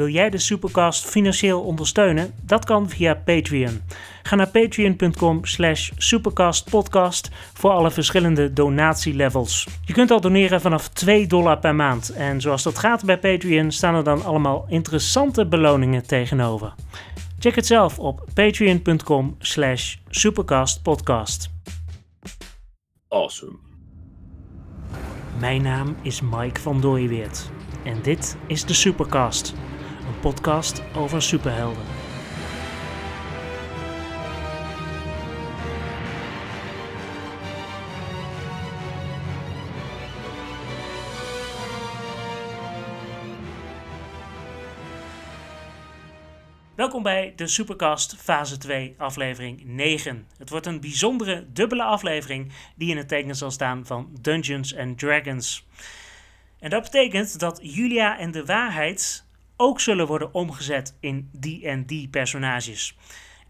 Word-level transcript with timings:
Wil 0.00 0.08
jij 0.08 0.30
de 0.30 0.38
Supercast 0.38 1.06
financieel 1.06 1.62
ondersteunen? 1.62 2.34
Dat 2.42 2.64
kan 2.64 2.88
via 2.88 3.14
Patreon. 3.14 3.82
Ga 4.22 4.36
naar 4.36 4.48
patreon.com 4.48 5.44
slash 5.44 5.90
supercastpodcast 5.96 7.30
voor 7.52 7.70
alle 7.70 7.90
verschillende 7.90 8.52
donatielevels. 8.52 9.68
Je 9.84 9.92
kunt 9.92 10.10
al 10.10 10.20
doneren 10.20 10.60
vanaf 10.60 10.88
2 10.88 11.26
dollar 11.26 11.58
per 11.58 11.74
maand. 11.74 12.10
En 12.12 12.40
zoals 12.40 12.62
dat 12.62 12.78
gaat 12.78 13.04
bij 13.04 13.18
Patreon 13.18 13.70
staan 13.70 13.94
er 13.94 14.04
dan 14.04 14.24
allemaal 14.24 14.66
interessante 14.68 15.46
beloningen 15.46 16.06
tegenover. 16.06 16.74
Check 17.38 17.54
het 17.54 17.66
zelf 17.66 17.98
op 17.98 18.24
patreon.com 18.34 19.36
slash 19.38 19.96
supercastpodcast. 20.08 21.50
Awesome. 23.08 23.56
Mijn 25.40 25.62
naam 25.62 25.96
is 26.02 26.20
Mike 26.20 26.60
van 26.60 26.80
Dooyeweert 26.80 27.50
en 27.84 28.02
dit 28.02 28.36
is 28.46 28.64
de 28.64 28.74
Supercast, 28.74 29.54
een 30.10 30.20
podcast 30.20 30.82
over 30.94 31.22
superhelden. 31.22 31.82
Welkom 46.74 47.02
bij 47.02 47.32
de 47.36 47.46
Supercast 47.46 48.16
fase 48.16 48.58
2 48.58 48.94
aflevering 48.98 49.64
9. 49.64 50.26
Het 50.38 50.50
wordt 50.50 50.66
een 50.66 50.80
bijzondere 50.80 51.46
dubbele 51.52 51.82
aflevering 51.82 52.52
die 52.76 52.90
in 52.90 52.96
het 52.96 53.08
teken 53.08 53.36
zal 53.36 53.50
staan 53.50 53.86
van 53.86 54.18
Dungeons 54.20 54.76
and 54.76 54.98
Dragons. 54.98 55.66
En 56.58 56.70
dat 56.70 56.82
betekent 56.82 57.38
dat 57.38 57.58
Julia 57.62 58.18
en 58.18 58.30
de 58.30 58.44
waarheid 58.44 59.28
ook 59.60 59.80
zullen 59.80 60.06
worden 60.06 60.34
omgezet 60.34 60.96
in 61.00 61.30
D&D 61.40 62.10
personages. 62.10 62.96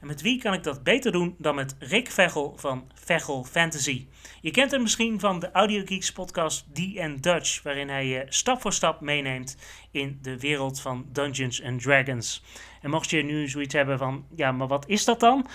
En 0.00 0.06
met 0.06 0.20
wie 0.20 0.40
kan 0.40 0.52
ik 0.52 0.62
dat 0.62 0.82
beter 0.82 1.12
doen 1.12 1.34
dan 1.38 1.54
met 1.54 1.76
Rick 1.78 2.10
Vechel 2.10 2.52
van 2.56 2.90
Vechel 2.94 3.44
Fantasy. 3.44 4.06
Je 4.40 4.50
kent 4.50 4.70
hem 4.70 4.82
misschien 4.82 5.20
van 5.20 5.40
de 5.40 5.50
Audio 5.52 5.82
Geeks 5.84 6.12
podcast 6.12 6.66
D 6.72 6.78
Dutch, 7.22 7.62
waarin 7.62 7.88
hij 7.88 8.06
je 8.06 8.24
stap 8.28 8.60
voor 8.60 8.72
stap 8.72 9.00
meeneemt 9.00 9.56
in 9.90 10.18
de 10.22 10.38
wereld 10.38 10.80
van 10.80 11.06
Dungeons 11.12 11.62
and 11.62 11.82
Dragons. 11.82 12.42
En 12.82 12.90
mocht 12.90 13.10
je 13.10 13.22
nu 13.22 13.48
zoiets 13.48 13.74
hebben 13.74 13.98
van, 13.98 14.26
ja, 14.36 14.52
maar 14.52 14.68
wat 14.68 14.88
is 14.88 15.04
dat 15.04 15.20
dan? 15.20 15.46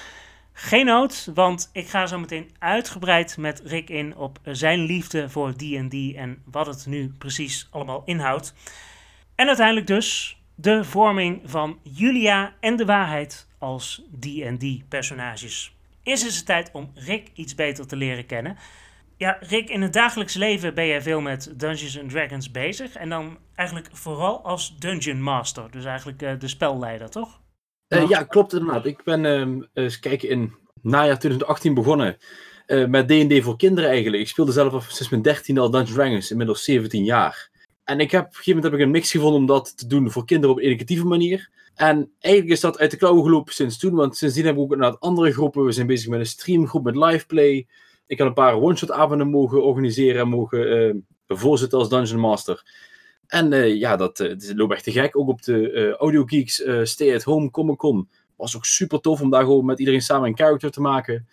Geen 0.54 0.86
nood, 0.86 1.32
want 1.34 1.70
ik 1.74 1.88
ga 1.88 2.06
zo 2.06 2.20
meteen 2.20 2.52
uitgebreid 2.60 3.38
met 3.38 3.62
Rick 3.66 3.90
in 3.90 4.16
op 4.16 4.40
zijn 4.44 4.80
liefde 4.80 5.30
voor 5.30 5.54
D&D 5.54 6.16
en 6.16 6.42
wat 6.46 6.66
het 6.66 6.86
nu 6.86 7.14
precies 7.18 7.68
allemaal 7.72 8.02
inhoudt. 8.06 8.54
En 9.36 9.48
uiteindelijk 9.48 9.88
dus 9.88 10.40
de 10.56 10.84
vorming 10.84 11.42
van 11.46 11.80
Julia 11.84 12.56
en 12.60 12.76
de 12.76 12.86
waarheid 12.86 13.48
als 13.60 14.06
D&D 14.20 14.90
personages. 14.90 15.76
Eerst 16.04 16.26
is 16.26 16.36
het 16.36 16.46
tijd 16.46 16.70
om 16.74 16.92
Rick 16.94 17.32
iets 17.34 17.56
beter 17.56 17.88
te 17.88 17.96
leren 17.96 18.26
kennen. 18.26 18.58
Ja, 19.18 19.38
Rick, 19.40 19.70
in 19.70 19.82
het 19.82 19.94
dagelijks 19.94 20.34
leven 20.34 20.74
ben 20.74 20.88
jij 20.88 21.02
veel 21.02 21.22
met 21.22 21.54
Dungeons 21.58 22.00
and 22.00 22.10
Dragons 22.10 22.52
bezig. 22.52 22.96
En 22.96 23.10
dan 23.10 23.38
eigenlijk 23.56 23.90
vooral 23.92 24.44
als 24.44 24.78
Dungeon 24.80 25.22
Master. 25.22 25.72
Dus 25.72 25.86
eigenlijk 25.86 26.22
uh, 26.22 26.32
de 26.40 26.48
spelleider, 26.48 27.10
toch? 27.10 27.40
Uh, 27.88 28.10
ja, 28.10 28.24
klopt 28.24 28.54
inderdaad. 28.54 28.86
Ik 28.86 29.04
ben 29.04 29.24
uh, 29.24 29.66
eens 29.74 30.00
kijken 30.00 30.30
in 30.30 30.54
najaar 30.82 31.20
2018 31.20 31.74
begonnen. 31.74 32.18
Met 32.88 33.08
D&D 33.08 33.44
voor 33.44 33.58
kinderen 33.58 33.90
eigenlijk. 33.90 34.22
Ik 34.22 34.30
speelde 34.30 34.52
zelf 34.52 34.74
al 34.74 34.82
sinds 34.82 35.10
mijn 35.10 35.22
13 35.22 35.58
al 35.58 35.70
Dungeons 35.70 35.94
Dragons, 35.94 36.32
inmiddels 36.32 36.64
17 36.64 37.04
jaar. 37.04 37.50
En 37.86 38.00
ik 38.00 38.12
heb, 38.12 38.22
op 38.22 38.28
een 38.28 38.36
gegeven 38.36 38.56
moment 38.56 38.72
heb 38.72 38.82
ik 38.82 38.86
een 38.86 38.92
mix 38.92 39.12
gevonden 39.12 39.40
om 39.40 39.46
dat 39.46 39.78
te 39.78 39.88
doen 39.88 40.12
voor 40.12 40.26
kinderen 40.26 40.56
op 40.56 40.62
een 40.62 40.68
educatieve 40.68 41.06
manier. 41.06 41.50
En 41.76 42.12
eigenlijk 42.20 42.54
is 42.54 42.62
dat 42.62 42.80
uit 42.80 42.92
de 42.92 42.98
klauwen 42.98 43.24
gelopen 43.24 43.54
sinds 43.54 43.78
toen, 43.78 43.94
want 43.94 44.18
sindsdien 44.18 44.46
hebben 44.46 44.64
we 44.64 44.70
ook 44.70 44.76
inderdaad 44.76 45.00
andere 45.00 45.32
groepen. 45.32 45.66
We 45.66 45.72
zijn 45.72 45.88
bezig 45.88 46.10
met 46.10 46.20
een 46.20 46.26
streamgroep 46.26 46.84
met 46.84 46.96
liveplay. 46.96 47.68
Ik 48.08 48.18
heb 48.18 48.28
een 48.28 48.34
paar 48.34 48.62
one-shot 48.62 48.92
avonden 48.92 49.28
mogen 49.28 49.64
organiseren 49.64 50.22
en 50.22 50.28
mogen 50.28 50.78
uh, 50.78 50.96
voorzitten 51.28 51.80
als 51.80 51.90
Dungeon 51.90 52.20
Master. 52.20 52.64
En 53.28 53.52
uh, 53.52 53.76
ja, 53.76 53.96
dat, 53.96 54.18
dat 54.18 54.54
loopt 54.56 54.74
echt 54.74 54.84
te 54.84 54.92
gek. 54.92 55.18
Ook 55.18 55.28
op 55.28 55.42
de 55.42 55.96
Audio 56.00 56.24
Geeks 56.26 56.64
Stay 56.84 57.16
at 57.16 57.24
Home 57.24 57.52
Comic 57.52 57.78
Con. 57.78 58.10
Was 58.36 58.56
ook 58.56 58.66
super 58.66 59.00
tof 59.00 59.22
om 59.22 59.30
daar 59.30 59.44
gewoon 59.44 59.66
met 59.66 59.80
iedereen 59.80 60.02
samen 60.02 60.30
een 60.30 60.38
character 60.38 60.72
te 60.72 60.82
maken. 60.82 61.28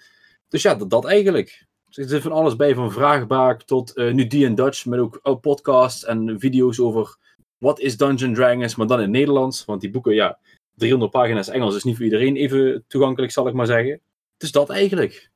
Dus 0.49 0.63
ja, 0.63 0.75
dat, 0.75 0.91
dat 0.91 1.05
eigenlijk. 1.05 1.67
Dus 1.95 2.05
er 2.05 2.11
zit 2.11 2.23
van 2.23 2.33
alles 2.33 2.57
bij, 2.57 2.75
van 2.75 2.93
vraagbaak 2.93 3.63
tot 3.63 3.97
nu 3.97 4.27
die 4.27 4.55
Dutch, 4.55 4.87
met 4.87 5.01
ook 5.23 5.41
podcasts 5.41 6.05
en 6.05 6.41
video's 6.41 6.81
over 6.81 7.17
wat 7.59 7.81
is 7.81 7.97
Dungeon 7.97 8.35
Dragons, 8.35 8.77
maar 8.77 8.87
dan 8.87 9.01
in 9.01 9.11
Nederlands. 9.11 9.65
Want 9.65 9.81
die 9.81 9.91
boeken, 9.91 10.15
ja, 10.15 10.39
300 10.75 11.11
pagina's 11.11 11.49
Engels 11.49 11.77
is 11.77 11.85
niet 11.85 11.97
voor 11.97 12.05
iedereen 12.05 12.37
even 12.37 12.85
toegankelijk, 12.89 13.33
zal 13.33 13.49
ik 13.49 13.55
maar 13.55 13.67
zeggen. 13.67 14.01
Dus 14.37 14.53
dat 14.53 14.71
eigenlijk 14.71 15.31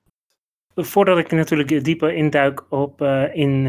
voordat 0.74 1.18
ik 1.18 1.30
natuurlijk 1.30 1.84
dieper 1.84 2.14
induik 2.14 2.72
op, 2.72 3.02
uh, 3.02 3.34
in, 3.34 3.64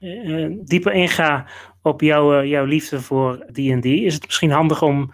uh, 0.00 0.56
dieper 0.64 0.92
inga 0.92 1.48
op 1.82 2.00
jouw, 2.00 2.44
jouw 2.44 2.64
liefde 2.64 3.00
voor 3.00 3.46
D&D, 3.52 3.84
is 3.84 4.14
het 4.14 4.26
misschien 4.26 4.50
handig 4.50 4.82
om, 4.82 5.12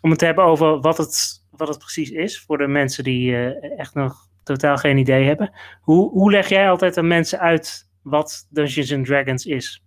om 0.00 0.10
het 0.10 0.18
te 0.18 0.24
hebben 0.24 0.44
over 0.44 0.80
wat 0.80 0.98
het, 0.98 1.44
wat 1.50 1.68
het 1.68 1.78
precies 1.78 2.10
is 2.10 2.40
voor 2.40 2.58
de 2.58 2.66
mensen 2.66 3.04
die 3.04 3.36
echt 3.76 3.94
nog 3.94 4.28
totaal 4.42 4.76
geen 4.76 4.96
idee 4.96 5.24
hebben. 5.24 5.52
Hoe, 5.80 6.10
hoe 6.10 6.30
leg 6.30 6.48
jij 6.48 6.70
altijd 6.70 6.96
aan 6.96 7.06
mensen 7.06 7.38
uit 7.38 7.88
wat 8.02 8.46
Dungeons 8.50 8.92
and 8.92 9.06
Dragons 9.06 9.46
is? 9.46 9.82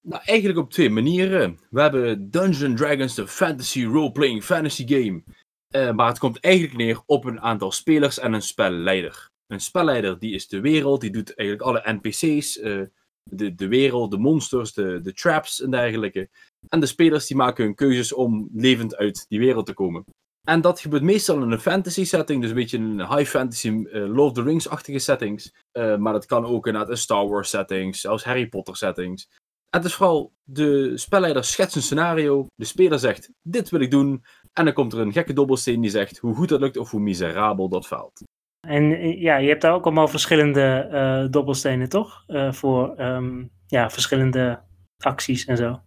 Nou, 0.00 0.22
eigenlijk 0.24 0.58
op 0.58 0.70
twee 0.70 0.90
manieren. 0.90 1.58
We 1.70 1.80
hebben 1.80 2.30
Dungeons 2.30 2.80
Dragons, 2.80 3.14
de 3.14 3.28
fantasy 3.28 3.84
role-playing 3.84 4.44
fantasy 4.44 4.86
game. 4.86 5.22
Uh, 5.70 5.92
maar 5.92 6.08
het 6.08 6.18
komt 6.18 6.40
eigenlijk 6.40 6.76
neer 6.76 7.02
op 7.06 7.24
een 7.24 7.40
aantal 7.40 7.72
spelers 7.72 8.18
en 8.18 8.32
een 8.32 8.42
spelleider. 8.42 9.30
Een 9.46 9.60
spelleider 9.60 10.18
die 10.18 10.34
is 10.34 10.48
de 10.48 10.60
wereld, 10.60 11.00
die 11.00 11.10
doet 11.10 11.34
eigenlijk 11.34 11.68
alle 11.68 11.98
NPC's, 12.00 12.58
eh, 12.58 12.82
de, 13.30 13.54
de 13.54 13.68
wereld, 13.68 14.10
de 14.10 14.18
monsters, 14.18 14.72
de, 14.72 15.00
de 15.00 15.12
traps 15.12 15.62
en 15.62 15.70
dergelijke. 15.70 16.28
En 16.68 16.80
de 16.80 16.86
spelers 16.86 17.26
die 17.26 17.36
maken 17.36 17.64
hun 17.64 17.74
keuzes 17.74 18.12
om 18.12 18.48
levend 18.52 18.96
uit 18.96 19.24
die 19.28 19.38
wereld 19.38 19.66
te 19.66 19.72
komen. 19.72 20.04
En 20.44 20.60
dat 20.60 20.80
gebeurt 20.80 21.02
meestal 21.02 21.42
in 21.42 21.50
een 21.50 21.60
fantasy 21.60 22.04
setting, 22.04 22.40
dus 22.40 22.50
een 22.50 22.56
beetje 22.56 22.78
een 22.78 23.16
high 23.16 23.30
fantasy 23.30 23.68
uh, 23.68 23.84
Lord 23.92 24.18
of 24.18 24.32
the 24.32 24.42
Rings-achtige 24.42 24.98
settings. 24.98 25.54
Uh, 25.72 25.96
maar 25.96 26.12
dat 26.12 26.26
kan 26.26 26.44
ook 26.44 26.66
inderdaad 26.66 26.90
in 26.90 26.96
Star 26.96 27.28
Wars 27.28 27.50
settings, 27.50 28.00
zelfs 28.00 28.24
Harry 28.24 28.46
Potter 28.48 28.76
settings. 28.76 29.28
En 29.70 29.80
het 29.80 29.84
is 29.84 29.94
vooral 29.94 30.32
de 30.42 30.98
spelleider 30.98 31.44
schetst 31.44 31.76
een 31.76 31.82
scenario, 31.82 32.46
de 32.54 32.64
speler 32.64 32.98
zegt 32.98 33.30
dit 33.42 33.70
wil 33.70 33.80
ik 33.80 33.90
doen, 33.90 34.24
en 34.52 34.64
dan 34.64 34.74
komt 34.74 34.92
er 34.92 34.98
een 34.98 35.12
gekke 35.12 35.32
dobbelsteen 35.32 35.80
die 35.80 35.90
zegt 35.90 36.18
hoe 36.18 36.34
goed 36.34 36.48
dat 36.48 36.60
lukt 36.60 36.76
of 36.76 36.90
hoe 36.90 37.00
miserabel 37.00 37.68
dat 37.68 37.86
valt. 37.86 38.22
En 38.66 38.92
eh, 38.92 39.20
ja, 39.20 39.36
je 39.36 39.48
hebt 39.48 39.62
daar 39.62 39.74
ook 39.74 39.84
allemaal 39.84 40.08
verschillende 40.08 41.28
dobbelstenen, 41.30 41.88
toch? 41.88 42.24
Voor 42.50 43.00
um, 43.00 43.50
ja, 43.66 43.90
verschillende 43.90 44.62
acties 44.98 45.44
en 45.44 45.56
zo. 45.56 45.80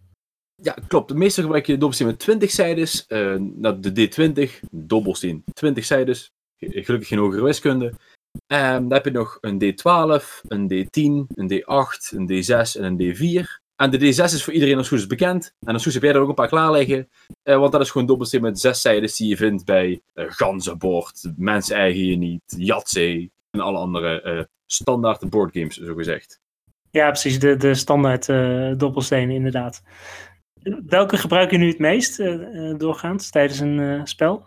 Ja, 0.62 0.76
klopt. 0.88 1.08
De 1.08 1.14
meeste 1.14 1.40
gebruik 1.40 1.66
je 1.66 1.72
dobbelsteen 1.72 2.06
met 2.06 2.18
20 2.18 2.50
zijdes. 2.50 3.04
Uh, 3.08 3.36
de 3.80 4.10
D20, 4.10 4.68
dobbelsteen 4.70 5.44
20 5.54 5.84
zijdes. 5.84 6.32
Gelukkig 6.58 7.08
geen 7.08 7.18
hogere 7.18 7.42
wiskunde. 7.42 7.84
Um, 8.46 8.88
dan 8.88 8.92
heb 8.92 9.04
je 9.04 9.10
nog 9.10 9.38
een 9.40 9.62
D12, 9.62 10.24
een 10.48 10.72
D10, 10.72 11.34
een 11.34 11.52
D8, 11.52 12.16
een 12.16 12.30
D6 12.30 12.80
en 12.80 12.84
een 12.84 12.98
D4. 12.98 13.66
En 13.76 13.90
de 13.90 13.98
D6 13.98 14.22
is 14.22 14.44
voor 14.44 14.52
iedereen 14.52 14.76
als 14.76 14.88
goed 14.88 14.98
is 14.98 15.06
bekend. 15.06 15.54
En 15.60 15.72
als 15.72 15.82
goed 15.82 15.92
heb 15.92 16.02
jij 16.02 16.12
er 16.12 16.20
ook 16.20 16.28
een 16.28 16.34
paar 16.34 16.48
klaar 16.48 16.72
liggen. 16.72 17.08
Uh, 17.44 17.58
want 17.58 17.72
dat 17.72 17.80
is 17.80 17.90
gewoon 17.90 18.06
dobbelsteen 18.06 18.42
met 18.42 18.60
zes 18.60 18.80
zijden 18.80 19.10
die 19.16 19.28
je 19.28 19.36
vindt 19.36 19.64
bij 19.64 20.00
uh, 20.14 20.24
ganzenbord, 20.28 21.32
Mensen 21.36 21.76
eigen 21.76 22.06
je 22.06 22.16
niet, 22.16 22.42
Yahtzee 22.46 23.30
en 23.50 23.60
alle 23.60 23.78
andere 23.78 24.22
uh, 24.24 24.42
standaard 24.66 25.30
boardgames, 25.30 25.76
zo 25.76 25.94
gezegd. 25.94 26.40
Ja, 26.90 27.06
precies. 27.06 27.38
De, 27.38 27.56
de 27.56 27.74
standaard 27.74 28.28
uh, 28.28 28.72
dobbelstenen, 28.76 29.34
inderdaad. 29.34 29.82
Welke 30.86 31.16
gebruik 31.16 31.50
je 31.50 31.58
nu 31.58 31.68
het 31.68 31.78
meest 31.78 32.16
doorgaans 32.78 33.30
tijdens 33.30 33.58
een 33.58 34.06
spel? 34.06 34.46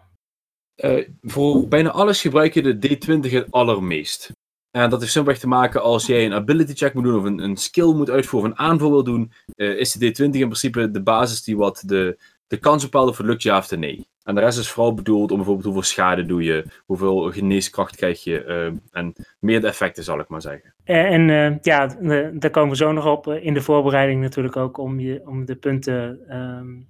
voor 1.21 1.67
bijna 1.67 1.89
alles 1.89 2.21
gebruik 2.21 2.53
je 2.53 2.77
de 2.77 2.97
D20 2.97 3.31
het 3.31 3.51
allermeest. 3.51 4.31
En 4.71 4.89
dat 4.89 4.99
heeft 4.99 5.11
simpelweg 5.11 5.41
te 5.41 5.47
maken 5.47 5.81
als 5.81 6.05
jij 6.05 6.25
een 6.25 6.33
ability 6.33 6.73
check 6.73 6.93
moet 6.93 7.03
doen 7.03 7.17
of 7.17 7.23
een, 7.23 7.39
een 7.39 7.57
skill 7.57 7.93
moet 7.93 8.09
uitvoeren 8.09 8.51
of 8.51 8.57
een 8.57 8.65
aanval 8.65 8.89
wil 8.89 9.03
doen, 9.03 9.31
is 9.55 9.91
de 9.91 10.07
D20 10.07 10.17
in 10.17 10.29
principe 10.31 10.91
de 10.91 11.01
basis 11.01 11.43
die 11.43 11.57
wat 11.57 11.83
de, 11.85 12.17
de 12.47 12.57
kans 12.57 12.83
bepaalt 12.83 13.09
of 13.09 13.17
het 13.17 13.25
lukt 13.25 13.43
ja 13.43 13.57
of 13.57 13.71
nee. 13.71 14.07
En 14.23 14.35
de 14.35 14.41
rest 14.41 14.59
is 14.59 14.69
vooral 14.69 14.93
bedoeld 14.93 15.31
om 15.31 15.37
bijvoorbeeld 15.37 15.65
hoeveel 15.65 15.83
schade 15.83 16.25
doe 16.25 16.43
je, 16.43 16.65
hoeveel 16.85 17.31
geneeskracht 17.31 17.95
krijg 17.95 18.23
je 18.23 18.45
uh, 18.45 18.79
en 18.91 19.13
meer 19.39 19.61
de 19.61 19.67
effecten 19.67 20.03
zal 20.03 20.19
ik 20.19 20.27
maar 20.27 20.41
zeggen. 20.41 20.73
En 20.83 21.29
uh, 21.29 21.59
ja, 21.61 21.87
daar 22.33 22.49
komen 22.49 22.69
we 22.69 22.75
zo 22.75 22.91
nog 22.91 23.05
op 23.05 23.27
in 23.27 23.53
de 23.53 23.61
voorbereiding 23.61 24.21
natuurlijk 24.21 24.57
ook 24.57 24.77
om, 24.77 24.99
je, 24.99 25.21
om 25.25 25.45
de 25.45 25.55
punten, 25.55 26.19
um, 26.37 26.87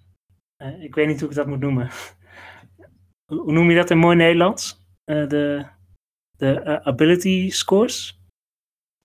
ik 0.80 0.95
weet 0.95 1.07
niet 1.07 1.19
hoe 1.19 1.30
ik 1.30 1.36
dat 1.36 1.48
moet 1.48 1.60
noemen. 1.60 1.89
hoe 3.25 3.51
noem 3.51 3.69
je 3.69 3.75
dat 3.75 3.89
in 3.89 3.98
mooi 3.98 4.16
Nederlands? 4.16 4.80
de 5.06 5.66
de 6.42 6.62
uh, 6.66 6.88
ability 6.88 7.50
scores. 7.50 8.19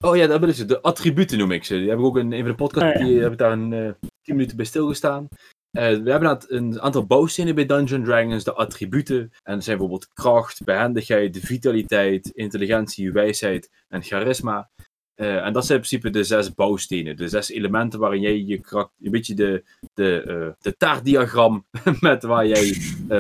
Oh 0.05 0.17
ja, 0.17 0.27
de 0.27 0.33
ability, 0.33 0.65
de 0.65 0.81
attributen 0.81 1.39
noem 1.39 1.53
ik 1.53 1.65
ze. 1.65 1.75
Die 1.79 1.89
heb 1.89 1.99
ik 1.99 2.05
ook 2.05 2.17
in 2.17 2.33
een 2.33 2.41
van 2.41 2.51
de 2.51 2.55
podcasts, 2.55 2.95
oh, 2.95 3.01
ja. 3.01 3.07
die 3.07 3.21
heb 3.21 3.33
ik 3.33 3.39
daar 3.39 3.53
een 3.53 3.73
uh, 3.73 3.93
10 4.01 4.35
minuten 4.37 4.57
bij 4.57 4.67
stilgestaan. 4.67 5.29
Uh, 5.77 6.03
we 6.03 6.11
hebben 6.11 6.39
een 6.49 6.81
aantal 6.81 7.07
bouwstenen 7.07 7.55
bij 7.55 7.67
Dungeon 7.67 8.05
Dragons, 8.05 8.45
de 8.45 8.55
attributen. 8.55 9.33
En 9.43 9.55
dat 9.55 9.65
zijn 9.65 9.79
bijvoorbeeld 9.79 10.13
kracht, 10.13 10.65
behendigheid, 10.65 11.39
vitaliteit, 11.43 12.29
intelligentie, 12.29 13.13
wijsheid 13.13 13.71
en 13.89 14.03
charisma. 14.03 14.69
Uh, 15.17 15.45
en 15.45 15.53
dat 15.53 15.67
zijn 15.67 15.79
in 15.79 15.85
principe 15.89 16.11
de 16.11 16.25
zes 16.25 16.55
bouwstenen, 16.55 17.17
de 17.17 17.29
zes 17.29 17.51
elementen 17.51 18.01
waarin 18.01 18.21
jij 18.21 18.43
je 18.43 18.61
kracht, 18.61 18.91
een 19.03 19.11
beetje 19.11 19.35
de, 19.35 19.65
de, 19.95 20.25
uh, 20.27 20.49
de 20.61 20.77
taartdiagram 20.77 21.67
met 22.01 22.23
waar 22.23 22.47
jij 22.47 22.77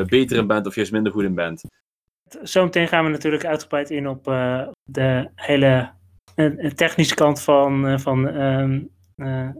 beter 0.07 0.37
in 0.37 0.47
bent 0.47 0.67
of 0.67 0.75
juist 0.75 0.93
minder 0.93 1.13
goed 1.13 1.25
in 1.25 1.35
bent. 1.35 1.63
Zometeen 2.43 2.89
gaan 2.89 3.05
we 3.05 3.11
natuurlijk 3.11 3.45
uitgebreid 3.45 3.91
in 3.91 4.09
op 4.09 4.25
de 4.85 5.31
hele 5.35 5.91
technische 6.75 7.15
kant 7.15 7.41
van, 7.41 8.01
van 8.01 8.27
um, 8.41 8.91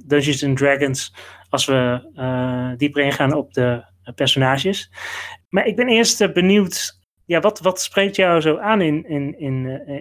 Dungeons 0.05 0.45
and 0.45 0.57
Dragons 0.57 1.15
als 1.49 1.65
we 1.65 2.11
uh, 2.15 2.77
dieper 2.77 3.03
ingaan 3.03 3.33
op 3.33 3.53
de 3.53 3.85
personages. 4.15 4.91
Maar 5.49 5.67
ik 5.67 5.77
ben 5.77 5.89
eerst 5.89 6.33
benieuwd, 6.33 7.01
ja, 7.25 7.41
wat, 7.41 7.61
wat 7.61 7.81
spreekt 7.81 8.17
jou 8.17 8.41
zo 8.41 8.59
aan 8.59 8.81
in 8.81 9.03
D&D? 9.03 9.09
In, 9.09 9.39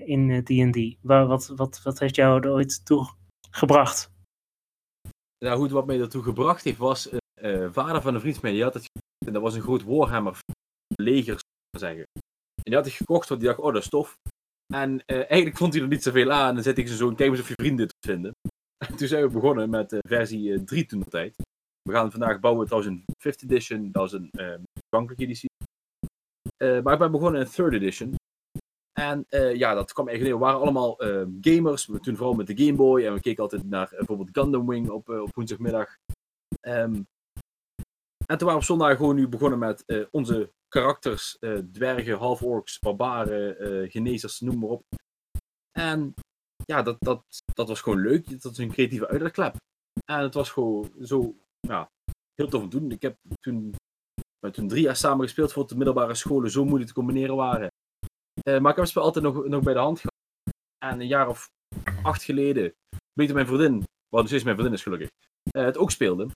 in, 0.06 0.30
in 0.30 0.44
D&D? 0.72 0.98
Wat, 1.02 1.48
wat, 1.48 1.82
wat 1.84 2.00
heeft 2.00 2.16
jou 2.16 2.42
er 2.42 2.52
ooit 2.52 2.86
toe 2.86 3.08
gebracht? 3.52 4.14
Nou 5.46 5.58
goed, 5.58 5.72
wat 5.72 5.86
mij 5.86 6.00
ertoe 6.00 6.24
gebracht 6.24 6.64
heeft 6.64 6.78
was, 6.78 7.10
vader 7.72 8.02
van 8.02 8.14
een 8.14 8.22
vriend 8.22 8.38
van 8.38 8.50
die 8.50 8.64
had 8.64 8.74
het 8.74 8.90
en 9.26 9.34
dat 9.34 9.42
was 9.42 9.56
een 9.56 9.62
groot 9.62 9.84
Warhammer 9.84 10.40
leger, 10.96 11.40
zeggen. 11.78 12.04
En 12.56 12.64
die 12.64 12.76
had 12.76 12.86
het 12.86 12.94
gekocht, 12.94 13.30
want 13.30 13.42
die 13.42 13.50
dacht, 13.50 13.62
oh 13.62 13.74
dat 13.74 13.82
is 13.82 13.90
tof. 13.90 14.18
En 14.74 15.06
eigenlijk 15.06 15.58
vond 15.58 15.74
hij 15.74 15.82
er 15.82 15.88
niet 15.88 16.04
zoveel 16.04 16.32
aan. 16.32 16.48
En 16.50 16.54
dan 16.54 16.64
zette 16.64 16.82
ik 16.82 16.88
ze 16.88 16.96
zo, 16.96 17.14
kijk 17.14 17.30
eens 17.30 17.40
of 17.40 17.48
je 17.48 17.54
vrienden 17.54 17.88
te 17.88 18.08
vinden. 18.08 18.32
En 18.78 18.96
toen 18.98 19.08
zijn 19.08 19.24
we 19.24 19.30
begonnen 19.30 19.70
met 19.70 19.98
versie 20.08 20.64
3 20.64 20.86
toen 20.86 21.00
de 21.00 21.10
tijd. 21.10 21.36
We 21.82 21.92
gaan 21.92 22.12
vandaag 22.12 22.40
bouwen 22.40 22.68
trouwens 22.68 22.94
een 22.96 23.34
5th 23.34 23.44
edition, 23.44 23.92
dat 23.92 24.06
is 24.06 24.12
een 24.12 24.30
uh, 24.32 24.56
toegankelijke 24.74 25.24
editie. 25.24 25.50
Uh, 26.64 26.82
maar 26.82 26.94
ik 26.94 27.00
ben 27.00 27.12
begonnen 27.12 27.42
in 27.42 27.48
3rd 27.48 27.74
edition. 27.74 28.16
En 29.00 29.26
ja, 29.58 29.74
dat 29.74 29.94
kwam 29.94 30.08
eigenlijk 30.08 30.22
neer. 30.22 30.34
We 30.34 30.52
waren 30.52 30.68
allemaal 30.68 30.96
gamers, 31.42 31.86
we 31.86 32.00
toen 32.00 32.16
vooral 32.16 32.34
met 32.34 32.48
de 32.48 32.58
Game 32.58 32.76
Boy. 32.76 33.06
En 33.06 33.14
we 33.14 33.20
keken 33.20 33.44
altijd 33.44 33.64
naar 33.64 33.94
bijvoorbeeld 33.98 34.30
Gundam 34.32 34.68
Wing 34.68 34.90
op, 34.90 35.10
op 35.10 35.36
woensdagmiddag. 35.36 35.96
Um, 36.62 37.06
en 38.26 38.38
toen 38.38 38.48
waren 38.48 38.48
we 38.48 38.56
op 38.56 38.64
zondag 38.64 38.98
gewoon 38.98 39.16
nu 39.16 39.28
begonnen 39.28 39.60
met 39.60 40.08
onze 40.12 40.52
karakters. 40.68 41.38
dwergen, 41.72 42.18
half-orks, 42.18 42.80
barbaren, 42.80 43.90
genezers, 43.90 44.40
noem 44.40 44.60
maar 44.60 44.70
op. 44.70 44.84
En 45.72 46.14
ja, 46.66 46.82
dat, 46.82 46.98
dat, 47.00 47.24
dat 47.54 47.68
was 47.68 47.82
gewoon 47.82 48.02
leuk. 48.02 48.30
Dat 48.30 48.44
was 48.44 48.58
een 48.58 48.72
creatieve 48.72 49.08
uitlaatklep. 49.08 49.56
En 50.06 50.20
het 50.20 50.34
was 50.34 50.50
gewoon 50.50 50.92
zo 51.02 51.36
ja, 51.60 51.90
heel 52.36 52.48
tof 52.48 52.64
om 52.64 52.70
te 52.70 52.80
doen. 52.80 52.92
Ik 52.92 53.02
heb 53.02 53.18
toen, 53.40 53.76
toen 54.52 54.68
drie 54.68 54.84
jaar 54.84 54.96
samen 54.96 55.26
gespeeld 55.26 55.52
voordat 55.54 55.72
de 55.72 55.78
middelbare 55.78 56.14
scholen 56.14 56.52
zo 56.52 56.64
moeilijk 56.66 56.88
te 56.88 56.96
combineren 56.96 57.36
waren. 57.36 57.68
Uh, 58.48 58.60
maar 58.60 58.72
ik 58.72 58.76
heb 58.76 58.76
het 58.76 58.88
spel 58.88 59.04
altijd 59.04 59.26
nog, 59.26 59.46
nog 59.46 59.64
bij 59.64 59.74
de 59.74 59.80
hand 59.80 60.00
gehad. 60.00 60.14
En 60.86 61.00
een 61.00 61.08
jaar 61.08 61.28
of 61.28 61.48
acht 62.04 62.24
geleden, 62.24 62.74
weet 63.14 63.34
mijn 63.34 63.48
vriendin, 63.48 63.78
wat 63.78 64.20
nog 64.20 64.28
steeds 64.28 64.44
mijn 64.44 64.56
vriendin 64.56 64.78
is 64.78 64.84
gelukkig, 64.84 65.10
uh, 65.58 65.64
het 65.64 65.78
ook 65.78 65.92
speelde. 65.92 66.28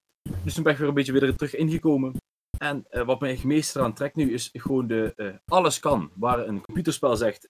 Dus 0.43 0.53
toen 0.53 0.63
ben 0.63 0.73
ik 0.73 0.79
weer 0.79 0.87
een 0.87 0.93
beetje 0.93 1.11
weer 1.11 1.35
terug 1.35 1.55
ingekomen. 1.55 2.15
En 2.57 2.85
uh, 2.91 3.05
wat 3.05 3.19
mij 3.19 3.31
het 3.31 3.43
meest 3.43 3.75
eraan 3.75 3.93
trekt 3.93 4.15
nu 4.15 4.33
is 4.33 4.49
gewoon 4.53 4.87
de 4.87 5.39
alles 5.45 5.79
kan. 5.79 6.11
Waar 6.15 6.47
een 6.47 6.61
computerspel 6.61 7.15
zegt, 7.15 7.49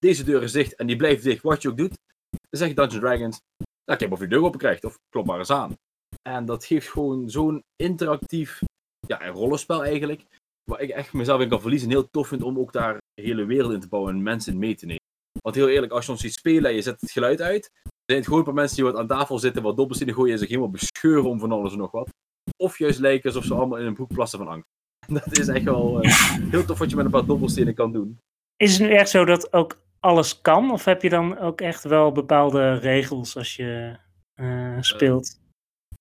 deze 0.00 0.24
deur 0.24 0.42
is 0.42 0.52
dicht 0.52 0.74
en 0.74 0.86
die 0.86 0.96
blijft 0.96 1.22
dicht, 1.22 1.42
wat 1.42 1.62
je 1.62 1.68
ook 1.68 1.76
doet. 1.76 1.98
Dan 2.30 2.60
zeg 2.60 2.74
Dungeons 2.74 3.00
Dragons, 3.00 3.40
nou, 3.84 3.98
kijk 3.98 4.12
of 4.12 4.18
je 4.18 4.28
de 4.28 4.34
deur 4.34 4.44
open 4.44 4.58
krijgt, 4.58 4.84
of 4.84 4.98
klop 5.08 5.26
maar 5.26 5.38
eens 5.38 5.50
aan. 5.50 5.76
En 6.22 6.44
dat 6.44 6.64
geeft 6.64 6.88
gewoon 6.88 7.30
zo'n 7.30 7.62
interactief 7.76 8.60
ja, 9.06 9.26
een 9.26 9.32
rollenspel 9.32 9.84
eigenlijk. 9.84 10.24
Waar 10.70 10.80
ik 10.80 10.90
echt 10.90 11.12
mezelf 11.12 11.40
in 11.40 11.48
kan 11.48 11.60
verliezen. 11.60 11.88
En 11.88 11.94
heel 11.94 12.10
tof 12.10 12.28
vind 12.28 12.42
om 12.42 12.58
ook 12.58 12.72
daar 12.72 12.94
de 13.14 13.22
hele 13.22 13.44
wereld 13.44 13.72
in 13.72 13.80
te 13.80 13.88
bouwen 13.88 14.14
en 14.14 14.22
mensen 14.22 14.52
in 14.52 14.58
mee 14.58 14.74
te 14.74 14.86
nemen. 14.86 15.02
Want 15.42 15.54
heel 15.54 15.68
eerlijk, 15.68 15.92
als 15.92 16.06
je 16.06 16.12
ons 16.12 16.20
ziet 16.20 16.32
spelen 16.32 16.70
en 16.70 16.76
je 16.76 16.82
zet 16.82 17.00
het 17.00 17.10
geluid 17.10 17.40
uit, 17.40 17.70
zijn 17.82 18.18
het 18.18 18.24
gewoon 18.24 18.38
een 18.38 18.44
paar 18.44 18.54
mensen 18.54 18.76
die 18.76 18.84
wat 18.84 18.96
aan 18.96 19.06
tafel 19.06 19.38
zitten, 19.38 19.62
wat 19.62 19.76
dobbelstenen 19.76 20.14
gooien 20.14 20.32
en 20.32 20.38
zich 20.38 20.48
helemaal 20.48 20.70
bescheuren 20.70 21.30
om 21.30 21.38
van 21.38 21.52
alles 21.52 21.72
en 21.72 21.78
nog 21.78 21.90
wat. 21.90 22.08
Of 22.56 22.78
juist 22.78 22.98
lijken 22.98 23.30
alsof 23.30 23.44
ze 23.44 23.54
allemaal 23.54 23.78
in 23.78 23.86
een 23.86 23.94
broek 23.94 24.12
plassen 24.12 24.38
van 24.38 24.48
angst. 24.48 24.68
Dat 25.24 25.38
is 25.38 25.48
echt 25.48 25.64
wel 25.64 26.04
uh, 26.04 26.36
heel 26.50 26.64
tof 26.64 26.78
wat 26.78 26.90
je 26.90 26.96
met 26.96 27.04
een 27.04 27.10
paar 27.10 27.26
dobbelstenen 27.26 27.74
kan 27.74 27.92
doen. 27.92 28.18
Is 28.56 28.78
het 28.78 28.88
nu 28.88 28.94
echt 28.94 29.10
zo 29.10 29.24
dat 29.24 29.52
ook 29.52 29.78
alles 30.00 30.40
kan? 30.40 30.70
Of 30.70 30.84
heb 30.84 31.02
je 31.02 31.08
dan 31.08 31.38
ook 31.38 31.60
echt 31.60 31.84
wel 31.84 32.12
bepaalde 32.12 32.74
regels 32.74 33.36
als 33.36 33.56
je 33.56 33.96
uh, 34.36 34.76
speelt? 34.80 35.40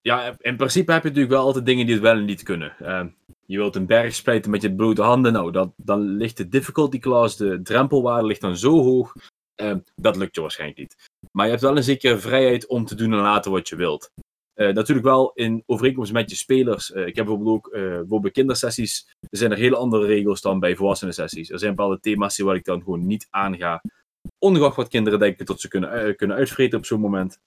ja, 0.02 0.36
in 0.40 0.56
principe 0.56 0.92
heb 0.92 1.02
je 1.02 1.08
natuurlijk 1.08 1.36
wel 1.36 1.46
altijd 1.46 1.66
dingen 1.66 1.86
die 1.86 1.96
het 1.96 2.04
wel 2.04 2.16
en 2.16 2.26
niet 2.26 2.44
kunnen. 2.44 2.74
Uh, 2.82 3.06
je 3.46 3.58
wilt 3.58 3.76
een 3.76 3.86
berg 3.86 4.16
splijten 4.16 4.52
met 4.52 4.62
je 4.62 4.76
blote 4.76 5.02
handen. 5.02 5.34
Nou, 5.34 5.52
dat, 5.52 5.72
dan 5.76 6.02
ligt 6.02 6.38
de 6.38 6.48
difficulty 6.48 7.00
class, 7.00 7.38
de 7.38 7.62
drempelwaarde 7.62 8.28
ligt 8.28 8.42
dan 8.42 8.58
zo 8.58 8.84
hoog. 8.84 9.14
Uh, 9.62 9.76
dat 9.96 10.16
lukt 10.16 10.36
je 10.36 10.42
waarschijnlijk 10.42 10.80
niet. 10.80 10.96
Maar 11.32 11.46
je 11.46 11.52
hebt 11.52 11.64
wel 11.64 11.78
een 11.78 11.84
zekere 11.84 12.18
vrijheid 12.18 12.68
om 12.68 12.86
te 12.86 12.96
doen 12.96 13.14
en 13.14 13.20
laten 13.20 13.52
wat 13.52 13.70
je 13.70 13.76
wilt. 13.76 14.12
Uh, 14.60 14.74
natuurlijk 14.74 15.08
wel 15.08 15.32
in 15.34 15.64
overeenkomst 15.66 16.12
met 16.12 16.30
je 16.30 16.36
spelers. 16.36 16.90
ik 16.90 17.16
heb 17.16 17.26
bijvoorbeeld 17.26 17.56
ook 17.56 17.72
bijvoorbeeld 17.72 18.22
bij 18.22 18.32
kindersessies. 18.32 19.16
Er 19.30 19.38
zijn 19.38 19.52
er 19.52 19.58
hele 19.58 19.76
andere 19.76 20.06
regels 20.06 20.42
dan 20.42 20.60
bij 20.60 20.76
volwassenen 20.76 21.14
sessies. 21.14 21.50
Er 21.50 21.60
zijn 21.60 21.76
bepaalde 21.76 22.00
thema's 22.00 22.38
waar 22.38 22.56
ik 22.56 22.66
dan 22.66 22.82
gewoon 22.84 23.08
niet 23.08 23.28
aanga. 23.30 23.82
Ongeacht 24.38 24.76
wat 24.76 24.88
kinderen 24.88 25.20
denken 25.20 25.46
tot 25.46 25.62
ze 25.62 25.68
kunnen, 25.68 26.16
kunnen 26.16 26.38
uitvreten 26.38 26.78
op 26.78 26.86
zo'n 26.86 27.00
moment. 27.00 27.40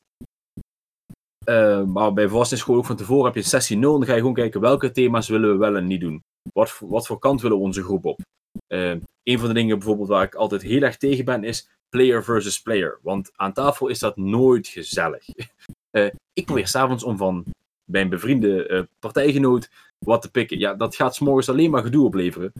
Uh, 1.44 1.84
maar 1.84 2.12
bij 2.12 2.28
volwassenen 2.28 2.76
ook 2.76 2.86
van 2.86 2.96
tevoren 2.96 3.24
heb 3.24 3.34
je 3.34 3.42
sessie 3.42 3.76
0. 3.76 3.98
Dan 3.98 4.06
ga 4.06 4.12
je 4.12 4.18
gewoon 4.18 4.34
kijken 4.34 4.60
welke 4.60 4.90
thema's 4.90 5.28
willen 5.28 5.50
we 5.50 5.56
wel 5.56 5.76
en 5.76 5.86
niet 5.86 6.00
doen. 6.00 6.22
Wat, 6.52 6.78
wat 6.80 7.06
voor 7.06 7.18
kant 7.18 7.40
willen 7.40 7.56
we 7.56 7.62
onze 7.62 7.82
groep 7.82 8.04
op? 8.04 8.20
Uh, 8.68 8.94
een 9.22 9.38
van 9.38 9.48
de 9.48 9.54
dingen 9.54 9.78
bijvoorbeeld 9.78 10.08
waar 10.08 10.24
ik 10.24 10.34
altijd 10.34 10.62
heel 10.62 10.82
erg 10.82 10.96
tegen 10.96 11.24
ben 11.24 11.44
is 11.44 11.68
player 11.88 12.24
versus 12.24 12.62
player. 12.62 12.98
Want 13.02 13.30
aan 13.36 13.52
tafel 13.52 13.88
is 13.88 13.98
dat 13.98 14.16
nooit 14.16 14.66
gezellig. 14.66 15.24
Uh, 15.92 16.10
ik 16.32 16.44
probeer 16.44 16.68
s'avonds 16.68 17.04
om 17.04 17.16
van 17.16 17.44
bij 17.84 18.00
een 18.00 18.08
bevriende 18.08 18.88
partijgenoot 18.98 19.70
wat 19.98 20.22
te 20.22 20.30
pikken. 20.30 20.58
Ja, 20.58 20.74
dat 20.74 20.96
gaat 20.96 21.14
s'morgens 21.14 21.48
alleen 21.48 21.70
maar 21.70 21.82
gedoe 21.82 22.06
opleveren. 22.06 22.52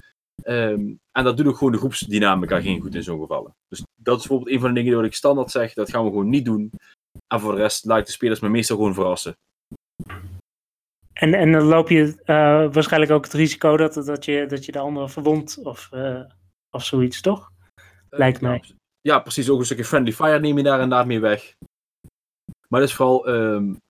Um, 0.45 0.99
en 1.13 1.25
dat 1.25 1.37
doet 1.37 1.47
ook 1.47 1.57
gewoon 1.57 1.73
de 1.73 1.79
groepsdynamica 1.79 2.61
geen 2.61 2.81
goed 2.81 2.95
in 2.95 3.03
zo'n 3.03 3.21
gevallen. 3.21 3.55
Dus 3.69 3.85
dat 3.97 4.21
is 4.21 4.27
bijvoorbeeld 4.27 4.55
een 4.55 4.61
van 4.61 4.75
de 4.75 4.81
dingen 4.81 4.99
die 4.99 5.07
ik 5.07 5.15
standaard 5.15 5.51
zeg. 5.51 5.73
Dat 5.73 5.91
gaan 5.91 6.05
we 6.05 6.11
gewoon 6.11 6.29
niet 6.29 6.45
doen. 6.45 6.71
En 7.27 7.41
voor 7.41 7.53
de 7.53 7.61
rest 7.61 7.85
laat 7.85 8.07
de 8.07 8.13
spelers 8.13 8.41
me 8.41 8.49
meestal 8.49 8.77
gewoon 8.77 8.95
verrassen. 8.95 9.37
En, 11.13 11.35
en 11.35 11.53
dan 11.53 11.63
loop 11.63 11.89
je 11.89 12.05
uh, 12.05 12.73
waarschijnlijk 12.73 13.13
ook 13.13 13.25
het 13.25 13.33
risico 13.33 13.77
dat, 13.77 13.95
dat, 13.95 14.25
je, 14.25 14.47
dat 14.47 14.65
je 14.65 14.73
de 14.73 14.79
ander 14.79 15.11
verwondt 15.11 15.59
of, 15.63 15.89
uh, 15.95 16.21
of 16.71 16.85
zoiets, 16.85 17.21
toch? 17.21 17.51
Lijkt 18.11 18.41
mij. 18.41 18.63
Ja, 19.01 19.19
precies. 19.19 19.51
Ook 19.51 19.59
een 19.59 19.65
stukje 19.65 19.85
friendly 19.85 20.13
fire 20.13 20.41
neem 20.41 20.57
je 20.57 20.63
daar 20.63 20.81
en 20.81 20.89
daar 20.89 21.07
mee 21.07 21.21
weg. 21.21 21.55
Maar 22.73 22.81
dat 22.81 22.91
is 22.91 22.97
vooral, 22.97 23.29
um, 23.29 23.81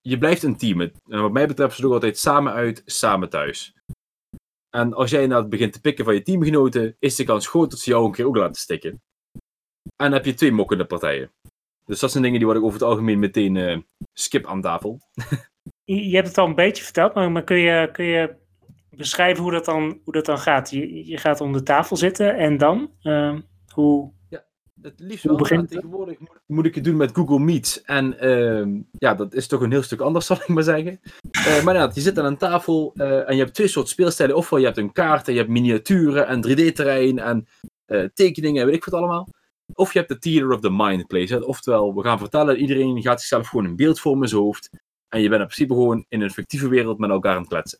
je 0.00 0.18
blijft 0.18 0.42
een 0.42 0.56
team. 0.56 0.80
En 0.80 1.22
wat 1.22 1.32
mij 1.32 1.46
betreft 1.46 1.76
ze 1.76 1.86
ook 1.86 1.92
altijd 1.92 2.18
samen 2.18 2.52
uit, 2.52 2.82
samen 2.84 3.28
thuis. 3.28 3.74
En 4.70 4.94
als 4.94 5.10
jij 5.10 5.26
nou 5.26 5.44
begint 5.44 5.72
te 5.72 5.80
pikken 5.80 6.04
van 6.04 6.14
je 6.14 6.22
teamgenoten, 6.22 6.96
is 6.98 7.16
de 7.16 7.24
kans 7.24 7.48
groot 7.48 7.70
dat 7.70 7.78
ze 7.78 7.90
jou 7.90 8.04
een 8.04 8.12
keer 8.12 8.26
ook 8.26 8.36
laten 8.36 8.60
stikken. 8.60 8.90
En 9.80 9.92
dan 9.96 10.12
heb 10.12 10.24
je 10.24 10.34
twee 10.34 10.52
mokkende 10.52 10.84
partijen. 10.84 11.32
Dus 11.84 12.00
dat 12.00 12.10
zijn 12.10 12.22
dingen 12.22 12.38
die 12.38 12.46
word 12.46 12.58
ik 12.58 12.64
over 12.64 12.78
het 12.78 12.88
algemeen 12.88 13.18
meteen 13.18 13.54
uh, 13.54 13.78
skip 14.12 14.46
aan 14.46 14.60
tafel. 14.60 15.00
je, 15.84 16.14
hebt 16.14 16.28
het 16.28 16.38
al 16.38 16.46
een 16.46 16.54
beetje 16.54 16.84
verteld, 16.84 17.14
maar, 17.14 17.44
kun, 17.44 17.58
je, 17.58 17.88
kun 17.92 18.04
je 18.04 18.36
beschrijven 18.90 19.42
hoe 19.42 19.52
dat 19.52 19.64
dan, 19.64 20.00
hoe 20.04 20.12
dat 20.12 20.26
dan 20.26 20.38
gaat? 20.38 20.70
Je, 20.70 21.06
je 21.06 21.18
gaat 21.18 21.40
om 21.40 21.52
de 21.52 21.62
tafel 21.62 21.96
zitten 21.96 22.36
en 22.36 22.56
dan? 22.56 22.90
Uh, 23.02 23.38
hoe, 23.72 24.12
het 24.82 25.00
liefst 25.00 25.24
wel. 25.24 25.36
Begint 25.36 25.70
tegenwoordig 25.70 26.18
moet, 26.18 26.40
moet, 26.46 26.66
ik 26.66 26.74
het 26.74 26.84
doen 26.84 26.96
met 26.96 27.14
Google 27.14 27.38
Meets. 27.38 27.82
En 27.82 28.26
uh, 28.26 28.82
ja, 28.98 29.14
dat 29.14 29.34
is 29.34 29.46
toch 29.46 29.60
een 29.60 29.70
heel 29.70 29.82
stuk 29.82 30.00
anders, 30.00 30.26
zal 30.26 30.36
ik 30.36 30.48
maar 30.48 30.62
zeggen. 30.62 31.00
Uh, 31.32 31.62
maar 31.64 31.74
ja, 31.74 31.90
je 31.94 32.00
zit 32.00 32.18
aan 32.18 32.24
een 32.24 32.36
tafel 32.36 32.92
uh, 32.94 33.28
en 33.28 33.36
je 33.36 33.42
hebt 33.42 33.54
twee 33.54 33.68
soorten 33.68 33.92
speelstijlen. 33.92 34.36
Ofwel 34.36 34.58
je 34.58 34.64
hebt 34.64 34.78
een 34.78 34.92
kaart 34.92 35.26
en 35.26 35.32
je 35.32 35.38
hebt 35.38 35.50
miniaturen 35.50 36.26
en 36.26 36.46
3D-terrein 36.48 37.18
en 37.18 37.46
tekeningen 38.14 38.60
en 38.60 38.66
weet 38.66 38.76
ik 38.76 38.84
wat 38.84 38.94
allemaal. 38.94 39.28
Of 39.74 39.92
je 39.92 39.98
hebt 39.98 40.10
de 40.10 40.18
theater 40.18 40.52
of 40.52 40.60
the 40.60 40.70
mind 40.70 41.06
place. 41.06 41.46
Oftewel, 41.46 41.94
we 41.94 42.02
gaan 42.02 42.18
vertellen, 42.18 42.56
iedereen 42.56 43.02
gaat 43.02 43.20
zichzelf 43.20 43.48
gewoon 43.48 43.64
een 43.64 43.76
beeld 43.76 44.00
vormen 44.00 44.22
in 44.22 44.28
zijn 44.28 44.42
hoofd. 44.42 44.70
En 45.08 45.20
je 45.20 45.28
bent 45.28 45.40
in 45.40 45.46
principe 45.46 45.74
gewoon 45.74 46.04
in 46.08 46.20
een 46.20 46.30
fictieve 46.30 46.68
wereld 46.68 46.98
met 46.98 47.10
elkaar 47.10 47.34
aan 47.34 47.40
het 47.40 47.48
kletsen. 47.48 47.78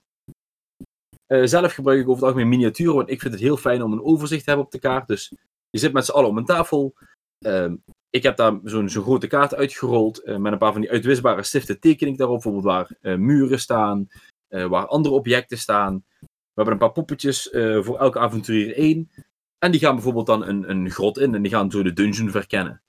Uh, 1.29 1.45
zelf 1.45 1.73
gebruik 1.73 1.99
ik 1.99 2.09
over 2.09 2.15
het 2.15 2.25
algemeen 2.25 2.49
miniaturen, 2.49 2.95
want 2.95 3.11
ik 3.11 3.21
vind 3.21 3.33
het 3.33 3.43
heel 3.43 3.57
fijn 3.57 3.83
om 3.83 3.93
een 3.93 4.03
overzicht 4.03 4.45
te 4.45 4.49
hebben 4.49 4.67
op 4.67 4.73
de 4.73 4.79
kaart. 4.79 5.07
Dus 5.07 5.33
je 5.70 5.78
zit 5.78 5.92
met 5.92 6.04
z'n 6.04 6.12
allen 6.12 6.30
om 6.30 6.38
een 6.38 6.44
tafel. 6.44 6.94
Uh, 7.38 7.73
ik 8.11 8.23
heb 8.23 8.37
daar 8.37 8.58
zo'n 8.64 8.88
zo 8.88 9.02
grote 9.02 9.26
kaart 9.26 9.54
uitgerold 9.54 10.25
uh, 10.25 10.37
met 10.37 10.52
een 10.52 10.58
paar 10.58 10.73
van 10.73 10.80
die 10.80 10.90
uitwisbare 10.90 11.42
stiften 11.42 11.80
teken 11.80 12.06
ik 12.06 12.18
daarop. 12.18 12.42
Bijvoorbeeld 12.42 12.64
waar 12.64 12.96
eh, 13.00 13.16
muren 13.16 13.61
staan, 13.61 14.08
waar 14.49 14.87
andere 14.87 15.14
objecten 15.14 15.58
staan. 15.58 16.04
We 16.20 16.62
hebben 16.62 16.73
een 16.73 16.80
paar 16.80 16.92
poppetjes 16.92 17.49
voor 17.80 17.99
elke 17.99 18.18
avonturier 18.18 18.75
één. 18.75 19.11
En 19.58 19.70
die 19.70 19.80
gaan 19.80 19.94
bijvoorbeeld 19.94 20.26
dan 20.26 20.46
een, 20.46 20.70
een 20.70 20.90
grot 20.90 21.18
in 21.18 21.35
en 21.35 21.42
die 21.42 21.50
gaan 21.50 21.70
zo 21.70 21.82
de 21.82 21.92
dungeon 21.92 22.30
verkennen. 22.30 22.82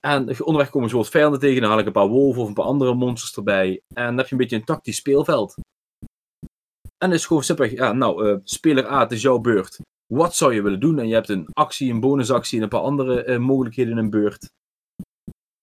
En 0.00 0.44
onderweg 0.44 0.70
komen 0.70 0.88
ze 0.88 0.96
wat 0.96 1.08
vijanden 1.08 1.40
tegen, 1.40 1.60
dan 1.60 1.70
haal 1.70 1.78
ik 1.78 1.86
een 1.86 1.92
paar 1.92 2.08
wolven 2.08 2.42
of 2.42 2.48
een 2.48 2.54
paar 2.54 2.64
andere 2.64 2.94
monsters 2.94 3.36
erbij. 3.36 3.80
En 3.94 4.04
dan 4.04 4.16
heb 4.16 4.26
je 4.26 4.32
een 4.32 4.38
beetje 4.38 4.56
een 4.56 4.64
tactisch 4.64 4.96
speelveld. 4.96 5.54
En 6.98 7.10
het 7.10 7.18
is 7.18 7.26
gewoon 7.26 7.42
simpelweg, 7.42 7.74
ja, 7.74 7.92
nou, 7.92 8.40
speler 8.44 8.90
A, 8.92 9.00
het 9.00 9.12
is 9.12 9.22
jouw 9.22 9.38
beurt. 9.38 9.78
Wat 10.14 10.36
zou 10.36 10.54
je 10.54 10.62
willen 10.62 10.80
doen? 10.80 10.98
En 10.98 11.08
je 11.08 11.14
hebt 11.14 11.28
een 11.28 11.48
actie, 11.52 11.92
een 11.92 12.00
bonusactie 12.00 12.56
en 12.56 12.62
een 12.62 12.68
paar 12.68 12.80
andere 12.80 13.26
uh, 13.26 13.38
mogelijkheden 13.38 13.92
in 13.92 13.98
een 13.98 14.10
beurt. 14.10 14.50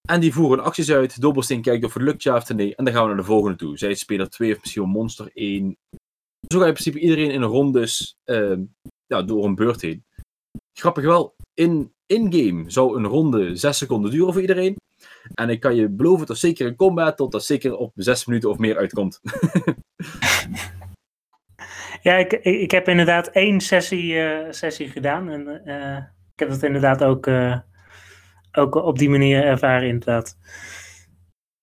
En 0.05 0.19
die 0.19 0.33
voeren 0.33 0.63
acties 0.63 0.91
uit. 0.91 1.21
Dobbelsteen 1.21 1.61
kijkt 1.61 1.85
of 1.85 1.93
het 1.93 2.03
lukt 2.03 2.23
ja 2.23 2.35
of 2.35 2.49
nee. 2.49 2.75
En 2.75 2.85
dan 2.85 2.93
gaan 2.93 3.03
we 3.03 3.07
naar 3.07 3.17
de 3.17 3.23
volgende 3.23 3.57
toe. 3.57 3.77
Zij 3.77 3.93
speler 3.93 4.29
2 4.29 4.51
of 4.55 4.59
misschien 4.59 4.89
monster 4.89 5.29
1. 5.33 5.77
Zo 6.47 6.57
ga 6.57 6.59
je 6.59 6.65
in 6.65 6.73
principe 6.73 6.99
iedereen 6.99 7.31
in 7.31 7.41
een 7.41 7.49
rondes 7.49 8.17
uh, 8.25 8.57
ja, 9.05 9.21
door 9.21 9.45
een 9.45 9.55
beurt 9.55 9.81
heen. 9.81 10.05
Grappig 10.73 11.03
wel, 11.03 11.35
in 11.53 11.93
in-game 12.05 12.71
zou 12.71 12.97
een 12.97 13.05
ronde 13.05 13.55
6 13.55 13.77
seconden 13.77 14.11
duren 14.11 14.33
voor 14.33 14.41
iedereen. 14.41 14.75
En 15.33 15.49
ik 15.49 15.59
kan 15.59 15.75
je 15.75 15.89
beloven 15.89 16.25
dat 16.25 16.37
zeker 16.37 16.67
in 16.67 16.75
combat 16.75 17.17
tot 17.17 17.31
dat 17.31 17.45
zeker 17.45 17.75
op 17.75 17.91
6 17.95 18.25
minuten 18.25 18.49
of 18.49 18.57
meer 18.57 18.77
uitkomt. 18.77 19.19
ja, 22.05 22.15
ik, 22.15 22.33
ik 22.33 22.71
heb 22.71 22.87
inderdaad 22.87 23.27
één 23.27 23.61
sessie, 23.61 24.13
uh, 24.13 24.51
sessie 24.51 24.89
gedaan. 24.89 25.29
En 25.29 25.61
uh, 25.65 25.97
ik 26.33 26.39
heb 26.39 26.49
het 26.49 26.63
inderdaad 26.63 27.03
ook, 27.03 27.27
uh, 27.27 27.59
ook 28.51 28.75
op 28.75 28.97
die 28.97 29.09
manier 29.09 29.43
ervaren, 29.43 29.87
inderdaad. 29.87 30.37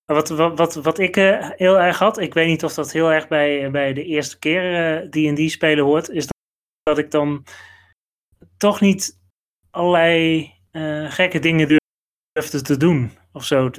Wat, 0.05 0.29
wat, 0.29 0.59
wat, 0.59 0.75
wat 0.75 0.99
ik 0.99 1.15
heel 1.57 1.81
erg 1.81 1.99
had, 1.99 2.19
ik 2.19 2.35
weet 2.35 2.47
niet 2.47 2.65
of 2.65 2.75
dat 2.75 2.93
heel 2.93 3.13
erg 3.13 3.29
bij, 3.29 3.71
bij 3.71 3.93
de 3.93 4.05
eerste 4.05 4.39
keer 4.39 5.01
D&D 5.11 5.51
spelen 5.51 5.85
hoort, 5.85 6.09
is 6.09 6.27
dat, 6.27 6.37
dat 6.83 6.99
ik 6.99 7.11
dan 7.11 7.45
toch 8.57 8.81
niet 8.81 9.21
allerlei 9.71 10.51
gekke 11.09 11.39
dingen 11.39 11.81
durfde 12.33 12.63
te 12.63 12.77
doen 12.77 13.11
of 13.33 13.45
zo. 13.45 13.71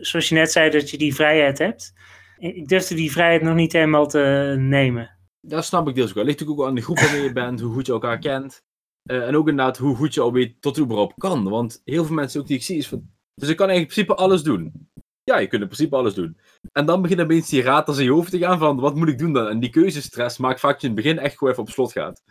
Zoals 0.00 0.28
je 0.28 0.34
net 0.34 0.52
zei 0.52 0.70
dat 0.70 0.90
je 0.90 0.98
die 0.98 1.14
vrijheid 1.14 1.58
hebt. 1.58 1.92
Ik 2.40 2.68
durfde 2.68 2.94
die 2.94 3.12
vrijheid 3.12 3.42
nog 3.42 3.54
niet 3.54 3.72
helemaal 3.72 4.06
te 4.06 4.54
nemen. 4.58 5.18
Dat 5.40 5.64
snap 5.64 5.88
ik 5.88 5.94
deels 5.94 6.08
ook 6.08 6.14
wel. 6.14 6.24
Ligt 6.24 6.38
natuurlijk 6.38 6.64
ook 6.64 6.68
aan 6.68 6.78
de 6.78 6.82
groep 6.82 6.98
waarmee 6.98 7.22
je 7.22 7.32
bent, 7.32 7.60
hoe 7.60 7.72
goed 7.72 7.86
je 7.86 7.92
elkaar 7.92 8.18
kent. 8.18 8.62
Uh, 9.10 9.26
en 9.26 9.36
ook 9.36 9.48
inderdaad 9.48 9.78
hoe 9.78 9.96
goed 9.96 10.14
je 10.14 10.20
alweer 10.20 10.54
tot 10.60 10.78
überhaupt 10.78 11.14
kan. 11.18 11.48
Want 11.48 11.80
heel 11.84 12.04
veel 12.04 12.14
mensen 12.14 12.40
ook 12.40 12.46
die 12.46 12.56
ik 12.56 12.62
zie 12.62 12.76
is 12.76 12.88
van... 12.88 13.10
Dus 13.34 13.48
ik 13.48 13.56
kan 13.56 13.68
eigenlijk 13.68 13.98
in 13.98 14.04
principe 14.04 14.22
alles 14.22 14.42
doen. 14.42 14.88
Ja, 15.22 15.38
je 15.38 15.46
kunt 15.46 15.62
in 15.62 15.68
principe 15.68 15.96
alles 15.96 16.14
doen. 16.14 16.36
En 16.72 16.86
dan 16.86 17.02
begint 17.02 17.20
opeens 17.20 17.48
die 17.48 17.62
ratels 17.62 17.98
in 17.98 18.04
je 18.04 18.10
hoofd 18.10 18.30
te 18.30 18.38
gaan 18.38 18.58
van 18.58 18.80
wat 18.80 18.94
moet 18.94 19.08
ik 19.08 19.18
doen 19.18 19.32
dan? 19.32 19.48
En 19.48 19.60
die 19.60 19.70
keuzestress 19.70 20.38
maakt 20.38 20.60
vaak 20.60 20.80
je 20.80 20.86
in 20.86 20.94
het 20.94 21.02
begin 21.02 21.18
echt 21.18 21.38
gewoon 21.38 21.52
even 21.52 21.64
op 21.64 21.70
slot 21.70 21.92
gaat. 21.92 22.22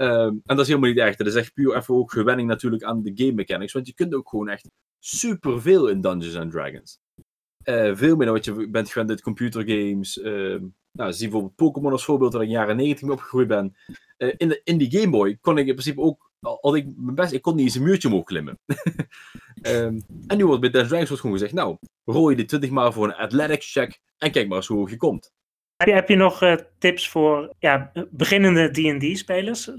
Um, 0.00 0.40
en 0.44 0.56
dat 0.56 0.58
is 0.58 0.66
helemaal 0.66 0.90
niet 0.90 0.98
echt. 0.98 1.18
Dat 1.18 1.26
is 1.26 1.34
echt 1.34 1.54
puur 1.54 1.76
even 1.76 1.94
ook 1.94 2.12
gewenning 2.12 2.48
natuurlijk 2.48 2.82
aan 2.82 3.02
de 3.02 3.12
game 3.14 3.32
mechanics. 3.32 3.72
Want 3.72 3.86
je 3.86 3.94
kunt 3.94 4.14
ook 4.14 4.28
gewoon 4.28 4.48
echt 4.48 4.68
superveel 4.98 5.88
in 5.88 6.00
Dungeons 6.00 6.36
and 6.36 6.52
Dragons. 6.52 6.98
Uh, 7.70 7.96
veel 7.96 8.16
meer 8.16 8.26
dan 8.26 8.34
wat 8.34 8.44
je 8.44 8.68
bent 8.68 8.90
gewend 8.90 9.10
uit 9.10 9.22
computergames. 9.22 10.16
Uh, 10.16 10.56
nou, 10.92 11.12
zie 11.12 11.28
bijvoorbeeld 11.28 11.56
Pokémon 11.56 11.92
als 11.92 12.04
voorbeeld, 12.04 12.32
waar 12.32 12.42
ik 12.42 12.48
in 12.48 12.54
de 12.54 12.60
jaren 12.60 12.76
90 12.76 13.06
mee 13.06 13.16
opgegroeid 13.16 13.48
ben. 13.48 13.76
Uh, 14.18 14.34
in, 14.36 14.48
de, 14.48 14.60
in 14.64 14.78
die 14.78 14.98
Game 14.98 15.10
Boy 15.10 15.38
kon 15.40 15.58
ik 15.58 15.66
in 15.66 15.72
principe 15.72 16.00
ook, 16.00 16.30
al 16.40 16.76
ik 16.76 16.86
mijn 16.96 17.14
best, 17.14 17.32
ik 17.32 17.42
kon 17.42 17.54
niet 17.54 17.64
eens 17.64 17.74
een 17.74 17.82
muurtje 17.82 18.08
omhoog 18.08 18.24
klimmen. 18.24 18.58
um, 19.62 20.02
en 20.26 20.36
nu 20.36 20.46
wordt 20.46 20.60
bij 20.60 20.70
Dungeons 20.70 20.88
Dragons 20.88 21.08
wordt 21.08 21.20
gewoon 21.22 21.36
gezegd, 21.36 21.52
nou, 21.52 21.76
rol 22.04 22.30
je 22.30 22.36
die 22.36 22.44
20 22.44 22.70
maar 22.70 22.92
voor 22.92 23.04
een 23.04 23.14
athletics 23.14 23.72
check 23.72 24.00
en 24.18 24.30
kijk 24.30 24.48
maar 24.48 24.56
eens 24.56 24.66
hoe 24.66 24.78
hoog 24.78 24.90
je 24.90 24.96
komt. 24.96 25.32
Heb 25.76 25.88
je, 25.88 25.94
heb 25.94 26.08
je 26.08 26.16
nog 26.16 26.42
uh, 26.42 26.54
tips 26.78 27.08
voor 27.08 27.54
ja, 27.58 27.92
beginnende 28.10 28.70
D&D-spelers, 28.70 29.70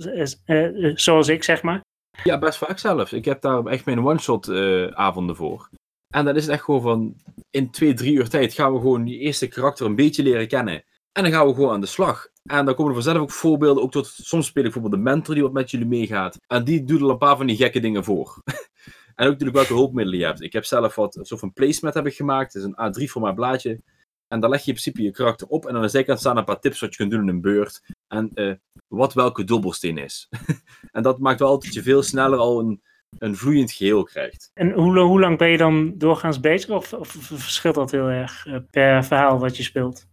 uh, 0.45 0.91
zoals 0.95 1.27
ik 1.27 1.43
zeg 1.43 1.61
maar? 1.61 1.81
Ja, 2.23 2.39
best 2.39 2.57
vaak 2.57 2.79
zelfs. 2.79 3.13
Ik 3.13 3.25
heb 3.25 3.41
daar 3.41 3.65
echt 3.65 3.85
mijn 3.85 4.05
one-shot 4.05 4.49
avonden 4.93 5.35
voor. 5.35 5.69
En 6.11 6.25
dan 6.25 6.35
is 6.35 6.43
het 6.43 6.51
echt 6.51 6.63
gewoon 6.63 6.81
van, 6.81 7.15
in 7.49 7.71
twee, 7.71 7.93
drie 7.93 8.13
uur 8.13 8.29
tijd 8.29 8.53
gaan 8.53 8.73
we 8.73 8.79
gewoon 8.79 9.03
die 9.03 9.19
eerste 9.19 9.47
karakter 9.47 9.85
een 9.85 9.95
beetje 9.95 10.23
leren 10.23 10.47
kennen. 10.47 10.83
En 11.11 11.23
dan 11.23 11.31
gaan 11.31 11.47
we 11.47 11.53
gewoon 11.53 11.73
aan 11.73 11.81
de 11.81 11.87
slag. 11.87 12.27
En 12.43 12.65
dan 12.65 12.75
komen 12.75 12.95
er 12.95 13.01
vanzelf 13.01 13.23
ook 13.23 13.31
voorbeelden, 13.31 13.83
ook 13.83 13.91
tot, 13.91 14.07
soms 14.07 14.45
speel 14.45 14.63
ik 14.63 14.71
bijvoorbeeld 14.71 15.03
de 15.03 15.09
mentor 15.09 15.33
die 15.33 15.43
wat 15.43 15.53
met 15.53 15.71
jullie 15.71 15.87
meegaat. 15.87 16.37
En 16.47 16.63
die 16.63 16.83
doet 16.83 17.01
er 17.01 17.09
een 17.09 17.17
paar 17.17 17.37
van 17.37 17.45
die 17.45 17.55
gekke 17.55 17.79
dingen 17.79 18.03
voor. 18.03 18.41
en 19.15 19.25
ook 19.25 19.31
natuurlijk 19.31 19.57
welke 19.57 19.73
hulpmiddelen 19.73 20.19
je 20.19 20.25
hebt. 20.25 20.41
Ik 20.41 20.53
heb 20.53 20.65
zelf 20.65 20.95
wat, 20.95 21.15
een 21.15 21.25
soort 21.25 21.53
placemat 21.53 21.93
heb 21.93 22.05
ik 22.05 22.15
gemaakt. 22.15 22.53
Het 22.53 22.63
is 22.63 22.69
een 22.73 23.07
A3 23.07 23.11
formaat 23.11 23.35
blaadje. 23.35 23.81
En 24.27 24.39
daar 24.39 24.49
leg 24.49 24.59
je 24.59 24.67
in 24.67 24.73
principe 24.73 25.01
je 25.01 25.11
karakter 25.11 25.47
op. 25.47 25.65
En 25.65 25.75
aan 25.75 25.81
de 25.81 25.87
zijkant 25.87 26.19
staan 26.19 26.37
een 26.37 26.43
paar 26.43 26.59
tips 26.59 26.79
wat 26.79 26.89
je 26.89 26.97
kunt 26.97 27.11
doen 27.11 27.21
in 27.21 27.27
een 27.27 27.41
beurt. 27.41 27.81
En 28.07 28.31
uh, 28.33 28.53
wat 28.87 29.13
welke 29.13 29.43
dobbelsteen 29.43 29.97
is. 29.97 30.29
en 30.91 31.03
dat 31.03 31.19
maakt 31.19 31.39
wel 31.39 31.49
altijd 31.49 31.73
je 31.73 31.81
veel 31.81 32.03
sneller 32.03 32.39
al 32.39 32.59
een, 32.59 32.81
een 33.17 33.35
vloeiend 33.35 33.71
geheel 33.71 34.03
krijgt. 34.03 34.51
En 34.53 34.71
hoe, 34.71 34.99
hoe 34.99 35.19
lang 35.19 35.37
ben 35.37 35.49
je 35.49 35.57
dan 35.57 35.93
doorgaans 35.97 36.39
bezig? 36.39 36.69
Of, 36.69 36.93
of 36.93 37.09
verschilt 37.19 37.75
dat 37.75 37.91
heel 37.91 38.07
erg 38.07 38.45
uh, 38.45 38.57
per 38.71 39.03
verhaal 39.03 39.39
wat 39.39 39.57
je 39.57 39.63
speelt? 39.63 40.09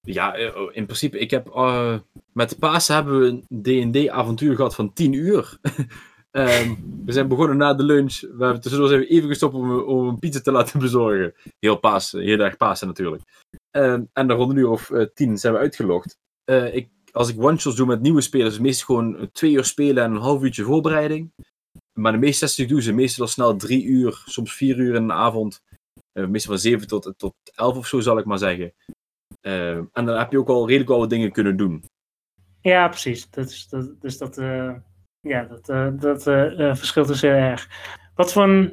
Ja, 0.00 0.34
in 0.72 0.84
principe, 0.84 1.18
ik 1.18 1.30
heb 1.30 1.48
uh, 1.48 1.98
met 2.32 2.58
Pasen 2.58 2.94
hebben 2.94 3.20
we 3.20 3.42
een 3.48 3.92
D&D-avontuur 3.92 4.56
gehad 4.56 4.74
van 4.74 4.92
10 4.92 5.12
uur. 5.12 5.58
um, 6.30 6.78
we 7.06 7.12
zijn 7.12 7.28
begonnen 7.28 7.56
na 7.56 7.74
de 7.74 7.82
lunch. 7.82 8.20
We 8.20 8.44
hebben 8.44 8.60
tussendoor 8.60 8.88
zijn 8.88 9.00
we 9.00 9.06
even 9.06 9.28
gestopt 9.28 9.54
om, 9.54 9.80
om 9.80 10.08
een 10.08 10.18
pizza 10.18 10.40
te 10.40 10.52
laten 10.52 10.80
bezorgen. 10.88 11.34
Heel 11.58 11.76
Pasen, 11.76 12.20
heel 12.20 12.38
erg 12.38 12.56
Pasen 12.56 12.86
natuurlijk. 12.86 13.22
Um, 13.70 14.08
en 14.12 14.26
dan 14.26 14.36
rond 14.36 14.50
een 14.50 14.56
uur 14.56 14.68
of 14.68 14.90
uh, 14.90 15.04
tien 15.14 15.38
zijn 15.38 15.52
we 15.52 15.58
uitgelogd. 15.58 16.16
Uh, 16.50 16.74
ik, 16.74 16.88
als 17.12 17.28
ik 17.28 17.42
one-shots 17.42 17.76
doe 17.76 17.86
met 17.86 18.00
nieuwe 18.00 18.20
spelers, 18.20 18.54
is 18.54 18.60
meestal 18.60 18.86
gewoon 18.86 19.28
twee 19.32 19.52
uur 19.52 19.64
spelen 19.64 20.04
en 20.04 20.10
een 20.10 20.20
half 20.20 20.42
uurtje 20.42 20.64
voorbereiding. 20.64 21.32
Maar 21.98 22.12
de 22.12 22.18
meeste 22.18 22.46
sessies 22.46 22.68
doen 22.68 22.82
ze 22.82 22.92
meestal 22.92 23.26
snel 23.26 23.56
drie 23.56 23.84
uur, 23.84 24.22
soms 24.24 24.54
vier 24.54 24.78
uur 24.78 24.94
in 24.94 25.06
de 25.06 25.12
avond. 25.12 25.62
Uh, 26.12 26.26
meestal 26.26 26.52
van 26.52 26.60
zeven 26.60 26.86
tot, 26.86 27.14
tot 27.16 27.34
elf 27.54 27.76
of 27.76 27.86
zo, 27.86 28.00
zal 28.00 28.18
ik 28.18 28.24
maar 28.24 28.38
zeggen. 28.38 28.74
Uh, 29.42 29.76
en 29.76 29.88
dan 29.92 30.18
heb 30.18 30.30
je 30.30 30.38
ook 30.38 30.48
al 30.48 30.68
redelijk 30.68 30.90
wat 30.90 31.10
dingen 31.10 31.32
kunnen 31.32 31.56
doen. 31.56 31.84
Ja, 32.60 32.88
precies. 32.88 33.30
Dat 33.30 33.50
is, 33.50 33.68
dat, 33.68 34.00
dus 34.00 34.18
dat, 34.18 34.38
uh, 34.38 34.74
ja, 35.20 35.44
dat, 35.44 35.66
dat 36.00 36.22
verschilt 36.78 37.06
dus 37.06 37.20
heel 37.20 37.30
erg. 37.30 37.68
Wat 38.14 38.32
voor 38.32 38.72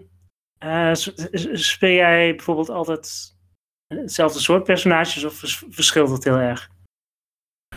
speel 1.54 1.96
jij 1.96 2.36
bijvoorbeeld 2.36 2.70
altijd 2.70 3.36
hetzelfde 3.88 4.40
soort 4.40 4.64
personages 4.64 5.24
of 5.24 5.42
verschilt 5.70 6.10
het 6.10 6.24
heel 6.24 6.38
erg? 6.38 6.70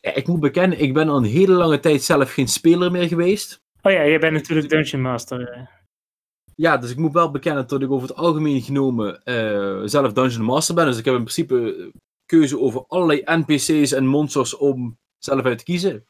Ja, 0.00 0.14
ik 0.14 0.26
moet 0.26 0.40
bekennen, 0.40 0.80
ik 0.80 0.94
ben 0.94 1.08
al 1.08 1.16
een 1.16 1.24
hele 1.24 1.54
lange 1.54 1.80
tijd 1.80 2.02
zelf 2.02 2.32
geen 2.32 2.48
speler 2.48 2.90
meer 2.90 3.08
geweest. 3.08 3.66
Oh 3.88 3.94
ja, 3.94 4.06
jij 4.06 4.18
bent 4.18 4.32
natuurlijk 4.32 4.68
Dungeon 4.68 5.02
Master. 5.02 5.68
Ja, 6.54 6.76
dus 6.76 6.90
ik 6.90 6.96
moet 6.96 7.12
wel 7.12 7.30
bekennen 7.30 7.66
dat 7.66 7.82
ik 7.82 7.90
over 7.90 8.08
het 8.08 8.16
algemeen 8.16 8.62
genomen 8.62 9.20
zelf 9.88 10.12
Dungeon 10.12 10.44
Master 10.44 10.74
ben. 10.74 10.86
Dus 10.86 10.98
ik 10.98 11.04
heb 11.04 11.14
in 11.14 11.20
principe 11.20 11.90
keuze 12.26 12.58
over 12.58 12.84
allerlei 12.86 13.22
NPC's 13.24 13.92
en 13.92 14.06
monsters 14.06 14.56
om 14.56 14.98
zelf 15.18 15.44
uit 15.44 15.58
te 15.58 15.64
kiezen. 15.64 16.06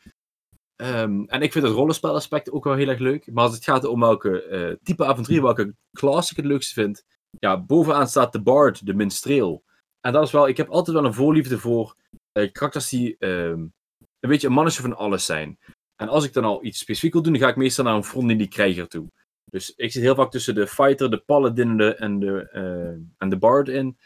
Um, 0.77 1.29
en 1.29 1.43
ik 1.43 1.53
vind 1.53 1.65
het 1.65 1.75
rollenspelaspect 1.75 2.51
ook 2.51 2.65
wel 2.65 2.75
heel 2.75 2.89
erg 2.89 2.99
leuk. 2.99 3.33
Maar 3.33 3.45
als 3.45 3.55
het 3.55 3.65
gaat 3.65 3.85
om 3.85 4.01
welke 4.01 4.49
uh, 4.51 4.77
type 4.83 5.05
avontuur, 5.05 5.43
welke 5.43 5.75
class 5.93 6.31
ik 6.31 6.37
het 6.37 6.47
leukste 6.47 6.75
vind. 6.75 7.03
Ja, 7.39 7.61
bovenaan 7.61 8.09
staat 8.09 8.33
de 8.33 8.43
Bard, 8.43 8.87
de 8.87 8.95
minstreel. 8.95 9.63
En 10.01 10.13
dat 10.13 10.23
is 10.23 10.33
wel, 10.33 10.49
ik 10.49 10.57
heb 10.57 10.69
altijd 10.69 10.97
wel 10.97 11.07
een 11.07 11.15
voorliefde 11.15 11.59
voor 11.59 11.95
uh, 12.39 12.53
karakters 12.53 12.89
die 12.89 13.17
um, 13.19 13.73
een 14.21 14.31
beetje 14.31 14.47
een 14.47 14.53
mannetje 14.53 14.83
van 14.83 14.97
alles 14.97 15.27
zijn. 15.27 15.59
En 15.99 16.09
als 16.09 16.25
ik 16.25 16.33
dan 16.33 16.45
al 16.45 16.65
iets 16.65 16.79
specifiek 16.79 17.13
wil 17.13 17.23
doen, 17.23 17.33
dan 17.33 17.43
ga 17.43 17.49
ik 17.49 17.57
meestal 17.57 17.85
naar 17.85 17.95
een 17.95 18.05
front 18.05 18.31
in 18.31 18.39
die 18.39 18.49
krijger 18.49 18.89
toe. 18.89 19.07
Dus 19.45 19.73
ik 19.77 19.93
zit 19.93 20.03
heel 20.03 20.15
vaak 20.15 20.31
tussen 20.31 20.55
de 20.55 20.67
fighter, 20.67 21.11
de 21.11 21.23
paladin 21.27 21.81
en 21.81 22.19
de, 22.19 22.51
uh, 22.55 23.05
en 23.19 23.29
de 23.29 23.39
bard 23.39 23.69
in 23.69 23.97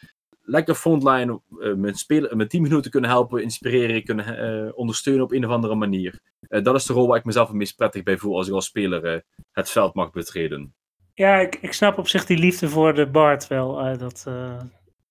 lekker 0.44 0.74
frontline 0.74 1.40
uh, 1.58 1.92
spelen, 1.92 2.36
met 2.36 2.50
teamgenoten 2.50 2.90
kunnen 2.90 3.10
helpen, 3.10 3.42
inspireren, 3.42 4.04
kunnen 4.04 4.64
uh, 4.66 4.72
ondersteunen 4.74 5.24
op 5.24 5.32
een 5.32 5.44
of 5.44 5.50
andere 5.50 5.74
manier. 5.74 6.20
Uh, 6.48 6.62
dat 6.62 6.74
is 6.74 6.86
de 6.86 6.92
rol 6.92 7.06
waar 7.06 7.18
ik 7.18 7.24
mezelf 7.24 7.48
het 7.48 7.56
meest 7.56 7.76
prettig 7.76 8.02
bij 8.02 8.16
voel 8.16 8.36
als 8.36 8.48
ik 8.48 8.54
als 8.54 8.64
speler 8.64 9.24
het 9.52 9.70
veld 9.70 9.94
mag 9.94 10.10
betreden. 10.10 10.74
Ja, 11.14 11.36
ik, 11.36 11.54
ik 11.60 11.72
snap 11.72 11.98
op 11.98 12.08
zich 12.08 12.26
die 12.26 12.38
liefde 12.38 12.68
voor 12.68 12.94
de 12.94 13.06
Bard 13.06 13.46
wel. 13.46 13.98
dat 13.98 14.26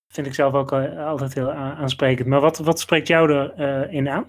vind 0.07 0.27
ik 0.27 0.33
zelf 0.33 0.53
ook 0.53 0.73
altijd 0.73 1.33
heel 1.33 1.51
aansprekend. 1.51 2.27
Maar 2.27 2.39
wat, 2.39 2.57
wat 2.57 2.79
spreekt 2.79 3.07
jou 3.07 3.49
erin 3.55 4.09
aan? 4.09 4.25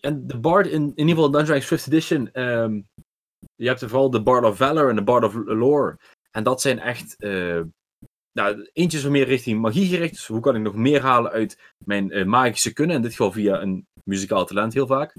En 0.00 0.26
de 0.26 0.38
Bard, 0.38 0.66
in, 0.66 0.82
in 0.82 1.08
ieder 1.08 1.14
geval 1.14 1.30
Dungeons 1.30 1.64
5th 1.64 1.86
Edition, 1.86 2.40
um, 2.42 2.88
je 3.54 3.66
hebt 3.66 3.80
vooral 3.80 4.10
de 4.10 4.22
Bard 4.22 4.44
of 4.44 4.56
Valor 4.56 4.88
en 4.88 4.96
de 4.96 5.02
Bard 5.02 5.24
of 5.24 5.34
Lore. 5.34 5.98
En 6.30 6.42
dat 6.42 6.60
zijn 6.60 6.78
echt 6.78 7.16
nou, 8.36 8.68
eentje 8.72 8.96
is 8.98 9.02
wat 9.02 9.12
meer 9.12 9.26
richting 9.26 9.60
magie 9.60 9.88
gericht. 9.88 10.12
Dus 10.12 10.26
hoe 10.26 10.40
kan 10.40 10.56
ik 10.56 10.62
nog 10.62 10.74
meer 10.74 11.00
halen 11.02 11.30
uit 11.30 11.58
mijn 11.84 12.16
uh, 12.16 12.24
magische 12.24 12.72
kunnen? 12.72 12.96
In 12.96 13.02
dit 13.02 13.10
geval 13.10 13.32
via 13.32 13.60
een 13.60 13.86
muzikaal 14.04 14.44
talent 14.44 14.74
heel 14.74 14.86
vaak. 14.86 15.14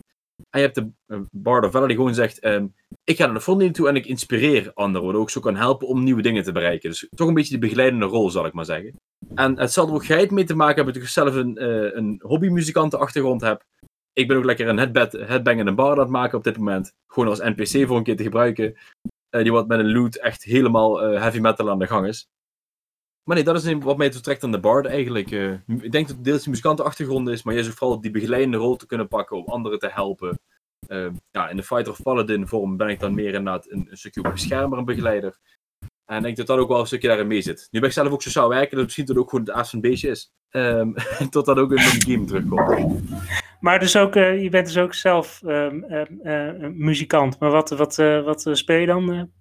En 0.49 0.59
je 0.59 0.65
hebt 0.65 0.75
de 0.75 0.89
uh, 1.07 1.19
Bard 1.31 1.65
of 1.65 1.71
Valor 1.71 1.87
die 1.87 1.97
gewoon 1.97 2.13
zegt: 2.13 2.45
um, 2.45 2.73
Ik 3.03 3.17
ga 3.17 3.25
naar 3.25 3.33
de 3.33 3.41
frontlinie 3.41 3.75
toe 3.75 3.87
en 3.87 3.95
ik 3.95 4.05
inspireer 4.05 4.71
anderen. 4.73 5.03
Waardoor 5.03 5.23
ik 5.23 5.29
zo 5.29 5.41
kan 5.41 5.55
helpen 5.55 5.87
om 5.87 6.03
nieuwe 6.03 6.21
dingen 6.21 6.43
te 6.43 6.51
bereiken. 6.51 6.89
Dus 6.89 7.07
toch 7.15 7.27
een 7.27 7.33
beetje 7.33 7.53
de 7.53 7.65
begeleidende 7.65 8.05
rol, 8.05 8.29
zal 8.29 8.45
ik 8.45 8.53
maar 8.53 8.65
zeggen. 8.65 8.93
En 9.35 9.59
hetzelfde 9.59 9.93
ook 9.93 10.05
jij 10.05 10.27
mee 10.31 10.43
te 10.43 10.55
maken 10.55 10.75
hebben. 10.75 10.93
Dat 10.93 11.03
ik 11.03 11.09
zelf 11.09 11.35
een, 11.35 11.63
uh, 11.63 11.95
een 11.95 12.19
hobbymuzikantenachtergrond 12.23 13.41
heb. 13.41 13.63
Ik 14.17 14.27
ben 14.27 14.37
ook 14.37 14.43
lekker 14.43 14.67
een 14.67 14.77
headbang 15.27 15.59
en 15.59 15.67
een 15.67 15.75
bar 15.75 15.91
aan 15.91 15.99
het 15.99 16.09
maken 16.09 16.37
op 16.37 16.43
dit 16.43 16.57
moment. 16.57 16.93
Gewoon 17.07 17.29
als 17.29 17.39
NPC 17.39 17.87
voor 17.87 17.97
een 17.97 18.03
keer 18.03 18.15
te 18.17 18.23
gebruiken. 18.23 18.77
die 19.29 19.51
wat 19.51 19.67
met 19.67 19.79
een 19.79 19.91
loot 19.91 20.15
echt 20.15 20.43
helemaal 20.43 20.99
heavy 21.01 21.39
metal 21.39 21.69
aan 21.69 21.79
de 21.79 21.87
gang 21.87 22.07
is. 22.07 22.27
Maar 23.23 23.35
nee, 23.35 23.45
dat 23.45 23.55
is 23.55 23.63
een- 23.65 23.81
wat 23.81 23.97
mij 23.97 24.09
trekt 24.09 24.43
aan 24.43 24.51
de 24.51 24.59
Bard 24.59 24.85
eigenlijk. 24.85 25.31
eh. 25.31 25.51
ik 25.67 25.91
denk 25.91 26.07
dat 26.07 26.15
het 26.15 26.23
deels 26.23 26.43
een 26.45 26.49
muzikantenachtergrond 26.49 27.27
is, 27.29 27.43
maar 27.43 27.53
je 27.53 27.63
zoekt 27.63 27.77
vooral 27.77 28.01
die 28.01 28.11
begeleidende 28.11 28.57
rol 28.57 28.75
te 28.75 28.85
kunnen 28.85 29.07
pakken 29.07 29.37
om 29.37 29.45
anderen 29.45 29.79
te 29.79 29.89
helpen. 29.91 30.39
Eh, 30.87 31.07
ja, 31.31 31.49
in 31.49 31.55
de 31.57 31.63
Fighter 31.63 31.91
of 31.91 32.01
Paladin 32.01 32.47
vorm 32.47 32.77
ben 32.77 32.87
ik 32.89 32.99
dan 32.99 33.13
meer 33.13 33.33
inderdaad 33.33 33.71
een, 33.71 33.87
een 33.89 33.97
stukje 33.97 34.21
beschermer 34.21 34.77
en 34.77 34.85
begeleider. 34.85 35.37
En 36.05 36.17
ik 36.17 36.23
denk 36.23 36.37
dat 36.37 36.47
dat 36.47 36.57
ook 36.57 36.67
wel 36.69 36.79
een 36.79 36.87
stukje 36.87 37.07
daarin 37.07 37.27
mee 37.27 37.41
zit. 37.41 37.67
Nu 37.71 37.79
ben 37.79 37.89
ik 37.89 37.95
zelf 37.95 38.11
ook 38.11 38.21
sociaal 38.21 38.49
werken, 38.49 38.75
dus 38.75 38.83
misschien 38.85 39.05
dat 39.05 39.17
ook 39.17 39.29
gewoon 39.29 39.45
het 39.45 39.53
aas 39.55 39.69
van 39.69 39.81
beestje 39.81 40.09
is. 40.09 40.31
Ehm, 40.49 40.91
tot 41.29 41.45
dat 41.45 41.57
ook 41.57 41.69
in 41.71 41.75
de 41.75 42.11
game 42.11 42.25
terugkomt. 42.25 43.01
Maar 43.59 43.79
dus 43.79 43.97
ook, 43.97 44.15
eh, 44.15 44.43
je 44.43 44.49
bent 44.49 44.65
dus 44.65 44.77
ook 44.77 44.93
zelf 44.93 45.41
ehm, 45.43 45.83
ehm, 45.83 46.19
eh, 46.19 46.69
muzikant. 46.69 47.39
Maar 47.39 47.51
wat, 47.51 47.69
wat, 47.69 47.99
eh, 47.99 48.23
wat 48.23 48.49
speel 48.51 48.79
je 48.79 48.85
dan? 48.85 49.31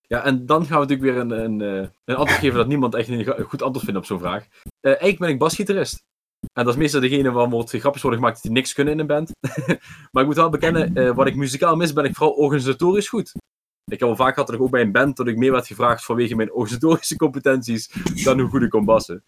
Ja, 0.00 0.24
en 0.24 0.46
dan 0.46 0.66
gaan 0.66 0.80
we 0.80 0.86
natuurlijk 0.86 1.12
weer 1.12 1.16
een, 1.16 1.44
een, 1.44 1.90
een 2.04 2.16
antwoord 2.16 2.40
geven 2.40 2.56
dat 2.56 2.66
niemand 2.66 2.94
echt 2.94 3.08
een 3.08 3.24
goed 3.24 3.62
antwoord 3.62 3.84
vindt 3.84 3.98
op 4.00 4.04
zo'n 4.04 4.18
vraag. 4.18 4.46
Eigenlijk 4.80 5.18
ben 5.18 5.28
ik 5.28 5.38
basgitarist. 5.38 6.04
En 6.52 6.64
dat 6.64 6.72
is 6.72 6.80
meestal 6.80 7.00
degene 7.00 7.30
waar 7.30 7.48
wordt 7.48 7.70
grapjes 7.70 8.02
worden 8.02 8.20
gemaakt 8.20 8.42
die 8.42 8.50
niks 8.50 8.72
kunnen 8.72 8.92
in 8.92 9.00
een 9.00 9.06
band. 9.06 9.30
maar 10.12 10.22
ik 10.22 10.26
moet 10.26 10.36
wel 10.36 10.50
bekennen, 10.50 11.14
wat 11.14 11.26
ik 11.26 11.36
muzikaal 11.36 11.76
mis, 11.76 11.92
ben 11.92 12.04
ik 12.04 12.14
vooral 12.14 12.34
organisatorisch 12.34 13.08
goed. 13.08 13.32
Ik 13.90 14.00
heb 14.00 14.08
al 14.08 14.16
vaak 14.16 14.32
gehad 14.32 14.46
dat 14.46 14.56
ik 14.56 14.62
ook 14.62 14.70
bij 14.70 14.80
een 14.80 14.92
band 14.92 15.16
dat 15.16 15.26
ik 15.26 15.36
meer 15.36 15.52
werd 15.52 15.66
gevraagd 15.66 16.04
vanwege 16.04 16.34
mijn 16.34 16.52
organisatorische 16.52 17.16
competenties 17.24 17.92
dan 18.24 18.40
hoe 18.40 18.48
goed 18.48 18.62
ik 18.62 18.70
kon 18.70 18.84
bassen. 18.84 19.24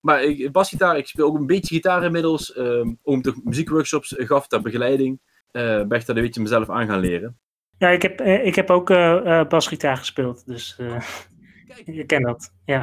Maar 0.00 0.22
ik, 0.22 0.52
basgitaar, 0.52 0.96
ik 0.98 1.06
speel 1.06 1.26
ook 1.26 1.36
een 1.36 1.46
beetje 1.46 1.74
gitaar 1.74 2.04
inmiddels. 2.04 2.52
ehm 2.52 2.92
ook 3.02 3.22
toch 3.22 3.44
muziekworkshops 3.44 4.16
eh, 4.16 4.26
gaf 4.26 4.46
ter 4.46 4.62
begeleiding. 4.62 5.20
Eh 5.50 5.62
ben 5.62 5.98
ik 5.98 6.06
dat 6.06 6.16
een 6.16 6.22
beetje 6.22 6.40
mezelf 6.40 6.70
aan 6.70 6.86
gaan 6.86 7.00
leren. 7.00 7.38
Ja, 7.78 7.88
ik 7.88 8.02
heb, 8.02 8.20
eh, 8.20 8.46
ik 8.46 8.54
heb 8.54 8.70
ook 8.70 8.88
basgitaar 9.48 9.96
gespeeld. 9.96 10.46
Dus 10.46 10.76
eh, 10.78 11.00
je 11.84 12.04
ken 12.04 12.22
dat. 12.22 12.54
Ja. 12.64 12.82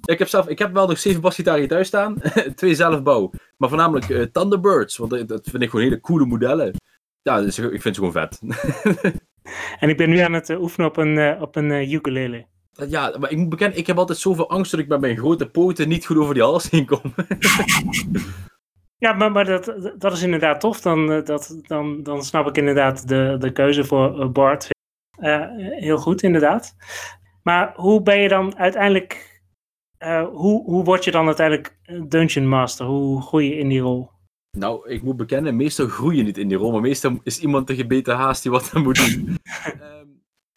Ja, 0.00 0.12
ik 0.12 0.18
heb, 0.18 0.28
zelf, 0.28 0.48
ik 0.48 0.58
heb 0.58 0.72
wel 0.72 0.86
nog 0.86 0.98
zeven 0.98 1.20
basgitaren 1.20 1.68
thuis 1.68 1.86
staan. 1.86 2.16
Twee 2.54 2.74
zelfbouw. 2.74 3.30
Maar 3.56 3.68
voornamelijk 3.68 4.32
Thunderbirds. 4.32 4.96
Want 4.96 5.28
dat- 5.28 5.48
vind 5.50 5.62
ik 5.62 5.70
gewoon 5.70 5.84
hele 5.84 6.00
coole 6.00 6.26
modellen. 6.26 6.74
Ja, 7.22 7.40
dus 7.40 7.58
ik 7.58 7.82
vind 7.82 7.94
ze 7.96 8.02
gewoon 8.04 8.12
vet. 8.12 8.40
En 9.80 9.88
ik 9.88 9.96
ben 9.96 10.10
nu 10.10 10.18
aan 10.18 10.32
het 10.32 10.50
oefenen 10.50 10.88
op 10.88 10.96
een, 10.96 11.40
op 11.40 11.56
een 11.56 11.92
ukulele. 11.92 12.46
Ja, 12.88 13.14
maar 13.18 13.30
ik 13.30 13.36
moet 13.36 13.48
bekennen, 13.48 13.78
ik 13.78 13.86
heb 13.86 13.98
altijd 13.98 14.18
zoveel 14.18 14.50
angst 14.50 14.70
dat 14.70 14.80
ik 14.80 14.88
met 14.88 15.00
mijn 15.00 15.16
grote 15.16 15.46
poten 15.50 15.88
niet 15.88 16.06
goed 16.06 16.16
over 16.16 16.34
die 16.34 16.42
hals 16.42 16.70
heen 16.70 16.86
kom. 16.86 17.00
Ja, 18.98 19.12
maar, 19.12 19.32
maar 19.32 19.44
dat, 19.44 19.64
dat 19.98 20.12
is 20.12 20.22
inderdaad 20.22 20.60
tof. 20.60 20.80
Dan, 20.80 21.12
eh, 21.12 21.24
dat, 21.24 21.58
dan, 21.62 22.02
dan 22.02 22.22
snap 22.24 22.46
ik 22.46 22.56
inderdaad 22.56 23.08
de, 23.08 23.36
de 23.38 23.52
keuze 23.52 23.84
voor 23.84 24.20
eh, 24.20 24.28
Bart. 24.28 24.68
Eh, 25.18 25.46
heel 25.56 25.98
goed, 25.98 26.22
inderdaad. 26.22 26.76
Maar 27.42 27.72
hoe 27.74 28.02
ben 28.02 28.20
je 28.20 28.28
dan 28.28 28.56
uiteindelijk... 28.58 29.40
eh, 29.98 30.26
hoe, 30.28 30.64
hoe 30.64 30.84
word 30.84 31.04
je 31.04 31.10
dan 31.10 31.26
uiteindelijk 31.26 31.78
eh, 31.82 32.00
Dungeon 32.08 32.48
Master? 32.48 32.86
Hoe 32.86 33.22
groei 33.22 33.48
je 33.48 33.58
in 33.58 33.68
die 33.68 33.80
rol? 33.80 34.10
nou, 34.58 34.88
ik 34.90 35.02
moet 35.02 35.16
bekennen, 35.16 35.56
meestal 35.56 35.86
groei 35.86 36.16
je 36.16 36.22
niet 36.22 36.38
in 36.38 36.48
die 36.48 36.56
rol. 36.56 36.72
Maar 36.72 36.80
meestal 36.80 37.20
is 37.22 37.40
iemand 37.40 37.70
een 37.70 37.76
gebeten 37.76 38.16
haast 38.16 38.42
die 38.42 38.50
wat 38.52 38.70
aan 38.74 38.82
moet 38.82 38.96
doen. 38.96 39.36
Ehm, 39.80 40.05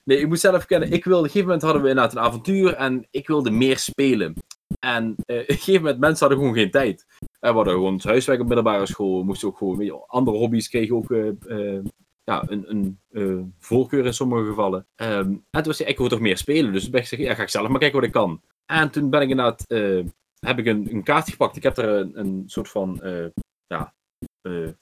nee, 0.09 0.19
ik 0.19 0.27
moet 0.27 0.39
zelf 0.39 0.65
kennen. 0.65 0.91
Ik 0.91 1.03
wilde, 1.03 1.19
op 1.19 1.23
een 1.23 1.29
gegeven 1.29 1.47
moment 1.47 1.63
hadden 1.63 1.81
we 1.81 1.89
inderdaad 1.89 2.13
een 2.13 2.21
avontuur. 2.21 2.73
En 2.73 3.07
ik 3.11 3.27
wilde 3.27 3.51
meer 3.51 3.77
spelen. 3.77 4.33
En 4.79 5.15
eh, 5.25 5.39
op 5.39 5.49
een 5.49 5.55
gegeven 5.55 5.81
moment, 5.81 5.99
mensen 5.99 6.27
hadden 6.27 6.37
gewoon 6.37 6.61
geen 6.61 6.71
tijd. 6.71 7.05
En 7.39 7.49
we 7.49 7.55
hadden 7.55 7.73
gewoon 7.73 7.93
het 7.93 8.03
huiswerk 8.03 8.39
op 8.39 8.45
middelbare 8.45 8.85
school. 8.85 9.19
We 9.19 9.25
moesten 9.25 9.47
ook 9.47 9.57
gewoon, 9.57 9.85
je, 9.85 10.05
andere 10.07 10.37
hobby's 10.37 10.69
kregen 10.69 10.95
ook 10.95 11.11
eh, 11.11 11.27
eh, 11.27 11.83
ja, 12.23 12.43
een, 12.47 12.99
een 13.09 13.53
voorkeur 13.59 14.05
in 14.05 14.13
sommige 14.13 14.45
gevallen. 14.45 14.87
Ehm, 14.95 15.27
en 15.29 15.43
toen 15.51 15.63
was 15.63 15.77
hij, 15.77 15.87
ik 15.87 15.97
wil 15.97 16.07
toch 16.07 16.19
meer 16.19 16.37
spelen. 16.37 16.73
Dus 16.73 16.81
toen 16.81 16.91
ben 16.91 17.01
ik 17.01 17.07
gezegd, 17.07 17.29
ja, 17.29 17.35
ga 17.35 17.41
ik 17.41 17.49
zelf 17.49 17.67
maar 17.67 17.79
kijken 17.79 17.97
wat 17.97 18.07
ik 18.07 18.13
kan. 18.13 18.41
En 18.65 18.91
toen 18.91 19.09
ben 19.09 19.21
ik 19.21 19.29
inderdaad, 19.29 19.65
heb 20.39 20.59
ik 20.59 20.65
een, 20.65 20.87
een 20.91 21.03
kaart 21.03 21.29
gepakt. 21.29 21.55
Ik 21.55 21.63
heb 21.63 21.77
er 21.77 21.89
een, 21.89 22.19
een 22.19 22.43
soort 22.45 22.69
van, 22.69 23.01
ja, 23.67 23.93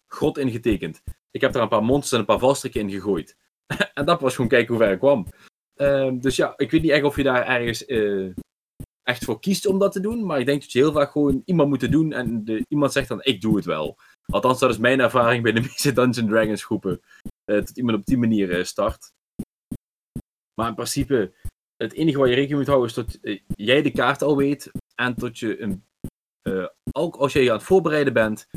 grot 0.08 0.38
in 0.38 0.52
getekend. 0.52 1.04
Ik 1.32 1.42
heb 1.42 1.56
er 1.56 1.62
een 1.62 1.68
paar 1.68 1.84
monsters 1.84 2.12
en 2.12 2.20
een 2.20 2.26
paar 2.26 2.40
valstrikken 2.40 2.82
in 2.82 2.90
gegooid. 2.90 3.38
en 3.94 4.06
dat 4.06 4.22
was 4.22 4.36
gewoon 4.36 4.50
kijken 4.50 4.76
hoe 4.76 4.84
ver 4.84 4.94
ik 4.94 5.00
kwam. 5.00 5.28
Ehm, 5.74 6.20
dus 6.20 6.36
ja, 6.36 6.54
ik 6.58 6.72
weet 6.72 6.82
niet 6.82 6.92
echt 6.92 7.04
of 7.04 7.16
je 7.16 7.24
daar 7.24 7.46
ergens 7.46 7.86
eh, 7.86 8.30
echt 9.04 9.24
voor 9.24 9.40
kiest 9.40 9.66
om 9.66 9.80
dat 9.80 9.92
te 9.92 10.00
doen. 10.00 10.26
Maar 10.26 10.40
ik 10.40 10.46
denk 10.46 10.62
dat 10.62 10.72
je 10.72 10.80
heel 10.80 10.92
vaak 10.92 11.12
gewoon 11.12 11.42
iemand 11.46 11.70
moet 11.70 11.92
doen. 11.92 12.14
En 12.14 12.44
de, 12.44 12.66
iemand 12.68 12.92
zegt 12.92 13.08
dan, 13.08 13.24
ik 13.24 13.42
doe 13.42 13.56
het 13.56 13.66
wel. 13.66 13.98
Althans, 14.26 14.60
dat 14.60 14.70
is 14.70 14.78
mijn 14.78 15.00
ervaring 15.00 15.44
bij 15.44 15.52
de 15.52 15.62
meeste 15.68 15.94
Dungeons 15.94 16.30
Dragons 16.30 16.64
groepen. 16.64 17.02
eh, 17.46 17.56
dat 17.56 17.70
iemand 17.70 17.98
op 17.98 18.06
die 18.06 18.18
manier 18.18 18.58
eh, 18.58 18.64
start. 18.64 19.12
Maar 20.54 20.68
in 20.68 20.76
principe, 20.76 21.34
het 21.76 21.94
enige 21.94 22.18
waar 22.18 22.28
je 22.28 22.36
rekening 22.36 22.60
moet 22.60 22.68
houden 22.68 22.90
is 22.90 22.96
dat 22.96 23.20
jij 23.48 23.82
de 23.82 23.92
kaart 23.92 24.22
al 24.22 24.38
weet. 24.38 24.72
En 24.96 25.14
dat 25.16 25.40
je, 25.40 25.62
een, 25.62 25.84
ook 26.92 27.16
als 27.16 27.34
jij 27.34 27.44
je 27.44 27.50
aan 27.50 27.58
het 27.58 27.66
voorbereiden 27.66 28.14
bent, 28.14 28.48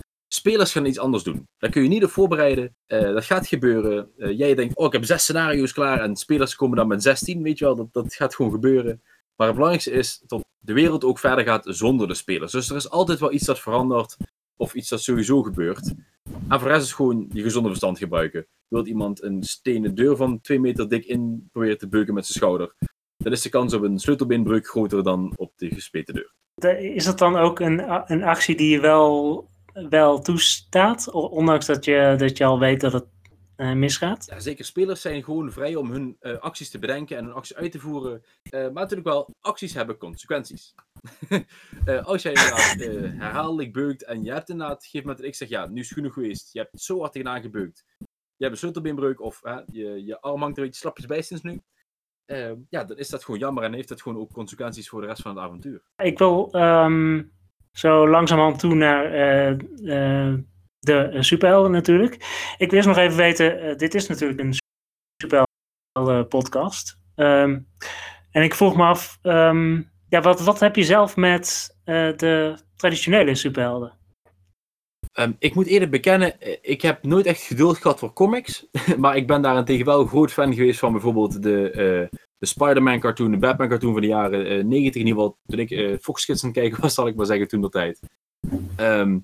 spelers 0.40 0.72
gaan 0.72 0.86
iets 0.86 0.98
anders 0.98 1.22
doen. 1.22 1.48
Daar 1.58 1.70
kun 1.70 1.82
je 1.82 1.88
niet 1.88 2.04
op 2.04 2.10
voorbereiden. 2.10 2.74
Eh, 2.86 3.00
dat 3.00 3.24
gaat 3.24 3.46
gebeuren. 3.46 4.10
Eh, 4.18 4.38
jij 4.38 4.54
denkt, 4.54 4.76
oh, 4.76 4.86
ik 4.86 4.92
heb 4.92 5.04
zes 5.04 5.22
scenario's 5.22 5.72
klaar. 5.72 6.00
En 6.00 6.16
spelers 6.16 6.54
komen 6.56 6.76
dan 6.76 6.88
met 6.88 7.02
16. 7.02 7.42
Weet 7.42 7.58
je 7.58 7.64
wel, 7.64 7.76
dat, 7.76 7.92
dat 7.92 8.14
gaat 8.14 8.34
gewoon 8.34 8.50
gebeuren. 8.50 9.02
Maar 9.36 9.46
het 9.46 9.56
belangrijkste 9.56 9.90
is 9.90 10.22
dat 10.26 10.44
de 10.58 10.72
wereld 10.72 11.04
ook 11.04 11.18
verder 11.18 11.44
gaat 11.44 11.64
zonder 11.68 12.08
de 12.08 12.14
spelers. 12.14 12.52
Dus 12.52 12.70
er 12.70 12.76
is 12.76 12.90
altijd 12.90 13.18
wel 13.20 13.32
iets 13.32 13.44
dat 13.46 13.60
verandert. 13.60 14.16
Of 14.56 14.74
iets 14.74 14.88
dat 14.88 15.02
sowieso 15.02 15.42
gebeurt. 15.42 15.94
En 16.48 16.60
voor 16.60 16.70
is 16.70 16.92
gewoon 16.92 17.26
je 17.32 17.42
gezonde 17.42 17.68
verstand 17.68 17.98
gebruiken. 17.98 18.46
Wilt 18.68 18.86
iemand 18.86 19.22
een 19.22 19.42
stenen 19.42 19.94
deur 19.94 20.16
van 20.16 20.40
2 20.40 20.60
meter 20.60 20.88
dik 20.88 21.04
in 21.04 21.48
proberen 21.52 21.78
te 21.78 21.88
beuken 21.88 22.14
met 22.14 22.26
zijn 22.26 22.38
schouder? 22.38 22.74
Dan 23.16 23.32
is 23.32 23.42
de 23.42 23.48
kans 23.48 23.74
op 23.74 23.82
een 23.82 23.98
sleutelbeenbreuk 23.98 24.66
groter 24.68 25.02
dan 25.02 25.32
op 25.36 25.52
de 25.56 25.68
gespleten 25.74 26.14
deur. 26.14 26.32
De- 26.54 26.94
Is 26.94 27.04
dat 27.04 27.18
dan 27.18 27.36
ook 27.36 27.60
een, 27.60 28.12
een 28.12 28.22
actie 28.22 28.56
die 28.56 28.68
je 28.70 28.80
wel, 28.80 29.49
wel 29.72 30.20
toestaat? 30.20 31.10
Ondanks 31.10 31.66
dat 31.66 31.84
je, 31.84 32.14
dat 32.18 32.36
je 32.36 32.44
al 32.44 32.58
weet 32.58 32.80
dat 32.80 32.92
het 32.92 33.06
eh, 33.60 33.72
misgaat? 33.72 34.26
Ja, 34.26 34.40
zeker. 34.40 34.64
Spelers 34.64 35.00
zijn 35.00 35.24
gewoon 35.24 35.52
vrij 35.52 35.74
om 35.74 35.90
hun 35.90 36.16
eh, 36.20 36.38
acties 36.38 36.70
te 36.70 36.78
bedenken 36.78 37.16
en 37.16 37.24
hun 37.24 37.34
acties 37.34 37.56
uit 37.56 37.72
te 37.72 37.78
voeren. 37.78 38.22
Eh, 38.42 38.60
maar 38.60 38.72
natuurlijk 38.72 39.08
wel, 39.08 39.34
acties 39.40 39.74
hebben 39.74 39.96
consequenties. 39.96 40.74
Als 42.02 42.22
jij 42.22 42.32
inderdaad 42.32 42.74
herhaaldelijk 43.18 43.72
beukt 43.72 44.04
en 44.04 44.24
je 44.24 44.32
hebt 44.32 44.48
inderdaad, 44.48 44.76
op 44.76 44.82
een 44.82 44.88
gegeven 44.88 45.06
moment 45.06 45.18
dat 45.18 45.26
ik 45.26 45.34
zeg, 45.34 45.48
ja, 45.48 45.66
nu 45.66 45.80
is 45.80 45.88
het 45.88 45.98
genoeg 45.98 46.12
geweest. 46.12 46.52
Je 46.52 46.58
hebt 46.58 46.80
zo 46.80 46.98
hard 46.98 47.12
tegenaan 47.12 47.40
gebeukt. 47.40 47.84
Je 47.98 48.06
hebt 48.46 48.52
een 48.52 48.58
sleutelbeenbreuk 48.58 49.20
of 49.20 49.40
je, 49.72 50.04
je 50.04 50.20
arm 50.20 50.40
hangt 50.40 50.58
er 50.58 50.64
iets 50.64 50.78
slapjes 50.78 51.06
bij 51.06 51.22
sinds 51.22 51.42
nu. 51.42 51.60
Ja, 52.68 52.84
dan 52.84 52.96
is 52.96 53.08
dat 53.08 53.24
gewoon 53.24 53.40
jammer 53.40 53.64
en 53.64 53.72
heeft 53.72 53.88
dat 53.88 54.02
gewoon 54.02 54.20
ook 54.20 54.32
consequenties 54.32 54.88
voor 54.88 55.00
de 55.00 55.06
rest 55.06 55.22
van 55.22 55.36
het 55.36 55.44
avontuur. 55.44 55.82
Ik 55.96 56.18
wil 56.18 56.52
ehm, 56.52 57.22
zo 57.72 58.08
langzamerhand 58.08 58.58
toe 58.58 58.74
naar 58.74 59.04
eh, 59.04 59.50
eh, 59.50 60.38
de 60.78 61.16
superhelden 61.20 61.70
natuurlijk. 61.70 62.14
Ik 62.58 62.70
wil 62.70 62.72
eerst 62.72 62.88
nog 62.88 62.96
even 62.96 63.16
weten, 63.16 63.60
eh, 63.60 63.76
dit 63.76 63.94
is 63.94 64.08
natuurlijk 64.08 64.40
een 64.40 64.54
superhelden 65.22 66.28
podcast. 66.28 66.98
Ehm, 67.14 67.58
en 68.30 68.42
ik 68.42 68.54
vroeg 68.54 68.76
me 68.76 68.82
af, 68.82 69.18
ehm, 69.22 69.82
ja, 70.08 70.20
wat, 70.20 70.40
wat 70.40 70.60
heb 70.60 70.76
je 70.76 70.84
zelf 70.84 71.16
met 71.16 71.76
de 72.16 72.58
traditionele 72.76 73.34
superhelden? 73.34 73.98
Ehm, 75.12 75.32
ik 75.38 75.54
moet 75.54 75.66
eerlijk 75.66 75.90
bekennen, 75.90 76.40
eh, 76.40 76.56
ik 76.60 76.82
heb 76.82 77.02
nooit 77.02 77.26
echt 77.26 77.42
geduld 77.42 77.78
gehad 77.78 77.98
voor 77.98 78.12
comics. 78.12 78.66
maar 78.98 79.16
ik 79.16 79.26
ben 79.26 79.42
daarentegen 79.42 79.84
wel 79.84 80.00
een 80.00 80.08
groot 80.08 80.32
fan 80.32 80.54
geweest 80.54 80.78
van 80.78 80.92
bijvoorbeeld 80.92 81.42
de, 81.42 81.70
eh, 81.70 82.18
de 82.38 82.46
Spider-Man 82.46 83.00
cartoon, 83.00 83.30
de 83.30 83.36
Batman 83.36 83.68
cartoon 83.68 83.92
van 83.92 84.00
de 84.00 84.06
jaren 84.06 84.46
eh, 84.46 84.64
90. 84.64 85.00
In 85.00 85.06
ieder 85.06 85.22
geval 85.22 85.38
toen 85.46 85.58
ik 85.58 85.98
Fox 86.02 86.24
Kids 86.24 86.44
aan 86.44 86.50
het 86.50 86.58
kijken 86.58 86.80
was, 86.80 86.94
zal 86.94 87.06
ik 87.06 87.14
maar 87.14 87.26
zeggen, 87.26 87.48
toen 87.48 87.60
dat 87.60 87.72
tijd. 87.72 88.00
Ehm, 88.76 89.18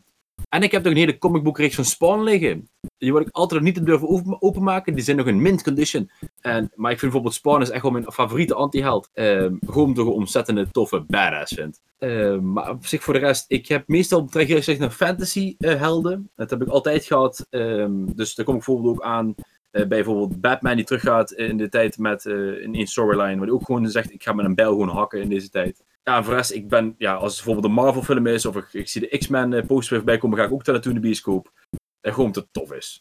en 0.49 0.63
ik 0.63 0.73
heb 0.73 0.83
nog 0.83 0.93
een 0.93 0.99
hele 0.99 1.19
comicboekreeks 1.19 1.75
van 1.75 1.85
Spawn 1.85 2.23
liggen. 2.23 2.69
Die 2.99 3.13
wil 3.13 3.21
ik 3.21 3.29
altijd 3.31 3.63
nog 3.63 3.75
niet 3.75 3.87
durven 3.87 4.09
open- 4.09 4.43
openmaken. 4.43 4.95
Die 4.95 5.05
zijn 5.05 5.17
nog 5.17 5.27
in 5.27 5.43
mint 5.43 5.63
condition. 5.63 6.11
En, 6.41 6.73
maar 6.75 6.91
ik 6.91 6.99
vind 6.99 7.13
bijvoorbeeld 7.13 7.35
Spawn 7.35 7.63
is 7.63 7.71
echt 7.71 7.83
wel 7.83 7.91
mijn 7.91 8.13
favoriete 8.13 8.55
anti-held. 8.55 9.11
Ehm, 9.13 9.55
gewoon 9.67 9.95
door 9.95 10.07
een 10.07 10.13
ontzettende 10.13 10.71
toffe 10.71 11.01
badass 11.01 11.55
vind. 11.55 11.81
Ehm, 11.99 12.53
maar 12.53 12.71
op 12.71 12.87
zich 12.87 13.03
voor 13.03 13.15
de 13.15 13.21
rest, 13.21 13.45
ik 13.49 13.69
heb 13.69 13.89
meestal 13.89 14.25
trek 14.27 14.47
gezegd 14.47 14.79
naar 14.79 14.91
fantasy 14.91 15.55
eh, 15.59 15.75
helden. 15.75 16.31
Dat 16.37 16.51
heb 16.51 16.63
ik 16.63 16.69
altijd 16.69 17.05
gehad. 17.05 17.47
Ehm, 17.51 17.93
dus 18.15 18.35
daar 18.35 18.45
kom 18.45 18.55
ik 18.55 18.65
bijvoorbeeld 18.65 18.97
ook 18.97 19.03
aan 19.05 19.35
eh, 19.71 19.81
bij 19.81 19.87
bijvoorbeeld 19.89 20.41
Batman 20.41 20.77
die 20.77 20.85
teruggaat 20.85 21.33
in 21.33 21.57
de 21.57 21.69
tijd 21.69 21.99
met 21.99 22.27
eh 22.27 22.63
in 22.63 22.75
een 22.75 22.87
storyline. 22.87 23.37
Waar 23.37 23.47
hij 23.47 23.51
ook 23.57 23.65
gewoon 23.65 23.91
zegt, 23.91 24.13
ik 24.13 24.23
ga 24.23 24.33
met 24.33 24.45
een 24.45 24.55
bijl 24.55 24.71
gewoon 24.71 24.89
hakken 24.89 25.21
in 25.21 25.29
deze 25.29 25.49
tijd. 25.49 25.83
Ja, 26.11 26.17
en 26.17 26.25
voor 26.25 26.33
de 26.33 26.39
rest, 26.39 26.53
ik 26.53 26.69
ben, 26.69 26.95
ja, 26.99 27.15
als 27.15 27.37
het 27.37 27.45
bijvoorbeeld 27.45 27.67
een 27.67 27.85
Marvel 27.85 28.03
film 28.03 28.27
is, 28.27 28.47
of 28.47 28.57
ik, 28.57 28.73
ik 28.73 28.89
zie 28.89 29.01
de 29.01 29.19
X-Men 29.19 29.53
eh, 29.53 29.67
poster 29.67 29.91
weer 29.91 29.99
voorbij 29.99 30.19
komen, 30.19 30.39
ga 30.39 30.45
ik 30.45 30.53
ook 30.53 30.65
daar 30.65 30.75
naartoe 30.75 30.93
in 30.93 31.01
de 31.01 31.07
bioscoop. 31.07 31.53
En 32.01 32.13
gewoon 32.13 32.27
omdat 32.27 32.43
het 32.43 32.53
tof 32.53 32.73
is. 32.73 33.01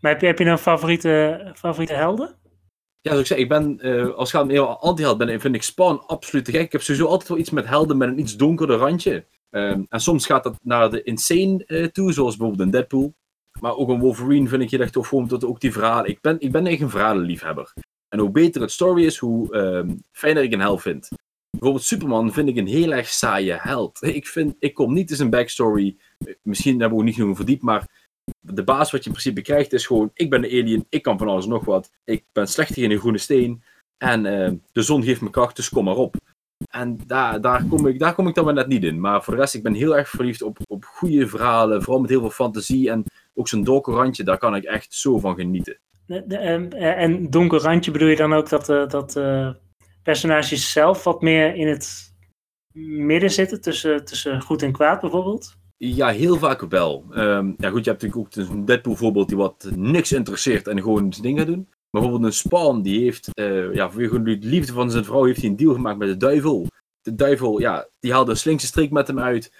Maar 0.00 0.12
heb 0.12 0.20
je, 0.20 0.26
heb 0.26 0.38
je 0.38 0.44
nou 0.44 0.58
favoriete, 0.58 1.52
favoriete 1.54 1.94
helden? 1.94 2.26
Ja, 3.00 3.10
zoals 3.10 3.20
ik 3.20 3.26
zei, 3.26 3.40
ik 3.40 3.48
ben, 3.48 3.80
eh, 3.80 4.14
als 4.14 4.28
ik 4.28 4.34
aan 4.34 4.42
een 4.42 4.50
heel 4.50 4.80
anti-held 4.80 5.18
ben, 5.18 5.40
vind 5.40 5.54
ik 5.54 5.62
Spawn 5.62 6.02
absoluut 6.06 6.44
te 6.44 6.50
gek. 6.50 6.60
Ik 6.60 6.72
heb 6.72 6.82
sowieso 6.82 7.06
altijd 7.06 7.28
wel 7.28 7.38
iets 7.38 7.50
met 7.50 7.66
helden 7.66 7.96
met 7.96 8.08
een 8.08 8.18
iets 8.18 8.36
donkerder 8.36 8.76
randje. 8.76 9.26
Ehm, 9.50 9.82
en 9.88 10.00
soms 10.00 10.26
gaat 10.26 10.42
dat 10.42 10.58
naar 10.62 10.90
de 10.90 11.02
insane 11.02 11.64
eh, 11.66 11.84
toe, 11.84 12.12
zoals 12.12 12.36
bijvoorbeeld 12.36 12.66
een 12.66 12.72
Deadpool. 12.72 13.14
Maar 13.60 13.76
ook 13.76 13.88
een 13.88 14.00
Wolverine 14.00 14.48
vind 14.48 14.62
ik 14.62 14.70
heel 14.70 14.80
erg 14.80 14.90
tof, 14.90 15.08
gewoon 15.08 15.24
omdat 15.24 15.44
ook 15.44 15.60
die 15.60 15.72
verhalen... 15.72 16.10
Ik 16.10 16.20
ben, 16.20 16.40
ik 16.40 16.52
ben 16.52 16.66
echt 16.66 16.80
een 16.80 16.90
verhalenliefhebber. 16.90 17.72
En 18.12 18.18
hoe 18.18 18.30
beter 18.30 18.60
het 18.60 18.70
story 18.70 19.04
is, 19.04 19.18
hoe 19.18 19.54
ehm, 19.54 19.94
fijner 20.10 20.42
ik 20.42 20.52
een 20.52 20.60
held 20.60 20.82
vind. 20.82 21.08
bijvoorbeeld 21.50 21.84
Superman 21.84 22.32
vind 22.32 22.48
ik 22.48 22.56
een 22.56 22.66
heel 22.66 22.92
erg 22.92 23.08
saaie 23.08 23.52
held. 23.52 23.98
Ik, 24.18 24.26
vind, 24.26 24.54
ik 24.58 24.74
kom 24.74 24.92
niet 24.92 25.10
eens 25.10 25.18
een 25.18 25.30
backstory, 25.30 25.96
misschien 26.42 26.80
hebben 26.80 26.98
we 26.98 27.04
niet 27.04 27.14
genoeg 27.14 27.36
verdiept, 27.36 27.62
maar 27.62 27.88
de 28.40 28.64
baas 28.64 28.90
wat 28.90 29.00
je 29.00 29.06
in 29.10 29.16
principe 29.16 29.40
krijgt 29.40 29.72
is 29.72 29.86
gewoon, 29.86 30.10
ik 30.14 30.30
ben 30.30 30.44
een 30.44 30.50
alien, 30.50 30.86
ik 30.88 31.02
kan 31.02 31.18
van 31.18 31.28
alles 31.28 31.46
nog 31.46 31.64
wat, 31.64 31.90
ik 32.04 32.24
ben 32.32 32.48
slecht 32.48 32.76
in 32.76 32.90
een 32.90 32.98
groene 32.98 33.18
steen 33.18 33.62
en 33.96 34.24
uh, 34.24 34.50
de 34.72 34.82
zon 34.82 35.02
geeft 35.02 35.20
me 35.20 35.30
kracht, 35.30 35.56
dus 35.56 35.68
kom 35.68 35.84
maar 35.84 35.96
op. 35.96 36.16
En 36.70 36.98
daar, 37.06 37.40
daar, 37.40 37.64
kom 37.64 37.86
ik, 37.86 37.98
daar 37.98 38.14
kom 38.14 38.28
ik 38.28 38.34
dan 38.34 38.44
maar 38.44 38.54
net 38.54 38.66
niet 38.66 38.84
in. 38.84 39.00
Maar 39.00 39.22
voor 39.22 39.34
de 39.34 39.40
rest, 39.40 39.54
ik 39.54 39.62
ben 39.62 39.74
heel 39.74 39.96
erg 39.96 40.08
verliefd 40.08 40.42
op, 40.42 40.58
op 40.66 40.84
goede 40.84 41.28
verhalen, 41.28 41.82
vooral 41.82 42.00
met 42.00 42.10
heel 42.10 42.20
veel 42.20 42.30
fantasie 42.30 42.90
en 42.90 43.04
ook 43.34 43.48
zo'n 43.48 43.64
donker 43.64 43.94
randje, 43.94 44.24
daar 44.24 44.38
kan 44.38 44.54
ik 44.54 44.64
echt 44.64 44.94
zo 44.94 45.18
van 45.18 45.34
genieten. 45.34 45.78
De, 46.06 46.68
uh, 46.74 47.02
en 47.02 47.30
donker 47.30 47.60
randje 47.60 47.90
bedoel 47.90 48.08
je 48.08 48.16
dan 48.16 48.32
ook 48.32 48.48
dat, 48.48 48.68
uh, 48.68 48.88
dat 48.88 49.20
personages 50.02 50.72
zelf 50.72 51.04
wat 51.04 51.22
meer 51.22 51.54
in 51.54 51.68
het 51.68 52.14
midden 52.82 53.30
zitten, 53.30 53.60
tussen, 53.60 54.04
tussen 54.04 54.42
goed 54.42 54.62
en 54.62 54.72
kwaad 54.72 55.00
bijvoorbeeld? 55.00 55.56
Ja, 55.76 56.08
heel 56.08 56.36
vaak 56.36 56.60
wel. 56.60 57.04
Um, 57.10 57.54
ja, 57.58 57.70
goed, 57.70 57.84
je 57.84 57.90
hebt 57.90 58.02
natuurlijk 58.02 58.16
ook 58.16 58.34
een 58.34 58.64
Deadpool 58.64 58.96
voorbeeld 58.96 59.28
die 59.28 59.36
wat 59.36 59.70
niks 59.74 60.12
interesseert 60.12 60.66
en 60.66 60.82
gewoon 60.82 61.12
zijn 61.12 61.26
ding 61.26 61.38
gaat 61.38 61.46
doen. 61.46 61.68
Bijvoorbeeld 61.90 62.24
een 62.24 62.32
Spawn, 62.32 62.80
die 62.80 63.02
heeft, 63.02 63.28
uh, 63.40 63.74
ja, 63.74 63.90
voor 63.90 64.24
de 64.24 64.38
liefde 64.40 64.72
van 64.72 64.90
zijn 64.90 65.04
vrouw 65.04 65.24
heeft 65.24 65.40
hij 65.40 65.50
een 65.50 65.56
deal 65.56 65.74
gemaakt 65.74 65.98
met 65.98 66.08
de 66.08 66.16
duivel. 66.16 66.66
De 67.00 67.14
duivel, 67.14 67.60
ja, 67.60 67.88
die 68.00 68.12
haalde 68.12 68.30
een 68.30 68.36
slinkse 68.36 68.66
strik 68.66 68.90
met 68.90 69.06
hem 69.06 69.18
uit. 69.18 69.52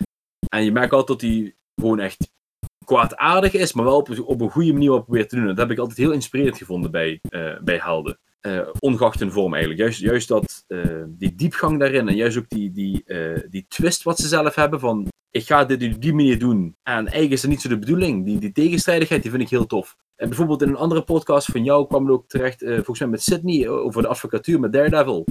En 0.48 0.64
je 0.64 0.72
merkt 0.72 0.92
altijd 0.92 1.20
dat 1.20 1.30
hij 1.30 1.54
gewoon 1.80 2.00
echt 2.00 2.30
kwaadaardig 2.84 3.52
is, 3.52 3.72
maar 3.72 3.84
wel 3.84 4.06
op, 4.24 4.40
een 4.40 4.50
goede 4.50 4.72
manier 4.72 4.90
wat 4.90 5.04
probeert 5.04 5.28
te 5.28 5.36
doen. 5.36 5.46
Dat 5.46 5.58
heb 5.58 5.70
ik 5.70 5.78
altijd 5.78 5.98
heel 5.98 6.10
inspirerend 6.10 6.56
gevonden 6.56 6.90
bij, 6.90 7.20
uh, 7.30 7.58
bij. 7.60 7.82
Uh, 8.46 8.68
ongeacht 8.78 9.20
hun 9.20 9.32
vorm 9.32 9.52
eigenlijk. 9.52 9.82
Juist, 9.82 10.00
juist 10.00 10.28
dat, 10.28 10.64
uh, 10.68 11.02
die 11.08 11.34
diepgang 11.34 11.78
daarin 11.78 12.08
en 12.08 12.16
juist 12.16 12.38
ook 12.38 12.48
die, 12.48 12.72
die, 12.72 13.04
die 13.50 13.66
twist 13.68 14.02
wat 14.02 14.18
ze 14.18 14.28
zelf 14.28 14.54
hebben 14.54 14.80
van 14.80 15.08
ik 15.30 15.46
ga 15.46 15.64
dit 15.64 15.94
op 15.94 16.02
die 16.02 16.14
manier 16.14 16.38
doen. 16.38 16.76
En 16.82 16.94
eigenlijk 16.94 17.32
is 17.32 17.40
dat 17.40 17.50
niet 17.50 17.60
zo 17.60 17.68
de 17.68 17.78
bedoeling. 17.78 18.24
Die, 18.24 18.38
die 18.38 18.52
tegenstrijdigheid 18.52 19.22
die 19.22 19.30
vind 19.30 19.42
ik 19.42 19.48
heel 19.48 19.66
tof. 19.66 19.96
En 20.16 20.28
bijvoorbeeld 20.28 20.62
in 20.62 20.68
een 20.68 20.76
andere 20.76 21.02
podcast 21.02 21.46
van 21.46 21.64
jou 21.64 21.86
kwam 21.86 22.04
het 22.04 22.12
ook 22.12 22.28
terecht, 22.28 22.58
volgens 22.58 22.98
mij 22.98 23.08
met 23.08 23.22
Sydney, 23.22 23.68
over 23.68 24.02
de 24.02 24.08
advocatuur 24.08 24.60
met 24.60 24.72
Daredevil. 24.72 25.24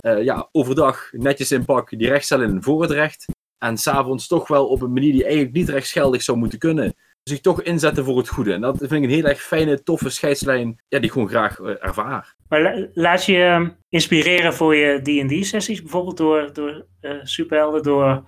ja, 0.00 0.48
overdag 0.52 1.08
netjes 1.12 1.52
in 1.52 1.64
pak, 1.64 1.90
die 1.90 2.08
rechtscel 2.08 2.42
in 2.42 2.62
voor 2.62 2.82
het 2.82 2.90
recht. 2.90 3.26
En 3.58 3.76
s'avonds 3.76 4.26
toch 4.26 4.48
wel 4.48 4.66
op 4.66 4.82
een 4.82 4.92
manier 4.92 5.12
die 5.12 5.24
eigenlijk 5.24 5.54
niet 5.54 5.68
rechtsgeldig 5.68 6.22
zou 6.22 6.38
moeten 6.38 6.58
kunnen 6.58 6.94
zich 7.28 7.40
toch 7.40 7.62
inzetten 7.62 8.04
voor 8.04 8.16
het 8.16 8.28
goede. 8.28 8.52
En 8.52 8.60
dat 8.60 8.78
vind 8.78 8.92
ik 8.92 9.02
een 9.02 9.10
heel 9.10 9.24
erg 9.24 9.42
fijne, 9.42 9.82
toffe 9.82 10.10
scheidslijn 10.10 10.82
ja, 10.88 10.98
die 10.98 11.06
ik 11.06 11.12
gewoon 11.12 11.28
graag 11.28 11.58
uh, 11.58 11.84
ervaar. 11.84 12.34
Maar 12.48 12.88
laat 12.92 13.24
je 13.24 13.58
uh, 13.60 13.68
inspireren 13.88 14.54
voor 14.54 14.76
je 14.76 15.00
D&D-sessies, 15.02 15.82
bijvoorbeeld 15.82 16.16
door, 16.16 16.52
door 16.52 16.86
uh, 17.00 17.20
superhelden, 17.22 17.82
door 17.82 18.24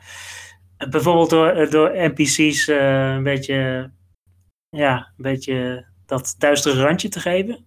bijvoorbeeld 0.90 1.30
door, 1.30 1.70
door 1.70 1.90
NPC's 1.94 2.66
een 2.66 3.22
beetje, 3.22 3.90
ja, 4.68 4.96
een 4.96 5.22
beetje 5.22 5.86
dat 6.06 6.34
duistere 6.38 6.82
randje 6.82 7.08
te 7.08 7.20
geven? 7.20 7.64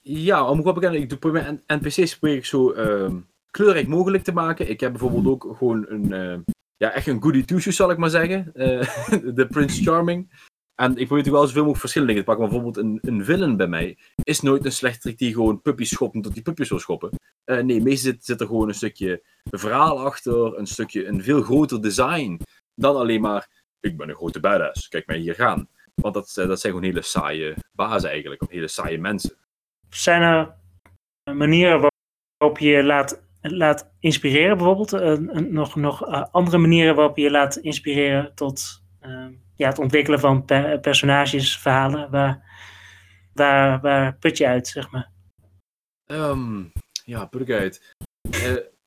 Ja, 0.00 0.48
om 0.48 0.58
ik 0.58 0.74
bekennen, 0.74 1.00
ik 1.00 1.18
probeer 1.18 1.62
NPC's 1.66 2.18
probeer 2.18 2.36
ik 2.36 2.44
zo 2.44 2.74
kleurrijk 3.50 3.86
mogelijk 3.86 4.24
te 4.24 4.32
maken. 4.32 4.70
Ik 4.70 4.80
heb 4.80 4.90
bijvoorbeeld 4.90 5.26
ook 5.26 5.56
gewoon 5.56 5.86
een 5.88 6.44
ja, 6.76 6.92
echt 6.92 7.06
een 7.06 7.22
goody 7.22 7.44
two 7.44 7.60
zal 7.60 7.90
ik 7.90 7.98
maar 7.98 8.10
zeggen. 8.10 8.50
Uh, 8.54 9.34
de 9.38 9.46
Prince 9.46 9.82
Charming. 9.82 10.30
En 10.74 10.90
ik 10.90 11.06
probeer 11.06 11.16
natuurlijk 11.16 11.26
wel 11.26 11.46
zoveel 11.46 11.60
mogelijk 11.60 11.80
verschillende 11.80 12.12
dingen 12.12 12.28
te 12.28 12.34
pakken. 12.34 12.52
Maar 12.52 12.62
bijvoorbeeld 12.62 13.02
een, 13.02 13.14
een 13.14 13.24
villain 13.24 13.56
bij 13.56 13.66
mij 13.66 13.98
is 14.22 14.40
nooit 14.40 14.64
een 14.64 14.72
slechterik 14.72 15.18
die 15.18 15.32
gewoon 15.32 15.62
puppies 15.62 15.90
schopt 15.90 16.22
tot 16.22 16.34
die 16.34 16.42
puppies 16.42 16.68
wil 16.68 16.78
schoppen. 16.78 17.10
Uh, 17.44 17.60
nee, 17.60 17.82
meestal 17.82 18.12
zit, 18.20 18.40
er 18.40 18.46
gewoon 18.46 18.68
een 18.68 18.74
stukje 18.74 19.22
verhaal 19.50 20.00
achter, 20.00 20.58
een 20.58 20.66
stukje, 20.66 21.06
een 21.06 21.22
veel 21.22 21.42
groter 21.42 21.82
design. 21.82 22.40
Dan 22.74 22.96
alleen 22.96 23.20
maar, 23.20 23.48
ik 23.80 23.96
ben 23.96 24.08
een 24.08 24.14
grote 24.14 24.40
badass, 24.40 24.88
kijk 24.88 25.06
mij 25.06 25.18
hier 25.18 25.34
gaan. 25.34 25.68
Want 25.94 26.14
dat, 26.14 26.32
dat 26.34 26.60
zijn 26.60 26.72
gewoon 26.72 26.88
hele 26.88 27.02
saaie 27.02 27.54
bazen 27.72 28.10
eigenlijk, 28.10 28.42
hele 28.48 28.68
saaie 28.68 28.98
mensen. 28.98 29.36
Zijn 29.88 30.22
er 30.22 30.54
manieren 31.34 31.90
waarop 32.38 32.58
je 32.58 32.84
laat 32.84 33.25
laat 33.50 33.90
inspireren, 34.00 34.56
bijvoorbeeld? 34.56 34.92
Uh, 34.92 35.38
nog 35.38 35.76
nog 35.76 36.08
uh, 36.08 36.24
andere 36.30 36.58
manieren 36.58 36.94
waarop 36.94 37.16
je 37.16 37.30
laat 37.30 37.56
inspireren 37.56 38.34
tot 38.34 38.82
uh, 39.02 39.26
ja, 39.56 39.68
het 39.68 39.78
ontwikkelen 39.78 40.20
van 40.20 40.44
per 40.44 40.80
personages, 40.80 41.58
verhalen. 41.58 42.10
Waar, 42.10 42.42
waar, 43.32 43.80
waar 43.80 44.16
put 44.16 44.38
je 44.38 44.46
uit, 44.46 44.68
zeg 44.68 44.90
maar? 44.90 45.10
Um, 46.06 46.72
ja, 47.04 47.24
put 47.24 47.40
ik 47.40 47.50
uit. 47.50 47.96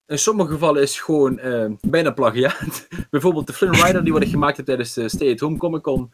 in 0.05 0.19
sommige 0.19 0.51
gevallen 0.51 0.81
is 0.81 0.95
het 0.95 1.03
gewoon 1.03 1.39
bijna 1.81 2.11
plagiaat. 2.11 2.87
bijvoorbeeld 3.09 3.47
de 3.47 3.53
Flynn 3.53 3.75
Rider 3.75 4.03
die 4.03 4.13
wat 4.13 4.21
ik 4.21 4.29
gemaakt 4.29 4.57
heb 4.57 4.65
tijdens 4.65 4.93
de 4.93 5.09
Stay 5.09 5.31
at 5.31 5.39
Home 5.39 5.57
Comic 5.57 5.81
Con. 5.81 6.13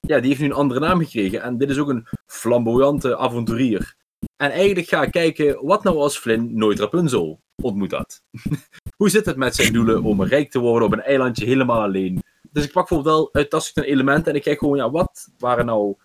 Ja, 0.00 0.18
die 0.18 0.28
heeft 0.28 0.40
nu 0.40 0.46
een 0.46 0.52
andere 0.52 0.80
naam 0.80 0.98
gekregen. 0.98 1.42
En 1.42 1.58
dit 1.58 1.70
is 1.70 1.78
ook 1.78 1.88
een 1.88 2.06
flamboyante 2.26 3.18
avonturier. 3.18 3.98
En 4.42 4.50
eigenlijk 4.50 4.88
ga 4.88 5.02
ik 5.02 5.10
kijken, 5.10 5.66
wat 5.66 5.82
nou 5.82 5.96
als 5.96 6.18
Flynn 6.18 6.56
nooit 6.56 6.78
Rapunzel 6.78 7.40
ontmoet 7.62 7.92
had? 7.92 8.22
Hoe 8.96 9.08
zit 9.08 9.26
het 9.26 9.36
met 9.36 9.54
zijn 9.54 9.72
doelen 9.72 10.02
om 10.02 10.22
rijk 10.22 10.50
te 10.50 10.58
worden 10.58 10.88
op 10.88 10.92
een 10.92 11.02
eilandje 11.02 11.44
helemaal 11.44 11.82
alleen? 11.82 12.22
Dus 12.50 12.64
ik 12.64 12.72
pak 12.72 12.88
bijvoorbeeld 12.88 13.16
wel 13.16 13.28
uittastend 13.32 13.84
een 13.84 13.92
element 13.92 14.26
en 14.26 14.34
ik 14.34 14.42
kijk 14.42 14.58
gewoon, 14.58 14.76
ja, 14.76 14.90
wat 14.90 15.28
waren 15.38 15.66
nou 15.66 15.96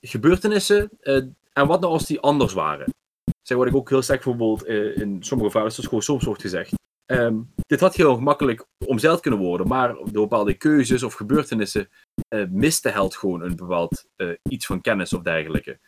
gebeurtenissen 0.00 0.90
uh, 1.00 1.16
en 1.52 1.66
wat 1.66 1.80
nou 1.80 1.92
als 1.92 2.06
die 2.06 2.20
anders 2.20 2.52
waren? 2.52 2.94
Zij 3.42 3.56
word 3.56 3.68
ik 3.68 3.74
ook 3.74 3.88
heel 3.88 4.02
sterk 4.02 4.24
bijvoorbeeld 4.24 4.68
uh, 4.68 4.96
in 4.96 5.22
sommige 5.22 5.62
dus 5.62 5.76
gewoon 5.76 6.02
soms 6.02 6.24
wordt 6.24 6.42
gezegd. 6.42 6.72
Um, 7.06 7.52
dit 7.66 7.80
had 7.80 7.94
heel 7.94 8.14
gemakkelijk 8.14 8.66
omzeild 8.86 9.20
kunnen 9.20 9.40
worden, 9.40 9.68
maar 9.68 9.94
door 9.94 10.28
bepaalde 10.28 10.54
keuzes 10.54 11.02
of 11.02 11.14
gebeurtenissen 11.14 11.88
uh, 12.34 12.70
held 12.80 13.16
gewoon 13.16 13.42
een 13.42 13.56
bepaald 13.56 14.04
iets 14.48 14.66
van 14.66 14.80
kennis 14.80 15.12
of 15.12 15.22
dergelijke. 15.22 15.78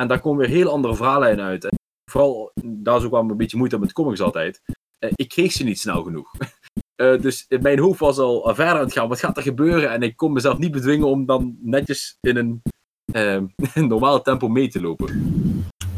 En 0.00 0.08
daar 0.08 0.20
komen 0.20 0.38
weer 0.38 0.56
heel 0.56 0.70
andere 0.70 0.94
verhalen 0.94 1.40
uit. 1.40 1.64
En 1.64 1.78
vooral, 2.10 2.52
daar 2.64 2.96
is 2.96 3.04
ook 3.04 3.10
wel 3.10 3.20
een 3.20 3.36
beetje 3.36 3.56
moeite 3.56 3.78
met 3.78 3.92
comics 3.92 4.20
altijd. 4.20 4.60
Uh, 4.98 5.10
ik 5.14 5.28
kreeg 5.28 5.52
ze 5.52 5.64
niet 5.64 5.80
snel 5.80 6.02
genoeg. 6.02 6.30
Uh, 6.96 7.20
dus 7.26 7.46
mijn 7.60 7.78
hoofd 7.78 8.00
was 8.00 8.18
al 8.18 8.54
verder 8.54 8.74
aan 8.74 8.80
het 8.80 8.92
gaan. 8.92 9.08
Wat 9.08 9.18
gaat 9.18 9.36
er 9.36 9.42
gebeuren? 9.42 9.90
En 9.90 10.02
ik 10.02 10.16
kon 10.16 10.32
mezelf 10.32 10.58
niet 10.58 10.70
bedwingen 10.70 11.06
om 11.06 11.26
dan 11.26 11.56
netjes 11.60 12.16
in 12.20 12.36
een, 12.36 12.62
een 13.74 13.86
normaal 13.88 14.22
tempo 14.22 14.48
mee 14.48 14.68
te 14.68 14.80
lopen. 14.80 15.20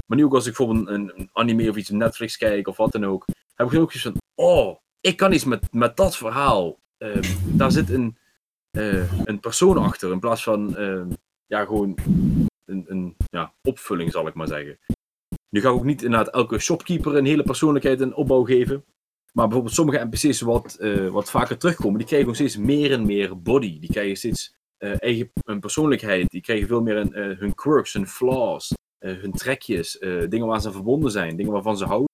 Maar 0.07 0.19
nu 0.19 0.25
ook 0.25 0.35
als 0.35 0.47
ik 0.47 0.57
bijvoorbeeld 0.57 0.89
een, 0.89 1.31
anime 1.33 1.71
of 1.71 1.77
iets 1.77 1.91
op 1.91 1.97
Netflix 1.97 2.37
kijk 2.37 2.69
of 2.69 2.77
wat 2.77 2.93
dan 2.93 3.05
ook, 3.05 3.25
heb 3.55 3.73
ik 3.73 3.79
ook 3.79 3.93
zoiets 3.93 4.21
van, 4.21 4.47
oh, 4.47 4.77
ik 5.01 5.17
kan 5.17 5.33
iets 5.33 5.45
met, 5.45 5.73
met 5.73 5.97
dat 5.97 6.17
verhaal. 6.17 6.79
Ehm, 6.99 7.23
daar 7.45 7.73
zit 7.73 7.91
een, 7.91 8.17
een 9.25 9.41
persoon 9.41 9.79
achter 9.79 10.13
in 10.13 10.21
plaats 10.21 10.43
van 10.43 10.77
ehm, 10.77 11.09
ja, 11.47 11.65
gewoon 11.65 11.95
een, 12.65 13.17
ja, 13.31 13.55
opvulling, 13.63 14.13
zal 14.13 14.27
ik 14.27 14.35
maar 14.35 14.49
zeggen. 14.49 14.79
Nu 15.49 15.61
ga 15.61 15.69
ik 15.69 15.75
ook 15.75 15.85
niet 15.85 16.03
inderdaad 16.03 16.35
elke 16.35 16.59
shopkeeper 16.59 17.17
een 17.17 17.25
hele 17.25 17.43
persoonlijkheid 17.43 18.01
en 18.01 18.15
opbouw 18.15 18.45
geven. 18.45 18.85
Maar 19.33 19.45
bijvoorbeeld 19.45 19.75
sommige 19.75 20.05
NPC's 20.05 20.41
wat, 20.41 20.77
uh, 20.81 21.09
wat 21.09 21.31
vaker 21.31 21.59
terugkomen, 21.59 21.99
die 21.99 22.07
krijgen 22.07 22.29
nog 22.29 22.37
steeds 22.37 22.57
meer 22.57 22.93
en 22.93 23.07
meer 23.07 23.43
body. 23.43 23.79
Die 23.79 23.91
krijgen 23.91 24.17
steeds 24.17 24.55
uh, 24.79 24.95
eigen 24.99 25.31
persoonlijkheid. 25.61 26.31
Die 26.31 26.41
krijgen 26.41 26.67
veel 26.67 26.83
meer 26.83 26.97
een, 26.97 27.19
uh, 27.19 27.39
hun 27.39 27.55
quirks, 27.55 27.93
hun 27.93 28.07
flaws, 28.07 28.75
hun 28.99 29.33
trekjes, 29.33 29.99
dingen 30.29 30.47
waar 30.47 30.61
ze 30.61 30.73
verbonden 30.73 31.11
zijn, 31.11 31.37
dingen 31.37 31.53
waarvan 31.53 31.77
ze 31.77 31.85
houden. 31.85 32.09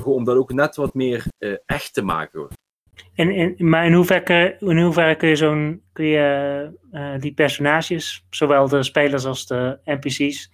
gewoon 0.00 0.16
om 0.16 0.24
dat 0.24 0.36
ook 0.36 0.52
net 0.52 0.76
wat 0.76 0.94
meer 0.94 1.24
echt 1.66 1.94
te 1.94 2.02
maken. 2.02 2.48
En, 3.14 3.54
maar 3.58 3.86
in 3.86 3.92
hoeverre, 3.92 4.56
in 4.58 4.78
hoeverre 4.78 5.16
kun 5.16 5.28
je, 5.28 5.36
zo'n, 5.36 5.82
kun 5.92 6.04
je 6.04 6.70
uh, 6.92 7.18
die 7.18 7.34
personages, 7.34 8.26
zowel 8.30 8.68
de 8.68 8.82
spelers 8.82 9.24
als 9.24 9.46
de 9.46 9.78
NPC's, 9.84 10.50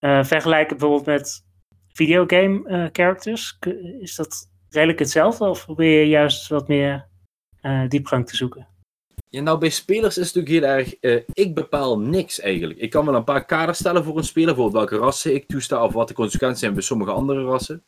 uh, 0.00 0.24
vergelijken 0.24 0.76
bijvoorbeeld 0.76 1.06
met 1.06 1.44
videogame 1.92 2.68
uh, 2.68 2.86
characters? 2.92 3.58
Is 4.00 4.14
dat 4.14 4.50
redelijk 4.68 4.98
hetzelfde 4.98 5.44
of 5.44 5.64
probeer 5.64 6.00
je 6.00 6.08
juist 6.08 6.48
wat 6.48 6.68
meer 6.68 7.10
diepgang 7.88 8.26
te 8.28 8.36
zoeken? 8.36 8.66
Ja, 9.28 9.40
nou, 9.40 9.58
bij 9.58 9.70
spelers 9.70 10.18
is 10.18 10.26
het 10.26 10.34
natuurlijk 10.34 10.64
heel 10.64 10.76
erg. 11.10 11.24
ik 11.32 11.54
bepaal 11.54 12.00
niks 12.00 12.40
eigenlijk. 12.40 12.78
Ik 12.78 12.90
kan 12.90 13.04
wel 13.04 13.14
een 13.14 13.24
paar 13.24 13.44
kaders 13.44 13.78
stellen 13.78 14.04
voor 14.04 14.16
een 14.16 14.24
speler, 14.24 14.54
bijvoorbeeld 14.54 14.90
welke 14.90 15.04
rassen 15.04 15.34
ik 15.34 15.46
toesta 15.46 15.84
of 15.84 15.92
wat 15.92 16.08
de 16.08 16.14
consequenties 16.14 16.60
zijn 16.60 16.72
bij 16.72 16.82
sommige 16.82 17.10
andere 17.10 17.42
rassen. 17.42 17.84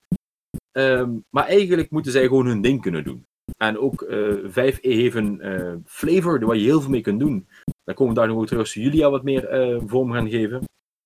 Um, 0.73 1.25
maar 1.31 1.47
eigenlijk 1.47 1.91
moeten 1.91 2.13
zij 2.13 2.23
gewoon 2.23 2.47
hun 2.47 2.61
ding 2.61 2.81
kunnen 2.81 3.05
doen. 3.05 3.27
En 3.57 3.79
ook 3.79 4.07
5e 4.45 4.81
heeft 4.81 5.15
een 5.15 5.41
uh, 5.43 5.75
flavor 5.85 6.47
waar 6.47 6.57
je 6.57 6.63
heel 6.63 6.81
veel 6.81 6.91
mee 6.91 7.01
kunt 7.01 7.21
doen. 7.21 7.49
Daar 7.85 7.95
komen 7.95 8.15
we 8.15 8.21
daar 8.21 8.29
nog 8.29 8.39
ook 8.39 8.47
terug 8.47 8.61
als 8.61 8.75
Julia 8.75 9.11
wat 9.11 9.23
meer 9.23 9.73
uh, 9.75 9.83
vorm 9.87 10.13
gaan 10.13 10.31
geven. 10.31 10.63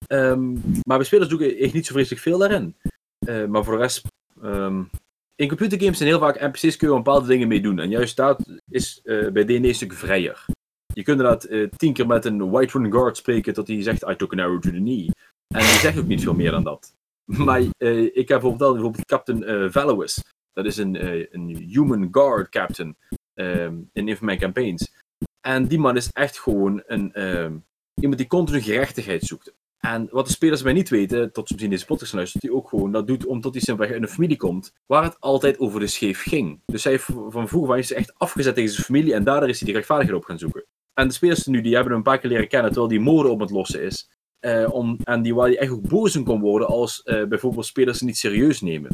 Um, 0.09 0.53
maar 0.83 0.97
bij 0.97 1.07
spelers 1.07 1.29
doe 1.29 1.47
ik 1.47 1.59
echt 1.59 1.75
niet 1.75 1.87
zo 1.87 1.93
vreselijk 1.93 2.23
veel 2.23 2.39
daarin. 2.39 2.77
Maar 3.51 3.65
voor 3.65 3.75
de 3.75 3.81
rest, 3.81 4.07
um, 4.43 4.91
in 5.35 5.49
computergames 5.49 5.97
zijn 5.97 6.09
heel 6.09 6.19
vaak 6.19 6.41
NPC's 6.41 6.77
kun 6.77 6.89
je 6.89 6.95
bepaalde 6.95 7.27
dingen 7.27 7.49
mee 7.49 7.61
doen. 7.61 7.79
En 7.79 7.91
juist 7.91 8.17
dat 8.17 8.61
is 8.71 9.01
bij 9.05 9.45
D&D 9.45 9.51
een 9.51 9.75
stuk 9.75 9.93
vrijer. 9.93 10.45
Je 10.95 11.03
kunt 11.03 11.21
inderdaad 11.21 11.49
tien 11.77 11.93
keer 11.93 12.07
met 12.07 12.25
een 12.25 12.51
White 12.51 12.79
Rune 12.79 12.93
Guard 12.93 13.17
spreken 13.17 13.55
tot 13.55 13.69
hij 13.69 13.83
zegt 13.83 14.09
I 14.09 14.17
took 14.17 14.33
an 14.33 14.39
arrow 14.39 14.61
to 14.61 14.71
the 14.71 14.77
knee. 14.77 15.11
En 15.55 15.61
die 15.61 15.79
zegt 15.79 15.99
ook 15.99 16.07
niet 16.07 16.23
veel 16.23 16.35
meer 16.35 16.51
dan 16.51 16.65
dat. 16.65 16.93
Maar 17.47 17.61
ik 17.61 18.29
heb 18.29 18.41
bijvoorbeeld, 18.41 18.73
bijvoorbeeld 18.73 19.05
Captain 19.05 19.71
Valuis. 19.73 20.23
Dat 20.59 20.66
is 20.66 20.77
een, 20.77 20.94
uh, 20.94 21.27
een 21.31 21.57
Human 21.68 22.09
Guard 22.11 22.49
Captain 22.49 22.97
um, 23.35 23.90
in 23.92 24.09
een 24.09 24.16
van 24.16 24.27
mijn 24.27 24.38
campaigns. 24.38 24.92
En 25.40 25.66
die 25.66 25.79
man 25.79 25.97
is 25.97 26.11
echt 26.12 26.38
gewoon 26.38 26.83
een, 26.87 27.27
um, 27.27 27.64
iemand 27.94 28.18
die 28.18 28.27
continu 28.27 28.61
gerechtigheid 28.61 29.23
zoekt. 29.23 29.55
En 29.79 30.09
wat 30.11 30.27
de 30.27 30.33
spelers 30.33 30.62
mij 30.62 30.73
niet 30.73 30.88
weten, 30.88 31.33
tot 31.33 31.47
ze 31.47 31.53
misschien 31.53 31.71
deze 31.71 31.87
podcast 31.87 32.12
luisteren, 32.12 32.42
dat 32.42 32.51
hij 32.51 32.61
ook 32.61 32.68
gewoon 32.68 32.92
dat 32.92 33.07
doet 33.07 33.27
omdat 33.27 33.53
hij 33.53 33.62
simpelweg 33.62 33.97
in 33.97 34.03
een 34.03 34.09
familie 34.09 34.37
komt 34.37 34.73
waar 34.87 35.03
het 35.03 35.21
altijd 35.21 35.59
over 35.59 35.81
de 35.81 35.87
scheef 35.87 36.23
ging. 36.23 36.61
Dus 36.66 36.85
hij 36.85 36.99
van 37.29 37.49
vroeger 37.49 37.79
is 37.79 37.92
echt 37.92 38.18
afgezet 38.18 38.55
tegen 38.55 38.71
zijn 38.71 38.85
familie 38.85 39.14
en 39.14 39.25
daardoor 39.25 39.49
is 39.49 39.57
hij 39.57 39.66
die 39.66 39.77
rechtvaardigheid 39.77 40.21
op 40.21 40.25
gaan 40.25 40.38
zoeken. 40.38 40.64
En 40.94 41.09
de 41.09 41.14
spelers 41.14 41.47
nu, 41.47 41.61
die 41.61 41.75
hebben 41.75 41.90
hem 41.90 41.99
een 41.99 42.11
paar 42.11 42.18
keer 42.18 42.31
leren 42.31 42.49
kennen 42.49 42.71
terwijl 42.71 42.92
die 42.92 43.01
moorden 43.01 43.33
op 43.33 43.40
het 43.40 43.51
lossen 43.51 43.83
is. 43.83 44.11
Uh, 44.40 44.75
om, 44.75 44.99
en 45.05 45.23
die, 45.23 45.35
waar 45.35 45.47
hij 45.47 45.59
echt 45.59 45.71
ook 45.71 45.88
boos 45.88 46.16
in 46.16 46.25
kon 46.25 46.40
worden 46.40 46.68
als 46.68 47.03
uh, 47.05 47.25
bijvoorbeeld 47.25 47.66
spelers 47.66 48.01
niet 48.01 48.16
serieus 48.16 48.61
nemen. 48.61 48.90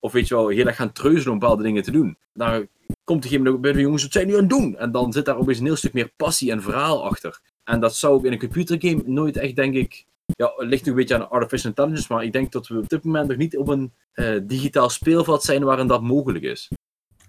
Of 0.00 0.12
weet 0.12 0.28
je 0.28 0.34
wel, 0.34 0.48
heel 0.48 0.66
erg 0.66 0.76
gaan 0.76 0.92
treuzelen 0.92 1.32
om 1.32 1.38
bepaalde 1.38 1.62
dingen 1.62 1.82
te 1.82 1.90
doen. 1.90 2.16
Dan 2.32 2.68
komt 3.04 3.24
gegeven 3.24 3.60
bij 3.60 3.72
de 3.72 3.80
jongens, 3.80 4.02
wat 4.02 4.12
zijn 4.12 4.26
nu 4.26 4.32
aan 4.32 4.40
het 4.40 4.48
doen? 4.48 4.76
En 4.76 4.92
dan 4.92 5.12
zit 5.12 5.24
daar 5.24 5.38
opeens 5.38 5.58
een 5.58 5.64
heel 5.64 5.76
stuk 5.76 5.92
meer 5.92 6.12
passie 6.16 6.50
en 6.50 6.62
verhaal 6.62 7.04
achter. 7.04 7.40
En 7.64 7.80
dat 7.80 7.96
zou 7.96 8.14
ook 8.14 8.24
in 8.24 8.32
een 8.32 8.38
computergame 8.38 9.02
nooit 9.06 9.36
echt, 9.36 9.56
denk 9.56 9.74
ik, 9.74 10.04
ja, 10.36 10.52
ligt 10.56 10.84
nog 10.84 10.90
een 10.90 11.00
beetje 11.00 11.14
aan 11.14 11.30
artificial 11.30 11.68
intelligence, 11.70 12.12
maar 12.12 12.24
ik 12.24 12.32
denk 12.32 12.52
dat 12.52 12.68
we 12.68 12.78
op 12.78 12.88
dit 12.88 13.04
moment 13.04 13.28
nog 13.28 13.36
niet 13.36 13.56
op 13.56 13.68
een 13.68 13.92
uh, 14.14 14.40
digitaal 14.42 14.88
speelveld 14.88 15.42
zijn 15.42 15.64
waarin 15.64 15.86
dat 15.86 16.02
mogelijk 16.02 16.44
is. 16.44 16.68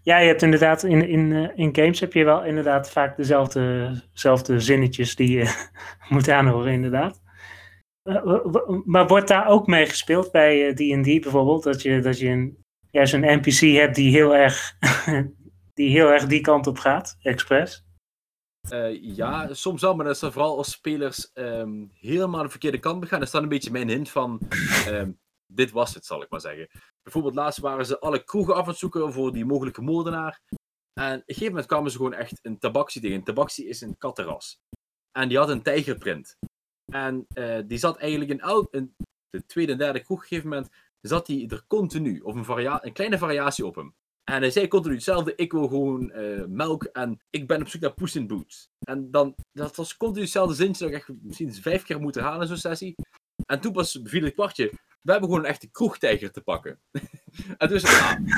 Ja, 0.03 0.17
je 0.17 0.27
hebt 0.27 0.41
inderdaad 0.41 0.83
in, 0.83 1.07
in, 1.07 1.31
uh, 1.31 1.49
in 1.55 1.75
games 1.75 1.99
heb 1.99 2.13
je 2.13 2.23
wel 2.23 2.45
inderdaad 2.45 2.91
vaak 2.91 3.17
dezelfde, 3.17 4.59
zinnetjes 4.59 5.15
die 5.15 5.37
je 5.37 5.69
moet 6.09 6.29
aanhoren, 6.29 6.71
inderdaad. 6.71 7.21
Uh, 8.03 8.45
maar 8.85 9.07
wordt 9.07 9.27
daar 9.27 9.47
ook 9.47 9.67
mee 9.67 9.85
gespeeld 9.85 10.31
bij 10.31 10.73
D&D 10.73 11.21
bijvoorbeeld? 11.21 11.63
Dat 11.63 11.81
je, 11.81 11.99
dat 11.99 12.19
je 12.19 12.27
een, 12.27 12.60
juist 12.91 13.13
een 13.13 13.37
NPC 13.37 13.59
hebt 13.59 13.95
die 13.95 14.11
heel 14.11 14.35
erg 14.35 14.77
die 15.73 15.89
heel 15.89 16.07
erg 16.07 16.25
die 16.25 16.41
kant 16.41 16.67
op 16.67 16.77
gaat, 16.77 17.17
expres? 17.21 17.85
Uh, 18.69 19.03
ja, 19.15 19.53
soms 19.53 19.81
wel, 19.81 19.95
maar 19.95 20.05
dat 20.05 20.15
is 20.15 20.29
vooral 20.29 20.57
als 20.57 20.71
spelers 20.71 21.31
um, 21.33 21.91
helemaal 21.93 22.43
de 22.43 22.49
verkeerde 22.49 22.79
kant 22.79 22.99
begaan. 22.99 23.19
Dat 23.19 23.27
is 23.27 23.33
dan 23.33 23.43
een 23.43 23.49
beetje 23.49 23.71
mijn 23.71 23.89
hint 23.89 24.09
van, 24.09 24.39
um, 24.87 25.19
dit 25.45 25.71
was 25.71 25.93
het, 25.93 26.05
zal 26.05 26.21
ik 26.21 26.29
maar 26.29 26.41
zeggen. 26.41 26.67
Bijvoorbeeld 27.03 27.35
laatst 27.35 27.59
waren 27.59 27.85
ze 27.85 27.99
alle 27.99 28.23
kroegen 28.23 28.55
af 28.55 28.61
aan 28.61 28.69
het 28.69 28.77
zoeken 28.77 29.13
voor 29.13 29.33
die 29.33 29.45
mogelijke 29.45 29.81
moordenaar. 29.81 30.41
En 30.93 31.13
op 31.13 31.17
een 31.17 31.23
gegeven 31.25 31.47
moment 31.47 31.65
kwamen 31.65 31.91
ze 31.91 31.97
gewoon 31.97 32.13
echt 32.13 32.39
een 32.41 32.57
tabaxi 32.57 32.99
tegen. 32.99 33.15
Een 33.15 33.23
tabaxi 33.23 33.67
is 33.67 33.81
een 33.81 33.97
kattenras. 33.97 34.59
En 35.11 35.29
die 35.29 35.37
had 35.37 35.49
een 35.49 35.61
tijgerprint. 35.61 36.37
En 36.91 37.25
uh, 37.33 37.59
die 37.65 37.77
zat 37.77 37.97
eigenlijk 37.97 38.31
in, 38.31 38.39
elk, 38.39 38.73
in 38.73 38.95
de 39.29 39.45
tweede 39.45 39.71
en 39.71 39.77
derde 39.77 39.99
kroeg 39.99 40.17
op 40.17 40.23
een 40.23 40.27
gegeven 40.27 40.49
moment, 40.49 40.69
zat 41.01 41.27
hij 41.27 41.45
er 41.47 41.63
continu, 41.67 42.19
of 42.19 42.35
een, 42.35 42.85
een 42.85 42.93
kleine 42.93 43.17
variatie 43.17 43.65
op 43.65 43.75
hem. 43.75 43.95
En 44.23 44.41
hij 44.41 44.51
zei 44.51 44.67
continu 44.67 44.93
hetzelfde, 44.93 45.33
ik 45.35 45.51
wil 45.51 45.67
gewoon 45.67 46.11
uh, 46.15 46.45
melk 46.47 46.83
en 46.83 47.19
ik 47.29 47.47
ben 47.47 47.61
op 47.61 47.67
zoek 47.67 47.81
naar 47.81 47.93
Puss 47.93 48.15
in 48.15 48.27
Boots. 48.27 48.69
En 48.79 49.11
dan, 49.11 49.35
dat 49.51 49.75
was 49.75 49.97
continu 49.97 50.21
hetzelfde 50.21 50.55
zintje 50.55 50.83
dat 50.83 50.93
ik 50.93 50.99
echt 50.99 51.09
misschien 51.21 51.53
vijf 51.53 51.83
keer 51.83 51.99
moeten 51.99 52.21
halen 52.21 52.41
in 52.41 52.47
zo'n 52.47 52.57
sessie. 52.57 52.95
En 53.45 53.61
toen 53.61 53.71
pas 53.71 53.99
viel 54.03 54.23
het 54.23 54.33
kwartje, 54.33 54.71
we 55.01 55.11
hebben 55.11 55.29
gewoon 55.29 55.43
een 55.43 55.51
echte 55.51 55.71
kroegtijger 55.71 56.31
te 56.31 56.41
pakken. 56.41 56.79
en 57.57 57.67
dus, 57.67 57.81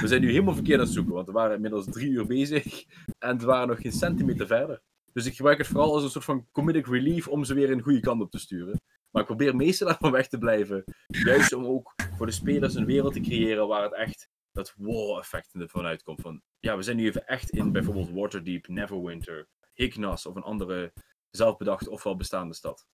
we 0.02 0.08
zijn 0.08 0.22
nu 0.22 0.32
helemaal 0.32 0.54
verkeerd 0.54 0.80
aan 0.80 0.86
het 0.86 0.94
zoeken, 0.94 1.14
want 1.14 1.28
we 1.28 1.34
waren 1.34 1.56
inmiddels 1.56 1.86
drie 1.86 2.10
uur 2.10 2.26
bezig 2.26 2.84
en 3.20 3.38
we 3.38 3.46
waren 3.46 3.68
nog 3.68 3.82
geen 3.82 3.92
centimeter 3.92 4.48
verder. 4.48 4.82
Dus 5.14 5.26
ik 5.26 5.36
gebruik 5.36 5.58
het 5.58 5.68
vooral 5.68 5.94
als 5.94 6.04
een 6.04 6.10
soort 6.10 6.26
van 6.26 6.48
comedic 6.52 6.88
relief 6.88 7.28
om 7.28 7.44
ze 7.44 7.54
weer 7.54 7.72
een 7.72 7.82
goede 7.82 8.00
kant 8.00 8.22
op 8.22 8.32
te 8.32 8.40
sturen. 8.40 8.82
Maar 9.14 9.22
ik 9.22 9.28
probeer 9.28 9.56
meestal 9.56 9.88
daarvan 9.90 10.12
weg 10.12 10.28
te 10.28 10.38
blijven. 10.38 10.84
Juist 11.08 11.54
om 11.54 11.66
ook 11.66 11.94
voor 12.18 12.26
de 12.26 12.32
spelers 12.32 12.76
een 12.76 12.86
wereld 12.86 13.14
te 13.14 13.20
creëren 13.20 13.68
waar 13.68 13.84
het 13.84 13.94
echt 13.94 14.30
dat 14.52 14.74
wow-effect 14.78 15.54
ervan 15.54 15.86
uitkomt. 15.86 16.22
Van, 16.22 16.42
ja, 16.60 16.78
we 16.78 16.84
zijn 16.84 16.98
nu 16.98 17.06
even 17.06 17.28
echt 17.28 17.50
in 17.50 17.72
bijvoorbeeld 17.72 18.12
Waterdeep, 18.12 18.68
Neverwinter, 18.68 19.48
Hignas 19.74 20.26
of 20.26 20.36
een 20.36 20.44
andere 20.44 20.94
zelfbedachte 21.30 21.90
ofwel 21.90 22.16
bestaande 22.16 22.54
stad. 22.54 22.88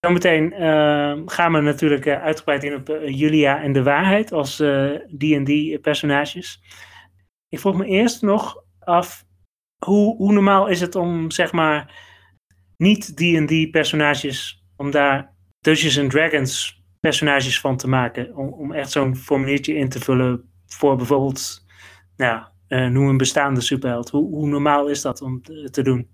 Zometeen 0.00 0.52
uh, 0.52 1.22
gaan 1.26 1.52
we 1.52 1.60
natuurlijk 1.60 2.06
uh, 2.06 2.22
uitgebreid 2.22 2.64
in 2.64 2.74
op 2.74 2.88
uh, 2.88 3.08
Julia 3.08 3.62
en 3.62 3.72
de 3.72 3.82
waarheid 3.82 4.32
als 4.32 4.56
D&D-personages. 5.16 6.60
Ik 7.48 7.60
vroeg 7.60 7.76
me 7.76 7.86
eerst 7.86 8.22
nog 8.22 8.64
af, 8.78 9.24
hoe, 9.84 10.16
hoe 10.16 10.32
normaal 10.32 10.66
is 10.66 10.80
het 10.80 10.94
om, 10.94 11.30
zeg 11.30 11.52
maar, 11.52 12.04
niet 12.76 13.16
D&D-personages, 13.16 14.64
om 14.76 14.90
daar 14.90 15.34
Dungeons 15.62 15.98
and 15.98 16.10
Dragons 16.10 16.82
personages 17.00 17.60
van 17.60 17.76
te 17.76 17.88
maken? 17.88 18.36
Om, 18.36 18.52
om 18.52 18.72
echt 18.72 18.90
zo'n 18.90 19.16
formuliertje 19.16 19.74
in 19.74 19.88
te 19.88 20.00
vullen 20.00 20.52
voor 20.66 20.96
bijvoorbeeld, 20.96 21.64
nou, 22.16 22.46
uh, 22.68 22.88
noem 22.88 23.08
een 23.08 23.16
bestaande 23.16 23.60
superheld. 23.60 24.10
Hoe, 24.10 24.34
hoe 24.34 24.48
normaal 24.48 24.88
is 24.88 25.02
dat 25.02 25.22
om 25.22 25.42
te, 25.42 25.70
te 25.70 25.82
doen? 25.82 26.10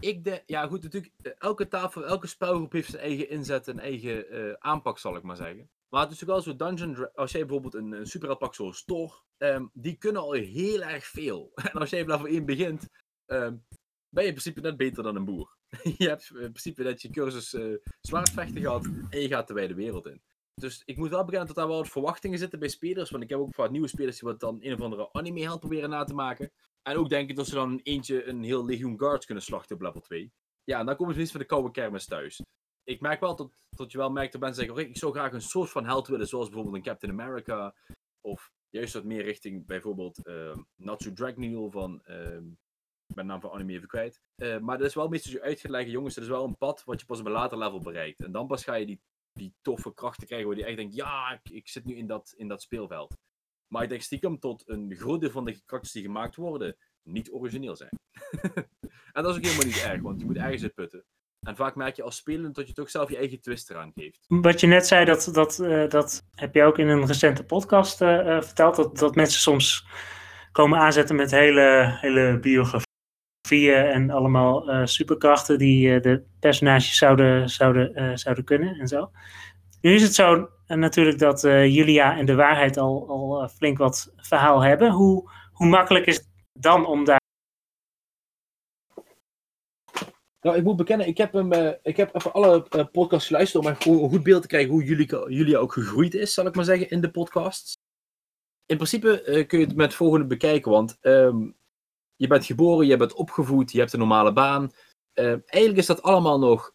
Ik 0.00 0.24
de, 0.24 0.42
ja 0.46 0.66
goed, 0.66 0.82
natuurlijk, 0.82 1.12
eh, 1.22 1.32
elke 1.38 1.68
tafel, 1.68 2.06
elke 2.06 2.26
spelgroep 2.26 2.72
heeft 2.72 2.90
zijn 2.90 3.02
eigen 3.02 3.30
inzet 3.30 3.68
en 3.68 3.78
eigen 3.78 4.56
aanpak, 4.58 4.98
zal 4.98 5.16
ik 5.16 5.22
maar 5.22 5.36
zeggen. 5.36 5.70
Maar 5.88 6.02
het 6.02 6.12
is 6.12 6.20
natuurlijk 6.20 6.46
wel 6.46 6.68
zo, 6.68 6.74
Dungeon, 6.76 7.10
als 7.14 7.32
jij 7.32 7.40
bijvoorbeeld 7.40 7.74
een, 7.74 7.92
een 7.92 8.06
superheld 8.06 8.38
pakt 8.38 8.54
zoals 8.54 8.84
Thor, 8.84 9.24
um, 9.38 9.70
die 9.72 9.96
kunnen 9.96 10.22
al 10.22 10.32
heel 10.32 10.82
erg 10.82 11.06
veel. 11.06 11.52
En 11.72 11.80
als 11.80 11.90
jij 11.90 12.06
level 12.06 12.26
1 12.26 12.44
begint, 12.44 12.88
um, 13.26 13.64
ben 14.16 14.24
je 14.24 14.30
in 14.30 14.40
principe 14.40 14.60
net 14.60 14.76
beter 14.76 15.02
dan 15.02 15.16
een 15.16 15.24
boer. 15.24 15.56
je 15.98 16.08
hebt 16.08 16.30
in 16.30 16.38
principe 16.38 16.82
net 16.82 17.02
je 17.02 17.10
cursus 17.10 17.54
uh, 17.54 17.76
zwaardvechten 18.00 18.60
gehad 18.60 18.84
en 19.10 19.20
je 19.20 19.28
gaat 19.28 19.48
de 19.48 19.54
wijde 19.54 19.74
wereld 19.74 20.06
in. 20.06 20.22
Dus 20.54 20.82
ik 20.84 20.96
moet 20.96 21.10
wel 21.10 21.24
bekennen 21.24 21.46
dat 21.46 21.56
daar 21.56 21.66
wel 21.66 21.76
wat 21.76 21.88
verwachtingen 21.88 22.38
zitten 22.38 22.58
bij 22.58 22.68
spelers. 22.68 23.10
Want 23.10 23.22
ik 23.22 23.28
heb 23.28 23.38
ook 23.38 23.56
wat 23.56 23.70
nieuwe 23.70 23.88
spelers 23.88 24.18
die 24.18 24.28
wat 24.28 24.40
dan 24.40 24.58
een 24.60 24.72
of 24.72 24.80
andere 24.80 25.12
anime 25.12 25.40
helpen 25.40 25.60
proberen 25.60 25.90
na 25.90 26.04
te 26.04 26.14
maken. 26.14 26.52
En 26.82 26.96
ook 26.96 27.08
denk 27.08 27.30
ik 27.30 27.36
dat 27.36 27.46
ze 27.46 27.54
dan 27.54 27.80
eentje 27.82 28.24
een 28.24 28.42
heel 28.42 28.64
Legion 28.64 28.98
Guards 28.98 29.26
kunnen 29.26 29.44
slachten 29.44 29.76
op 29.76 29.82
level 29.82 30.00
2. 30.00 30.32
Ja, 30.64 30.78
en 30.78 30.86
dan 30.86 30.96
komen 30.96 31.14
ze 31.14 31.20
niet 31.20 31.30
van 31.30 31.40
de 31.40 31.46
koude 31.46 31.70
kermis 31.70 32.06
thuis. 32.06 32.42
Ik 32.84 33.00
merk 33.00 33.20
wel 33.20 33.36
dat, 33.36 33.52
dat 33.70 33.92
je 33.92 33.98
wel 33.98 34.10
merkt 34.10 34.32
dat 34.32 34.40
mensen 34.40 34.64
zeggen: 34.64 34.88
ik 34.88 34.96
zou 34.96 35.12
graag 35.12 35.32
een 35.32 35.40
soort 35.40 35.70
van 35.70 35.84
held 35.84 36.08
willen, 36.08 36.26
zoals 36.26 36.48
bijvoorbeeld 36.48 36.76
een 36.76 36.90
Captain 36.90 37.20
America. 37.20 37.74
Of 38.20 38.50
juist 38.70 38.94
wat 38.94 39.04
meer 39.04 39.22
richting 39.22 39.66
bijvoorbeeld 39.66 40.26
uh, 40.26 40.56
Natsu 40.76 41.12
Dragneel 41.12 41.70
van. 41.70 42.02
Uh, 42.06 42.38
ik 43.06 43.14
ben 43.14 43.26
naam 43.26 43.40
van 43.40 43.50
anime 43.50 43.72
even 43.72 43.88
kwijt. 43.88 44.20
Uh, 44.36 44.58
maar 44.58 44.78
dat 44.78 44.86
is 44.86 44.94
wel 44.94 45.08
meestal 45.08 45.40
uitgelegd, 45.40 45.90
jongens, 45.90 46.14
dat 46.14 46.24
is 46.24 46.30
wel 46.30 46.44
een 46.44 46.56
pad 46.56 46.84
wat 46.84 47.00
je 47.00 47.06
pas 47.06 47.20
op 47.20 47.26
een 47.26 47.32
later 47.32 47.58
level 47.58 47.80
bereikt. 47.80 48.20
En 48.20 48.32
dan 48.32 48.46
pas 48.46 48.64
ga 48.64 48.74
je 48.74 48.86
die 48.86 49.00
die 49.36 49.54
toffe 49.62 49.94
krachten 49.94 50.26
krijgen 50.26 50.48
waar 50.48 50.56
je 50.56 50.64
echt 50.64 50.76
denkt, 50.76 50.94
ja, 50.94 51.32
ik, 51.32 51.52
ik, 51.52 51.68
zit 51.68 51.84
nu 51.84 51.96
in 51.96 52.06
dat, 52.06 52.34
in 52.36 52.48
dat 52.48 52.62
speelveld. 52.62 53.16
Maar 53.68 53.82
ik 53.82 53.88
denk 53.88 54.02
stiekem 54.02 54.38
tot 54.38 54.68
een 54.68 54.94
groot 54.94 55.20
deel 55.20 55.30
van 55.30 55.44
de 55.44 55.60
karakters 55.64 55.92
die 55.92 56.02
gemaakt 56.02 56.36
worden, 56.36 56.76
niet 57.02 57.32
origineel 57.32 57.76
zijn. 57.76 57.90
en 59.12 59.22
dat 59.22 59.26
is 59.26 59.36
ook 59.36 59.44
helemaal 59.44 59.66
niet 59.66 59.82
erg, 59.82 60.00
want 60.00 60.20
je 60.20 60.26
moet 60.26 60.36
ergens 60.36 60.62
uitputten. 60.62 61.04
En 61.46 61.56
vaak 61.56 61.74
merk 61.74 61.96
je 61.96 62.02
als 62.02 62.16
spelend 62.16 62.54
dat 62.54 62.66
je 62.66 62.72
toch 62.72 62.90
zelf 62.90 63.10
je 63.10 63.16
eigen 63.16 63.40
twist 63.40 63.70
eraan 63.70 63.92
geeft. 63.94 64.24
Wat 64.28 64.60
je 64.60 64.66
net 64.66 64.86
zei, 64.86 65.04
dat, 65.04 65.28
dat, 65.32 65.58
uh, 65.58 65.88
dat 65.88 66.22
heb 66.34 66.54
je 66.54 66.62
ook 66.62 66.78
in 66.78 66.88
een 66.88 67.06
recente 67.06 67.44
podcast 67.44 68.00
uh, 68.00 68.42
verteld. 68.42 68.76
Dat, 68.76 68.98
dat 68.98 69.14
mensen 69.14 69.40
soms 69.40 69.86
komen 70.52 70.78
aanzetten 70.78 71.16
met 71.16 71.30
hele, 71.30 71.98
hele 72.00 72.38
en 73.50 74.10
allemaal 74.10 74.86
superkrachten 74.86 75.58
die 75.58 76.00
de 76.00 76.22
personages 76.40 76.96
zouden, 76.96 77.50
zouden, 77.50 78.18
zouden 78.18 78.44
kunnen 78.44 78.74
en 78.74 78.88
zo. 78.88 79.10
Nu 79.80 79.94
is 79.94 80.02
het 80.02 80.14
zo 80.14 80.48
natuurlijk 80.66 81.18
dat 81.18 81.40
Julia 81.42 82.16
en 82.18 82.26
de 82.26 82.34
waarheid 82.34 82.76
al, 82.76 83.08
al 83.08 83.48
flink 83.48 83.78
wat 83.78 84.12
verhaal 84.16 84.60
hebben. 84.60 84.90
Hoe, 84.90 85.30
hoe 85.52 85.66
makkelijk 85.66 86.06
is 86.06 86.16
het 86.16 86.26
dan 86.52 86.86
om 86.86 87.04
daar 87.04 87.24
Nou, 90.46 90.58
ik 90.58 90.64
moet 90.64 90.76
bekennen, 90.76 91.06
ik 91.06 91.16
heb, 91.16 91.32
hem, 91.32 91.52
uh, 91.52 91.72
ik 91.82 91.96
heb 91.96 92.14
even 92.14 92.32
alle 92.32 92.66
uh, 92.76 92.84
podcasts 92.92 93.26
geluisterd 93.26 93.64
om 93.64 93.70
een 93.70 94.10
goed 94.10 94.22
beeld 94.22 94.42
te 94.42 94.48
krijgen 94.48 94.70
hoe 94.70 94.84
Julia, 94.84 95.28
Julia 95.28 95.58
ook 95.58 95.72
gegroeid 95.72 96.14
is, 96.14 96.34
zal 96.34 96.46
ik 96.46 96.54
maar 96.54 96.64
zeggen, 96.64 96.90
in 96.90 97.00
de 97.00 97.10
podcasts. 97.10 97.74
In 98.66 98.76
principe 98.76 99.22
uh, 99.26 99.46
kun 99.46 99.58
je 99.58 99.64
het 99.64 99.76
met 99.76 99.86
het 99.86 99.94
volgende 99.94 100.26
bekijken, 100.26 100.70
want 100.70 100.98
um, 101.00 101.56
je 102.16 102.26
bent 102.26 102.44
geboren, 102.44 102.86
je 102.86 102.96
bent 102.96 103.14
opgevoed, 103.14 103.72
je 103.72 103.78
hebt 103.78 103.92
een 103.92 103.98
normale 103.98 104.32
baan. 104.32 104.72
eigenlijk 105.14 105.76
is 105.76 105.86
dat 105.86 106.02
allemaal 106.02 106.38
nog 106.38 106.72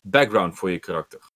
background 0.00 0.58
voor 0.58 0.70
je 0.70 0.78
karakter. 0.78 1.30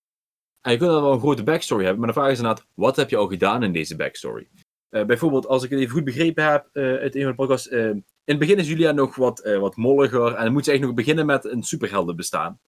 En 0.61 0.73
je 0.73 0.79
kunt 0.79 0.91
dan 0.91 1.03
wel 1.03 1.13
een 1.13 1.19
grote 1.19 1.43
backstory 1.43 1.83
hebben, 1.83 1.99
maar 1.99 2.09
de 2.09 2.21
vraag 2.21 2.31
is 2.31 2.39
inderdaad, 2.39 2.67
wat 2.75 2.97
heb 2.97 3.11
je 3.11 3.17
al 3.17 3.29
gedaan 3.29 3.63
in 3.63 3.73
deze 3.73 3.97
backstory? 3.97 4.49
bijvoorbeeld, 4.89 5.47
als 5.47 5.63
ik 5.63 5.71
het 5.71 5.79
even 5.79 5.93
goed 5.93 6.05
begrepen 6.05 6.45
heb 6.51 6.69
uit 6.73 7.15
een 7.15 7.23
van 7.23 7.31
de 7.31 7.37
podcasts, 7.37 7.67
in 7.67 8.05
het 8.25 8.39
begin 8.39 8.59
is 8.59 8.69
Julia 8.69 8.93
nog 8.93 9.15
wat, 9.17 9.41
wat 9.59 9.77
molliger. 9.77 10.35
En 10.35 10.45
dan 10.45 10.53
moet 10.53 10.65
ze 10.65 10.71
eigenlijk 10.71 10.83
nog 10.99 11.07
beginnen 11.07 11.27
met 11.27 11.45
een 11.45 11.63
superhelden 11.63 12.17
bestaan. 12.17 12.61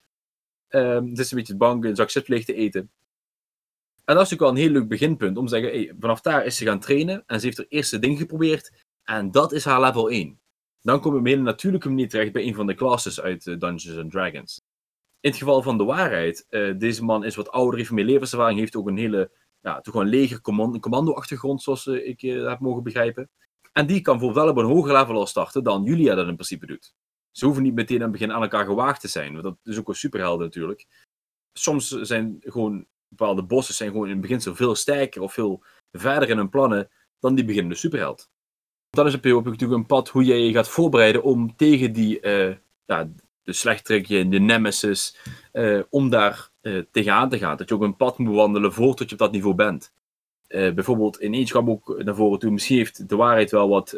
Het 0.68 1.18
is 1.18 1.30
een 1.30 1.38
beetje 1.38 1.56
bang 1.56 1.84
een 1.84 1.96
zak 1.96 2.10
zitpleeg 2.10 2.44
te 2.44 2.54
eten. 2.54 2.80
En 4.04 4.14
dat 4.14 4.24
is 4.24 4.30
natuurlijk 4.30 4.40
wel 4.40 4.50
een 4.50 4.70
heel 4.70 4.80
leuk 4.80 4.88
beginpunt. 4.88 5.36
Om 5.36 5.46
te 5.46 5.50
zeggen, 5.50 5.70
hey, 5.70 5.94
vanaf 6.00 6.20
daar 6.20 6.44
is 6.44 6.56
ze 6.56 6.64
gaan 6.64 6.80
trainen. 6.80 7.22
En 7.26 7.40
ze 7.40 7.46
heeft 7.46 7.58
haar 7.58 7.66
eerste 7.68 7.98
ding 7.98 8.18
geprobeerd. 8.18 8.72
En 9.02 9.30
dat 9.30 9.52
is 9.52 9.64
haar 9.64 9.80
level 9.80 10.10
1. 10.10 10.40
Dan 10.88 11.00
kom 11.00 11.12
je 11.12 11.18
op 11.18 11.24
een 11.24 11.30
hele 11.30 11.42
natuurlijke 11.42 11.88
manier 11.88 12.08
terecht 12.08 12.32
bij 12.32 12.46
een 12.46 12.54
van 12.54 12.66
de 12.66 12.74
classes 12.74 13.20
uit 13.20 13.46
uh, 13.46 13.58
Dungeons 13.58 13.98
and 13.98 14.10
Dragons. 14.10 14.60
In 15.20 15.30
het 15.30 15.38
geval 15.38 15.62
van 15.62 15.78
de 15.78 15.84
waarheid, 15.84 16.46
uh, 16.50 16.78
deze 16.78 17.04
man 17.04 17.24
is 17.24 17.36
wat 17.36 17.50
ouder, 17.50 17.78
heeft 17.78 17.90
meer 17.90 18.04
levenservaring, 18.04 18.58
heeft 18.58 18.76
ook 18.76 18.88
een 18.88 18.96
hele 18.96 19.30
ja, 19.60 19.80
toch 19.80 19.92
gewoon 19.92 20.08
leger 20.08 20.40
commando, 20.40 20.78
commando-achtergrond, 20.78 21.62
zoals 21.62 21.86
ik 21.86 22.20
heb 22.20 22.58
mogen 22.58 22.82
begrijpen. 22.82 23.30
En 23.72 23.86
die 23.86 24.00
kan 24.00 24.18
bijvoorbeeld 24.18 24.44
wel 24.44 24.54
op 24.54 24.60
een 24.60 24.76
hoger 24.76 24.92
level 24.92 25.14
al 25.14 25.26
starten 25.26 25.64
dan 25.64 25.82
Julia 25.82 26.14
dat 26.14 26.26
in 26.26 26.34
principe 26.34 26.66
doet. 26.66 26.94
Ze 27.30 27.44
hoeven 27.44 27.62
niet 27.62 27.74
meteen 27.74 27.96
aan 27.96 28.02
het 28.02 28.12
begin 28.12 28.32
aan 28.32 28.42
elkaar 28.42 28.64
gewaagd 28.64 29.00
te 29.00 29.08
zijn, 29.08 29.32
want 29.32 29.44
dat 29.44 29.56
is 29.64 29.78
ook 29.78 29.88
een 29.88 29.94
superhelden 29.94 30.46
natuurlijk. 30.46 30.86
Soms 31.52 31.88
zijn 31.88 32.36
gewoon 32.40 32.86
bepaalde 33.08 33.42
bossen 33.42 33.74
zijn 33.74 33.90
gewoon 33.90 34.06
in 34.06 34.12
het 34.12 34.20
begin 34.20 34.54
veel 34.54 34.74
sterker 34.74 35.22
of 35.22 35.32
veel 35.32 35.64
verder 35.92 36.28
in 36.28 36.36
hun 36.36 36.48
plannen 36.48 36.90
dan 37.18 37.34
die 37.34 37.44
beginnende 37.44 37.76
superheld. 37.76 38.28
Dan 38.98 39.06
is 39.06 39.20
natuurlijk 39.20 39.72
een 39.72 39.86
pad 39.86 40.08
hoe 40.08 40.24
jij 40.24 40.38
je 40.38 40.52
gaat 40.52 40.68
voorbereiden 40.68 41.22
om 41.22 41.56
tegen 41.56 41.92
die, 41.92 42.22
uh, 42.22 42.54
ja, 42.86 43.08
de 43.42 43.52
slechterik, 43.52 44.08
de 44.08 44.38
nemesis, 44.38 45.16
uh, 45.52 45.82
om 45.90 46.10
daar 46.10 46.48
uh, 46.62 46.82
tegenaan 46.90 47.28
te 47.28 47.38
gaan. 47.38 47.56
Dat 47.56 47.68
je 47.68 47.74
ook 47.74 47.82
een 47.82 47.96
pad 47.96 48.18
moet 48.18 48.34
wandelen 48.34 48.72
voordat 48.72 49.08
je 49.08 49.12
op 49.12 49.18
dat 49.18 49.32
niveau 49.32 49.54
bent. 49.54 49.92
bijvoorbeeld 50.48 51.20
in 51.20 51.34
eentje 51.34 51.52
kwam 51.52 51.70
ook 51.70 52.02
naar 52.04 52.14
voren 52.14 52.38
toe, 52.38 52.50
misschien 52.50 52.76
heeft 52.76 53.08
de 53.08 53.16
waarheid 53.16 53.50
wel 53.50 53.68
wat, 53.68 53.96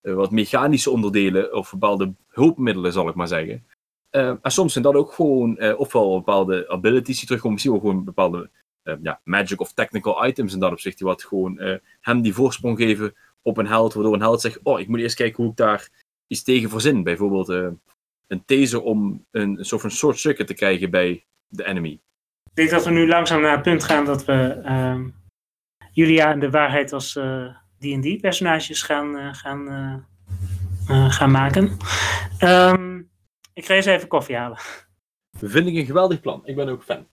wat 0.00 0.30
mechanische 0.30 0.90
onderdelen 0.90 1.54
of 1.54 1.70
bepaalde 1.70 2.14
hulpmiddelen, 2.28 2.92
zal 2.92 3.08
ik 3.08 3.14
maar 3.14 3.28
zeggen. 3.28 3.66
en 4.10 4.40
soms 4.42 4.72
zijn 4.72 4.84
dat 4.84 4.94
ook 4.94 5.12
gewoon 5.12 5.74
ofwel 5.76 6.16
bepaalde 6.16 6.68
abilities 6.68 7.16
die 7.16 7.26
terugkomen, 7.26 7.52
misschien 7.52 7.72
wel 7.72 7.90
gewoon 7.90 8.04
bepaalde 8.04 8.50
ja, 9.02 9.20
magic 9.24 9.60
of 9.60 9.72
technical 9.72 10.26
items 10.26 10.52
in 10.52 10.60
dat 10.60 10.72
opzicht, 10.72 10.98
die 10.98 11.06
wat 11.06 11.24
gewoon 11.24 11.80
hem 12.00 12.22
die 12.22 12.34
voorsprong 12.34 12.78
geven 12.78 13.14
op 13.46 13.58
een 13.58 13.66
held, 13.66 13.94
waardoor 13.94 14.14
een 14.14 14.20
held 14.20 14.40
zegt, 14.40 14.60
oh, 14.62 14.80
ik 14.80 14.88
moet 14.88 15.00
eerst 15.00 15.16
kijken 15.16 15.42
hoe 15.42 15.50
ik 15.50 15.56
daar 15.56 15.88
iets 16.26 16.42
tegen 16.42 16.70
verzin. 16.70 17.02
Bijvoorbeeld 17.02 17.48
uh, 17.48 17.68
een 18.26 18.44
taser 18.44 18.82
om 18.82 19.26
een, 19.30 19.58
een 19.58 19.64
soort 19.64 19.80
van 19.80 19.90
short 19.90 20.18
circuit 20.18 20.46
te 20.46 20.54
krijgen 20.54 20.90
bij 20.90 21.26
de 21.48 21.64
enemy. 21.64 22.00
Ik 22.44 22.54
denk 22.54 22.70
dat 22.70 22.84
we 22.84 22.90
nu 22.90 23.08
langzaam 23.08 23.40
naar 23.40 23.52
het 23.52 23.62
punt 23.62 23.84
gaan 23.84 24.04
dat 24.04 24.24
we 24.24 24.62
uh, 24.64 25.00
Julia 25.92 26.30
en 26.30 26.40
de 26.40 26.50
waarheid 26.50 26.92
als 26.92 27.12
D&D-personages 27.78 28.82
eh, 28.82 28.86
gaan, 28.86 29.16
uh, 29.16 29.34
gaan, 29.34 30.06
gaan 31.10 31.30
maken. 31.30 31.76
Um, 32.40 33.10
ik 33.52 33.66
ga 33.66 33.74
eens 33.74 33.86
even 33.86 34.08
koffie 34.08 34.36
halen. 34.36 34.58
Vind 35.38 35.66
ik 35.66 35.74
een 35.74 35.86
geweldig 35.86 36.20
plan. 36.20 36.42
Ik 36.44 36.56
ben 36.56 36.68
ook 36.68 36.82
fan. 36.82 37.06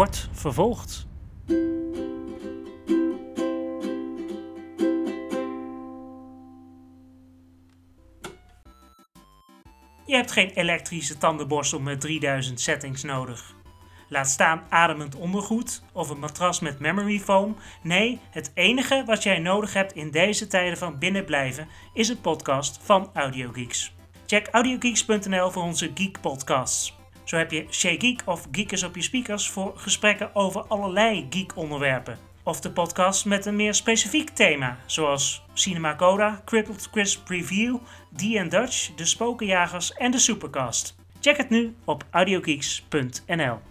Wordt 0.00 0.28
vervolgd. 0.32 1.06
Je 10.06 10.16
hebt 10.16 10.30
geen 10.30 10.50
elektrische 10.50 11.18
tandenborstel 11.18 11.80
met 11.80 12.00
3000 12.00 12.60
settings 12.60 13.02
nodig. 13.02 13.54
Laat 14.08 14.28
staan 14.28 14.62
ademend 14.68 15.14
ondergoed 15.14 15.82
of 15.92 16.10
een 16.10 16.18
matras 16.18 16.60
met 16.60 16.78
memory 16.78 17.18
foam. 17.18 17.56
Nee, 17.82 18.20
het 18.30 18.50
enige 18.54 19.02
wat 19.06 19.22
jij 19.22 19.38
nodig 19.38 19.72
hebt 19.72 19.92
in 19.92 20.10
deze 20.10 20.46
tijden 20.46 20.78
van 20.78 20.98
binnenblijven 20.98 21.68
is 21.94 22.08
een 22.08 22.20
podcast 22.20 22.78
van 22.82 23.10
AudioGeeks. 23.14 23.94
Check 24.26 24.48
audiogeeks.nl 24.48 25.50
voor 25.50 25.62
onze 25.62 25.90
Geek 25.94 26.20
Podcasts. 26.20 26.99
Zo 27.30 27.36
heb 27.36 27.50
je 27.50 27.66
Shay 27.70 27.96
Geek 27.98 28.22
of 28.24 28.48
Geekers 28.52 28.82
op 28.82 28.94
je 28.94 29.02
speakers 29.02 29.48
voor 29.48 29.72
gesprekken 29.76 30.34
over 30.34 30.62
allerlei 30.62 31.26
geek-onderwerpen. 31.30 32.18
Of 32.42 32.60
de 32.60 32.70
podcast 32.70 33.24
met 33.24 33.46
een 33.46 33.56
meer 33.56 33.74
specifiek 33.74 34.30
thema, 34.30 34.78
zoals 34.86 35.42
Cinema 35.52 35.94
Coda, 35.94 36.42
Crippled 36.44 36.90
Crisp 36.90 37.28
Review, 37.28 37.76
D 38.16 38.50
Dutch, 38.50 38.94
De 38.94 39.04
Spokenjagers 39.04 39.92
en 39.92 40.10
de 40.10 40.18
Supercast. 40.18 40.96
Check 41.20 41.36
het 41.36 41.50
nu 41.50 41.74
op 41.84 42.04
audiogeeks.nl. 42.10 43.69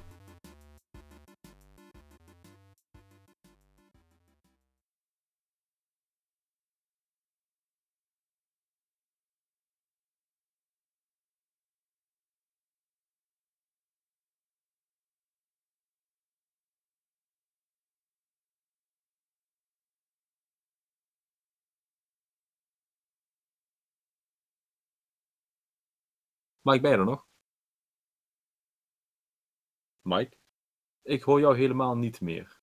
Mike, 26.70 26.82
ben 26.82 26.92
je 26.92 26.98
er 26.98 27.06
nog? 27.06 27.28
Mike? 30.02 30.38
Ik 31.02 31.22
hoor 31.22 31.40
jou 31.40 31.58
helemaal 31.58 31.98
niet 31.98 32.22
meer. 32.22 32.59